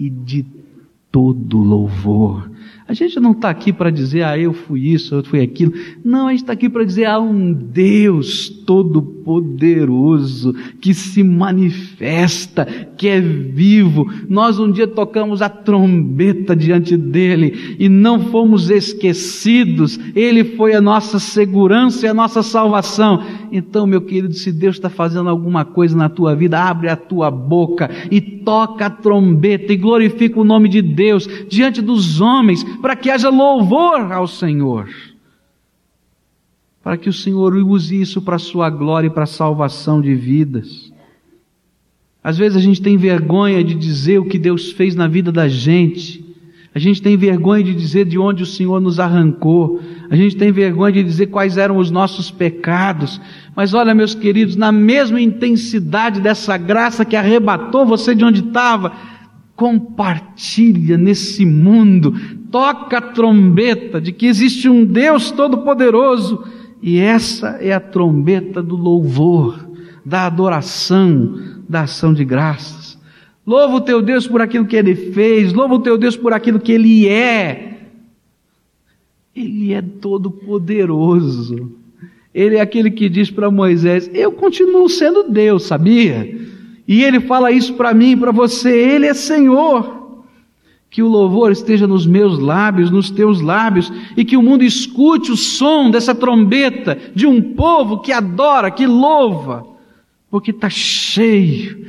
e 0.00 0.08
de 0.08 0.46
todo 1.12 1.58
louvor. 1.58 2.50
A 2.88 2.94
gente 2.94 3.20
não 3.20 3.32
está 3.32 3.50
aqui 3.50 3.72
para 3.72 3.90
dizer, 3.90 4.22
ah, 4.22 4.38
eu 4.38 4.52
fui 4.52 4.88
isso, 4.88 5.14
eu 5.14 5.22
fui 5.22 5.40
aquilo. 5.40 5.72
Não, 6.02 6.28
a 6.28 6.30
gente 6.30 6.40
está 6.40 6.54
aqui 6.54 6.68
para 6.68 6.84
dizer, 6.84 7.04
ah, 7.04 7.20
um 7.20 7.52
Deus 7.52 8.48
todo-poderoso 9.24 10.54
que 10.80 10.94
se 10.94 11.22
manifesta, 11.22 12.64
que 12.96 13.08
é 13.08 13.20
vivo. 13.20 14.10
Nós 14.28 14.58
um 14.58 14.70
dia 14.70 14.86
tocamos 14.86 15.42
a 15.42 15.48
trombeta 15.48 16.56
diante 16.56 16.96
dele 16.96 17.76
e 17.78 17.88
não 17.88 18.30
fomos 18.30 18.70
esquecidos. 18.70 19.98
Ele 20.14 20.44
foi 20.56 20.74
a 20.74 20.80
nossa 20.80 21.18
segurança 21.18 22.06
e 22.06 22.08
a 22.08 22.14
nossa 22.14 22.42
salvação. 22.42 23.22
Então, 23.52 23.86
meu 23.86 24.00
querido, 24.00 24.32
se 24.34 24.52
Deus 24.52 24.76
está 24.76 24.88
fazendo 24.88 25.28
alguma 25.28 25.64
coisa 25.64 25.96
na 25.96 26.08
tua 26.08 26.34
vida, 26.34 26.60
abre 26.60 26.88
a 26.88 26.96
tua 26.96 27.30
boca 27.30 27.90
e 28.10 28.20
toca 28.20 28.86
a 28.86 28.90
trombeta 28.90 29.72
e 29.72 29.76
glorifica 29.76 30.40
o 30.40 30.44
nome 30.44 30.68
de 30.68 30.80
Deus 30.82 31.28
diante 31.48 31.82
dos 31.82 32.20
homens 32.20 32.64
para 32.80 32.96
que 32.96 33.10
haja 33.10 33.28
louvor 33.28 34.12
ao 34.12 34.26
Senhor. 34.26 34.88
Para 36.82 36.96
que 36.96 37.08
o 37.08 37.12
Senhor 37.12 37.54
use 37.54 38.00
isso 38.00 38.22
para 38.22 38.36
a 38.36 38.38
sua 38.38 38.70
glória 38.70 39.08
e 39.08 39.10
para 39.10 39.24
a 39.24 39.26
salvação 39.26 40.00
de 40.00 40.14
vidas. 40.14 40.92
Às 42.22 42.36
vezes 42.38 42.56
a 42.56 42.60
gente 42.60 42.80
tem 42.80 42.96
vergonha 42.96 43.62
de 43.64 43.74
dizer 43.74 44.18
o 44.18 44.26
que 44.26 44.38
Deus 44.38 44.72
fez 44.72 44.94
na 44.94 45.08
vida 45.08 45.32
da 45.32 45.48
gente. 45.48 46.24
A 46.74 46.78
gente 46.78 47.02
tem 47.02 47.16
vergonha 47.16 47.64
de 47.64 47.74
dizer 47.74 48.04
de 48.04 48.18
onde 48.18 48.42
o 48.42 48.46
Senhor 48.46 48.80
nos 48.80 49.00
arrancou. 49.00 49.80
A 50.08 50.14
gente 50.14 50.36
tem 50.36 50.52
vergonha 50.52 50.92
de 50.92 51.02
dizer 51.02 51.26
quais 51.26 51.56
eram 51.56 51.78
os 51.78 51.90
nossos 51.90 52.30
pecados. 52.30 53.20
Mas 53.56 53.74
olha, 53.74 53.94
meus 53.94 54.14
queridos, 54.14 54.54
na 54.54 54.70
mesma 54.70 55.20
intensidade 55.20 56.20
dessa 56.20 56.56
graça 56.56 57.04
que 57.04 57.16
arrebatou 57.16 57.84
você 57.84 58.14
de 58.14 58.24
onde 58.24 58.40
estava, 58.40 58.92
compartilha 59.56 60.96
nesse 60.96 61.44
mundo, 61.44 62.14
toca 62.50 62.98
a 62.98 63.02
trombeta 63.02 64.00
de 64.00 64.12
que 64.12 64.26
existe 64.26 64.68
um 64.68 64.84
Deus 64.84 65.30
todo-poderoso, 65.30 66.44
e 66.82 66.98
essa 66.98 67.58
é 67.60 67.72
a 67.72 67.80
trombeta 67.80 68.62
do 68.62 68.76
louvor, 68.76 69.68
da 70.04 70.26
adoração, 70.26 71.38
da 71.68 71.82
ação 71.82 72.14
de 72.14 72.24
graças. 72.24 72.98
Louva 73.46 73.76
o 73.76 73.80
teu 73.80 74.00
Deus 74.00 74.26
por 74.26 74.40
aquilo 74.40 74.66
que 74.66 74.76
ele 74.76 74.94
fez, 74.94 75.52
louva 75.52 75.74
o 75.74 75.80
teu 75.80 75.98
Deus 75.98 76.16
por 76.16 76.32
aquilo 76.32 76.60
que 76.60 76.72
ele 76.72 77.08
é. 77.08 77.88
Ele 79.34 79.72
é 79.72 79.82
todo-poderoso. 79.82 81.72
Ele 82.32 82.56
é 82.56 82.60
aquele 82.60 82.90
que 82.90 83.08
diz 83.08 83.30
para 83.30 83.50
Moisés: 83.50 84.10
Eu 84.14 84.32
continuo 84.32 84.88
sendo 84.88 85.24
Deus, 85.28 85.64
sabia? 85.64 86.38
E 86.86 87.02
ele 87.02 87.20
fala 87.20 87.52
isso 87.52 87.74
para 87.74 87.92
mim 87.92 88.12
e 88.12 88.16
para 88.16 88.30
você: 88.30 88.70
Ele 88.70 89.06
é 89.06 89.14
Senhor. 89.14 89.99
Que 90.90 91.02
o 91.02 91.08
louvor 91.08 91.52
esteja 91.52 91.86
nos 91.86 92.04
meus 92.04 92.38
lábios, 92.38 92.90
nos 92.90 93.10
teus 93.10 93.40
lábios, 93.40 93.92
e 94.16 94.24
que 94.24 94.36
o 94.36 94.42
mundo 94.42 94.64
escute 94.64 95.30
o 95.30 95.36
som 95.36 95.90
dessa 95.90 96.14
trombeta 96.14 96.98
de 97.14 97.26
um 97.26 97.40
povo 97.54 98.00
que 98.00 98.12
adora, 98.12 98.70
que 98.70 98.86
louva, 98.86 99.64
porque 100.28 100.50
está 100.50 100.68
cheio 100.68 101.86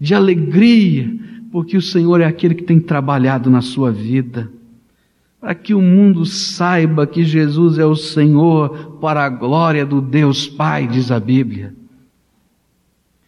de 0.00 0.14
alegria, 0.14 1.12
porque 1.50 1.76
o 1.76 1.82
Senhor 1.82 2.20
é 2.20 2.24
aquele 2.24 2.54
que 2.54 2.62
tem 2.62 2.78
trabalhado 2.78 3.50
na 3.50 3.60
sua 3.60 3.90
vida 3.90 4.50
para 5.44 5.54
que 5.54 5.74
o 5.74 5.82
mundo 5.82 6.24
saiba 6.24 7.06
que 7.06 7.22
Jesus 7.22 7.78
é 7.78 7.84
o 7.84 7.94
Senhor 7.94 8.96
para 8.98 9.26
a 9.26 9.28
glória 9.28 9.84
do 9.84 10.00
Deus 10.00 10.48
Pai, 10.48 10.86
diz 10.86 11.10
a 11.10 11.20
Bíblia. 11.20 11.74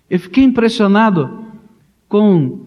Eu 0.08 0.18
fiquei 0.18 0.42
impressionado 0.42 1.44
com 2.08 2.65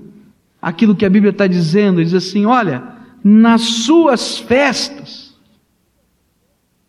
aquilo 0.61 0.95
que 0.95 1.05
a 1.05 1.09
Bíblia 1.09 1.31
está 1.31 1.47
dizendo. 1.47 2.03
Diz 2.03 2.13
assim: 2.13 2.45
olha, 2.45 2.95
nas 3.23 3.61
suas 3.61 4.37
festas, 4.37 5.37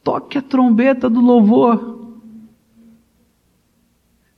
toque 0.03 0.39
a 0.39 0.43
trombeta 0.43 1.09
do 1.09 1.21
louvor. 1.21 1.99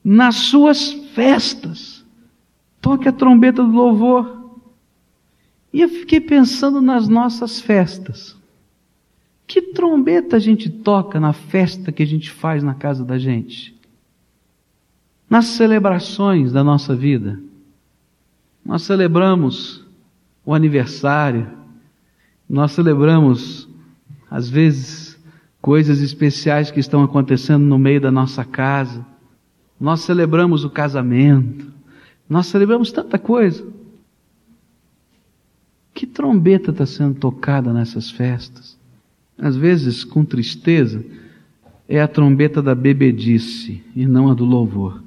Nas 0.05 0.35
suas 0.35 0.93
festas, 1.15 2.05
toque 2.81 3.09
a 3.09 3.13
trombeta 3.13 3.63
do 3.63 3.71
louvor. 3.71 4.61
E 5.73 5.81
eu 5.81 5.89
fiquei 5.89 6.21
pensando 6.21 6.83
nas 6.83 7.09
nossas 7.09 7.61
festas. 7.61 8.37
Que 9.47 9.63
trombeta 9.63 10.37
a 10.37 10.39
gente 10.39 10.69
toca 10.69 11.21
na 11.21 11.33
festa 11.33 11.93
que 11.93 12.03
a 12.03 12.07
gente 12.07 12.31
faz 12.31 12.63
na 12.63 12.75
casa 12.75 13.05
da 13.05 13.19
gente? 13.19 13.79
Nas 15.31 15.47
celebrações 15.47 16.53
da 16.53 16.65
nossa 16.65 16.95
vida. 16.97 17.41
Nós 18.65 18.83
celebramos 18.83 19.85
o 20.45 20.55
aniversário, 20.55 21.49
nós 22.49 22.73
celebramos, 22.73 23.69
às 24.31 24.49
vezes, 24.49 25.19
coisas 25.61 26.01
especiais 26.01 26.71
que 26.71 26.81
estão 26.81 27.03
acontecendo 27.03 27.65
no 27.65 27.79
meio 27.79 28.01
da 28.01 28.11
nossa 28.11 28.45
casa, 28.45 29.05
nós 29.81 30.01
celebramos 30.01 30.65
o 30.65 30.71
casamento, 30.71 31.73
nós 32.29 32.47
celebramos 32.47 32.93
tanta 32.93 33.19
coisa. 33.19 33.67
Que 35.95 36.07
trombeta 36.07 36.71
está 36.71 36.87
sendo 36.87 37.15
tocada 37.15 37.73
nessas 37.73 38.11
festas? 38.11 38.79
Às 39.39 39.57
vezes, 39.57 40.05
com 40.05 40.25
tristeza, 40.25 41.05
é 41.89 42.01
a 42.01 42.09
trombeta 42.09 42.63
da 42.63 42.75
bebedice 42.75 43.83
e 43.95 44.07
não 44.07 44.31
a 44.31 44.35
do 44.35 44.45
louvor. 44.45 45.03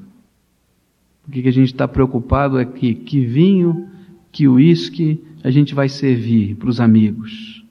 O 1.27 1.31
que 1.31 1.47
a 1.47 1.51
gente 1.51 1.73
está 1.73 1.87
preocupado 1.87 2.59
é 2.59 2.65
que, 2.65 2.93
que 2.93 3.25
vinho, 3.25 3.89
que 4.31 4.47
uísque 4.47 5.23
a 5.43 5.49
gente 5.49 5.73
vai 5.73 5.89
servir 5.89 6.55
para 6.55 6.69
os 6.69 6.79
amigos. 6.79 7.63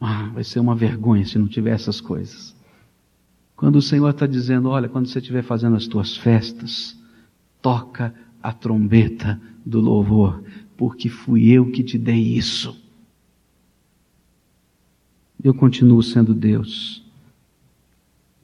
Ah, 0.00 0.30
vai 0.34 0.44
ser 0.44 0.60
uma 0.60 0.74
vergonha 0.74 1.24
se 1.24 1.38
não 1.38 1.46
tiver 1.46 1.70
essas 1.70 2.00
coisas. 2.00 2.54
Quando 3.54 3.76
o 3.76 3.82
Senhor 3.82 4.10
está 4.10 4.26
dizendo, 4.26 4.68
olha, 4.68 4.88
quando 4.88 5.06
você 5.06 5.20
estiver 5.20 5.42
fazendo 5.42 5.76
as 5.76 5.86
tuas 5.86 6.16
festas, 6.16 6.98
toca 7.60 8.12
a 8.42 8.52
trombeta 8.52 9.40
do 9.64 9.80
louvor, 9.80 10.42
porque 10.76 11.08
fui 11.08 11.50
eu 11.50 11.70
que 11.70 11.84
te 11.84 11.96
dei 11.96 12.36
isso. 12.36 12.76
Eu 15.42 15.54
continuo 15.54 16.02
sendo 16.02 16.34
Deus. 16.34 17.04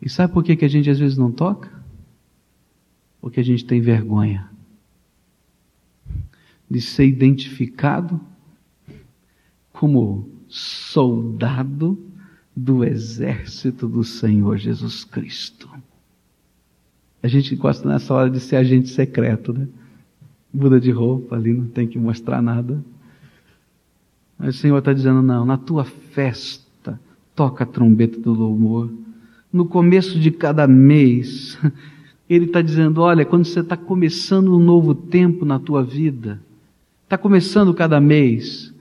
E 0.01 0.09
sabe 0.09 0.32
por 0.32 0.44
que, 0.44 0.55
que 0.55 0.64
a 0.64 0.68
gente 0.68 0.88
às 0.88 0.99
vezes 0.99 1.18
não 1.18 1.32
toca? 1.32 1.78
Porque 3.21 3.41
a 3.41 3.45
gente 3.45 3.64
tem 3.64 3.81
vergonha 3.81 4.49
de 6.71 6.81
ser 6.81 7.07
identificado 7.07 8.21
como 9.73 10.29
soldado 10.49 11.99
do 12.55 12.85
exército 12.85 13.89
do 13.89 14.03
Senhor 14.03 14.57
Jesus 14.59 15.05
Cristo. 15.05 15.69
A 17.23 17.29
gente 17.29 17.55
gosta 17.57 17.89
nessa 17.89 18.14
hora 18.14 18.31
de 18.31 18.41
ser 18.41 18.57
agente 18.57 18.89
secreto, 18.89 19.53
né? 19.53 19.69
muda 20.53 20.81
de 20.81 20.91
roupa 20.91 21.37
ali, 21.37 21.53
não 21.53 21.66
tem 21.66 21.87
que 21.87 21.99
mostrar 21.99 22.43
nada. 22.43 22.83
Mas 24.39 24.57
o 24.57 24.59
Senhor 24.59 24.79
está 24.79 24.93
dizendo: 24.93 25.23
não, 25.23 25.45
na 25.45 25.57
tua 25.57 25.85
festa, 25.85 26.99
toca 27.35 27.64
a 27.64 27.66
trombeta 27.66 28.19
do 28.21 28.33
louvor. 28.33 28.91
No 29.53 29.66
começo 29.66 30.19
de 30.19 30.31
cada 30.31 30.66
mês, 30.66 31.59
Ele 32.29 32.47
está 32.47 32.61
dizendo: 32.61 33.01
olha, 33.01 33.24
quando 33.24 33.45
você 33.45 33.61
está 33.61 33.76
começando 33.76 34.55
um 34.57 34.61
novo 34.61 34.95
tempo 34.95 35.45
na 35.45 35.59
tua 35.59 35.83
vida, 35.83 36.41
está 37.05 37.16
começando 37.16 37.72
cada 37.72 38.01
mês, 38.01 38.72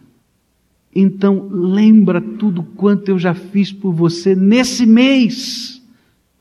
então 0.94 1.48
lembra 1.52 2.20
tudo 2.20 2.64
quanto 2.64 3.10
eu 3.10 3.20
já 3.20 3.34
fiz 3.34 3.72
por 3.72 3.94
você 3.94 4.36
nesse 4.36 4.86
mês. 4.86 5.82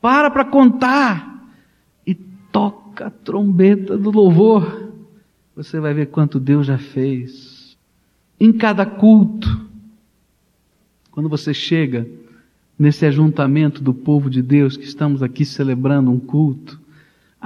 Para 0.00 0.30
para 0.30 0.44
contar 0.44 1.50
e 2.06 2.14
toca 2.14 3.06
a 3.06 3.10
trombeta 3.10 3.96
do 3.96 4.10
louvor 4.10 4.86
você 5.56 5.80
vai 5.80 5.94
ver 5.94 6.08
quanto 6.08 6.38
Deus 6.38 6.66
já 6.66 6.76
fez. 6.76 7.78
Em 8.38 8.52
cada 8.52 8.84
culto, 8.84 9.64
quando 11.10 11.30
você 11.30 11.54
chega 11.54 12.06
nesse 12.78 13.06
ajuntamento 13.06 13.82
do 13.82 13.94
povo 13.94 14.28
de 14.28 14.42
Deus, 14.42 14.76
que 14.76 14.84
estamos 14.84 15.22
aqui 15.22 15.46
celebrando 15.46 16.10
um 16.10 16.20
culto, 16.20 16.78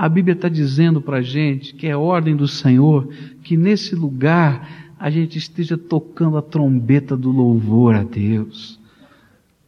a 0.01 0.09
Bíblia 0.09 0.32
está 0.32 0.48
dizendo 0.48 0.98
para 1.03 1.18
a 1.18 1.22
gente 1.22 1.74
que 1.74 1.86
é 1.86 1.94
ordem 1.94 2.34
do 2.34 2.48
Senhor 2.48 3.07
que 3.42 3.55
nesse 3.55 3.94
lugar 3.94 4.66
a 4.98 5.11
gente 5.11 5.36
esteja 5.36 5.76
tocando 5.76 6.38
a 6.38 6.42
trombeta 6.42 7.14
do 7.14 7.30
louvor 7.30 7.94
a 7.94 8.03
Deus. 8.03 8.80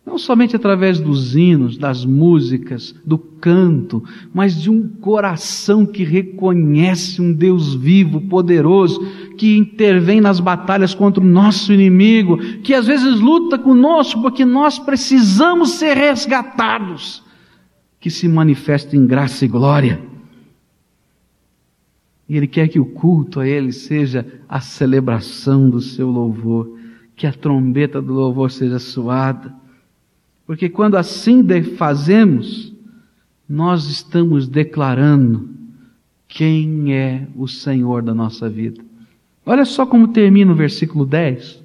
Não 0.06 0.16
somente 0.16 0.56
através 0.56 0.98
dos 0.98 1.36
hinos, 1.36 1.76
das 1.76 2.06
músicas, 2.06 2.94
do 3.04 3.18
canto, 3.18 4.02
mas 4.32 4.58
de 4.58 4.70
um 4.70 4.88
coração 4.88 5.84
que 5.84 6.02
reconhece 6.02 7.20
um 7.20 7.30
Deus 7.30 7.74
vivo, 7.74 8.22
poderoso, 8.22 9.06
que 9.36 9.58
intervém 9.58 10.18
nas 10.18 10.40
batalhas 10.40 10.94
contra 10.94 11.22
o 11.22 11.26
nosso 11.26 11.74
inimigo, 11.74 12.38
que 12.62 12.72
às 12.72 12.86
vezes 12.86 13.20
luta 13.20 13.58
conosco 13.58 14.22
porque 14.22 14.46
nós 14.46 14.78
precisamos 14.78 15.72
ser 15.72 15.94
resgatados, 15.94 17.22
que 18.00 18.08
se 18.08 18.26
manifesta 18.26 18.96
em 18.96 19.06
graça 19.06 19.44
e 19.44 19.48
glória. 19.48 20.11
E 22.32 22.36
Ele 22.36 22.46
quer 22.46 22.68
que 22.68 22.80
o 22.80 22.86
culto 22.86 23.40
a 23.40 23.46
Ele 23.46 23.72
seja 23.72 24.26
a 24.48 24.60
celebração 24.60 25.68
do 25.68 25.80
seu 25.80 26.08
louvor, 26.08 26.78
que 27.14 27.26
a 27.26 27.32
trombeta 27.32 28.00
do 28.00 28.14
louvor 28.14 28.50
seja 28.50 28.78
suada 28.78 29.62
porque 30.46 30.68
quando 30.68 30.96
assim 30.96 31.42
fazemos, 31.78 32.72
nós 33.48 33.86
estamos 33.86 34.48
declarando 34.48 35.48
quem 36.28 36.94
é 36.94 37.26
o 37.36 37.46
Senhor 37.46 38.02
da 38.02 38.14
nossa 38.14 38.48
vida. 38.48 38.82
Olha 39.44 39.64
só 39.64 39.86
como 39.86 40.08
termina 40.08 40.52
o 40.52 40.54
versículo 40.54 41.06
10. 41.06 41.62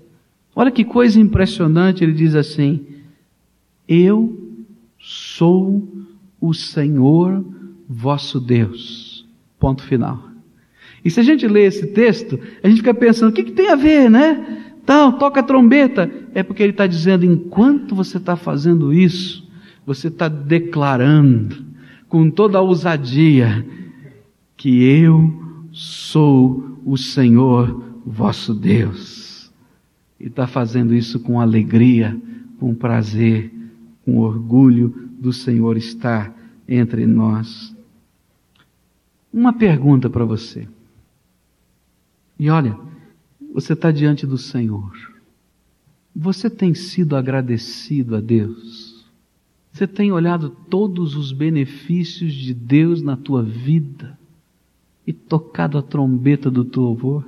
Olha 0.55 0.71
que 0.71 0.83
coisa 0.83 1.19
impressionante, 1.19 2.03
ele 2.03 2.13
diz 2.13 2.35
assim: 2.35 2.85
Eu 3.87 4.55
sou 4.99 5.87
o 6.39 6.53
Senhor 6.53 7.43
vosso 7.87 8.39
Deus. 8.39 9.27
Ponto 9.59 9.83
final. 9.83 10.26
E 11.07 11.09
se 11.09 11.21
a 11.21 11.23
gente 11.23 11.47
lê 11.47 11.63
esse 11.63 11.87
texto, 11.87 12.37
a 12.61 12.67
gente 12.67 12.79
fica 12.79 12.93
pensando, 12.93 13.29
o 13.29 13.31
que, 13.31 13.43
que 13.43 13.53
tem 13.53 13.69
a 13.69 13.77
ver, 13.77 14.09
né? 14.09 14.75
Então, 14.83 15.09
toca 15.13 15.39
a 15.39 15.43
trombeta. 15.43 16.11
É 16.35 16.43
porque 16.43 16.61
ele 16.61 16.73
está 16.73 16.85
dizendo: 16.85 17.23
enquanto 17.23 17.95
você 17.95 18.17
está 18.17 18.35
fazendo 18.35 18.93
isso, 18.93 19.49
você 19.85 20.09
está 20.09 20.27
declarando 20.27 21.63
com 22.09 22.29
toda 22.29 22.57
a 22.57 22.61
ousadia 22.61 23.65
que 24.57 24.83
eu 24.83 25.31
sou 25.71 26.77
o 26.85 26.97
Senhor 26.97 27.81
vosso 28.05 28.53
Deus. 28.53 29.49
e 30.19 30.27
está 30.27 30.45
fazendo 30.45 30.93
isso 30.93 31.21
com 31.21 31.39
alegria, 31.39 32.19
com 32.59 32.75
prazer, 32.75 33.49
com 34.03 34.17
orgulho 34.17 34.93
do 35.17 35.31
Senhor 35.31 35.77
estar 35.77 36.35
entre 36.67 37.05
nós. 37.05 37.73
Uma 39.31 39.53
pergunta 39.53 40.09
para 40.09 40.25
você. 40.25 40.67
E 42.39 42.49
olha, 42.49 42.77
você 43.53 43.73
está 43.73 43.91
diante 43.91 44.27
do 44.27 44.37
Senhor. 44.37 44.93
Você 46.15 46.49
tem 46.49 46.73
sido 46.73 47.15
agradecido 47.15 48.15
a 48.15 48.21
Deus? 48.21 49.05
Você 49.71 49.87
tem 49.87 50.11
olhado 50.11 50.49
todos 50.49 51.15
os 51.15 51.31
benefícios 51.31 52.33
de 52.33 52.53
Deus 52.53 53.01
na 53.01 53.15
tua 53.15 53.43
vida 53.43 54.17
e 55.05 55.13
tocado 55.13 55.77
a 55.77 55.81
trombeta 55.81 56.49
do 56.49 56.65
teu 56.65 56.83
louvor? 56.83 57.27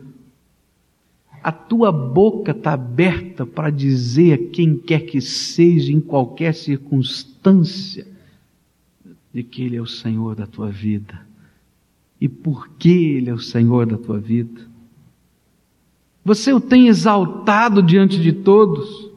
A 1.41 1.51
tua 1.51 1.91
boca 1.91 2.51
está 2.51 2.73
aberta 2.73 3.45
para 3.45 3.69
dizer 3.69 4.33
a 4.33 4.51
quem 4.51 4.77
quer 4.77 5.05
que 5.05 5.21
seja, 5.21 5.91
em 5.91 6.01
qualquer 6.01 6.53
circunstância, 6.53 8.05
de 9.33 9.43
que 9.43 9.63
Ele 9.63 9.77
é 9.77 9.81
o 9.81 9.87
Senhor 9.87 10.35
da 10.35 10.45
tua 10.45 10.69
vida. 10.69 11.25
E 12.19 12.27
por 12.27 12.69
que 12.71 12.89
Ele 12.89 13.29
é 13.29 13.33
o 13.33 13.39
Senhor 13.39 13.85
da 13.85 13.97
tua 13.97 14.19
vida? 14.19 14.68
Você 16.23 16.53
o 16.53 16.59
tem 16.59 16.87
exaltado 16.87 17.81
diante 17.81 18.19
de 18.19 18.31
todos. 18.31 19.09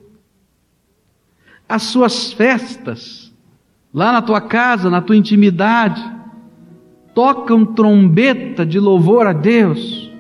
As 1.69 1.83
suas 1.83 2.33
festas, 2.33 3.33
lá 3.93 4.13
na 4.13 4.23
tua 4.23 4.41
casa, 4.41 4.91
na 4.91 5.01
tua 5.01 5.17
intimidade, 5.17 6.03
tocam 7.15 7.65
trombeta 7.65 8.65
de 8.65 8.79
louvor 8.79 9.27
a 9.27 9.33
Deus. 9.33 10.11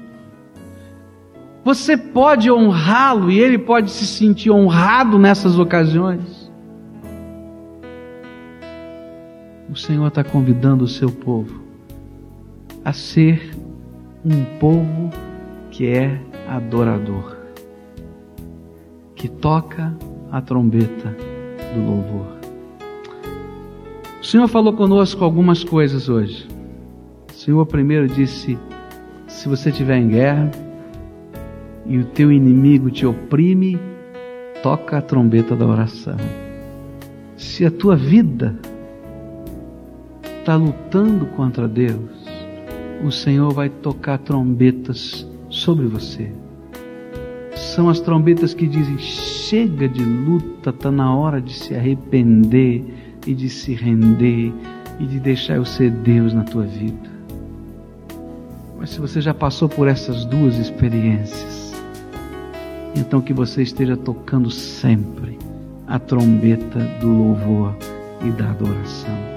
Você 1.64 1.96
pode 1.96 2.50
honrá-lo 2.50 3.30
e 3.30 3.38
ele 3.38 3.58
pode 3.58 3.90
se 3.90 4.06
sentir 4.06 4.50
honrado 4.50 5.18
nessas 5.18 5.58
ocasiões. 5.58 6.50
O 9.70 9.76
Senhor 9.76 10.08
está 10.08 10.22
convidando 10.22 10.84
o 10.84 10.88
seu 10.88 11.10
povo 11.10 11.62
a 12.84 12.92
ser 12.92 13.56
um 14.24 14.44
povo 14.58 15.10
que 15.70 15.86
é 15.86 16.20
adorador, 16.48 17.36
que 19.14 19.28
toca 19.28 19.94
a 20.30 20.40
trombeta 20.40 21.16
do 21.74 21.80
louvor. 21.80 22.26
O 24.20 24.24
Senhor 24.24 24.46
falou 24.48 24.72
conosco 24.72 25.24
algumas 25.24 25.64
coisas 25.64 26.08
hoje. 26.08 26.46
O 27.30 27.34
Senhor 27.34 27.66
primeiro 27.66 28.06
disse: 28.06 28.58
se 29.26 29.48
você 29.48 29.70
estiver 29.70 29.96
em 29.96 30.08
guerra 30.08 30.50
e 31.84 31.98
o 31.98 32.04
teu 32.04 32.30
inimigo 32.30 32.90
te 32.90 33.04
oprime, 33.04 33.78
toca 34.62 34.98
a 34.98 35.02
trombeta 35.02 35.56
da 35.56 35.66
oração. 35.66 36.16
Se 37.36 37.66
a 37.66 37.70
tua 37.70 37.96
vida 37.96 38.56
está 40.38 40.54
lutando 40.54 41.26
contra 41.26 41.66
Deus, 41.66 42.10
o 43.04 43.10
Senhor 43.10 43.52
vai 43.52 43.68
tocar 43.68 44.18
trombetas 44.18 45.26
sobre 45.52 45.86
você. 45.86 46.32
São 47.54 47.88
as 47.88 48.00
trombetas 48.00 48.54
que 48.54 48.66
dizem: 48.66 48.98
chega 48.98 49.88
de 49.88 50.02
luta, 50.02 50.70
está 50.70 50.90
na 50.90 51.14
hora 51.14 51.40
de 51.40 51.52
se 51.52 51.74
arrepender 51.74 52.82
e 53.26 53.34
de 53.34 53.48
se 53.48 53.74
render 53.74 54.52
e 54.98 55.06
de 55.06 55.20
deixar 55.20 55.56
eu 55.56 55.64
ser 55.64 55.90
Deus 55.90 56.32
na 56.32 56.42
tua 56.42 56.64
vida. 56.64 57.12
Mas 58.78 58.90
se 58.90 59.00
você 59.00 59.20
já 59.20 59.32
passou 59.32 59.68
por 59.68 59.86
essas 59.86 60.24
duas 60.24 60.56
experiências, 60.56 61.72
então 62.96 63.20
que 63.20 63.32
você 63.32 63.62
esteja 63.62 63.96
tocando 63.96 64.50
sempre 64.50 65.38
a 65.86 65.98
trombeta 65.98 66.80
do 67.00 67.08
louvor 67.08 67.76
e 68.24 68.30
da 68.30 68.50
adoração. 68.50 69.31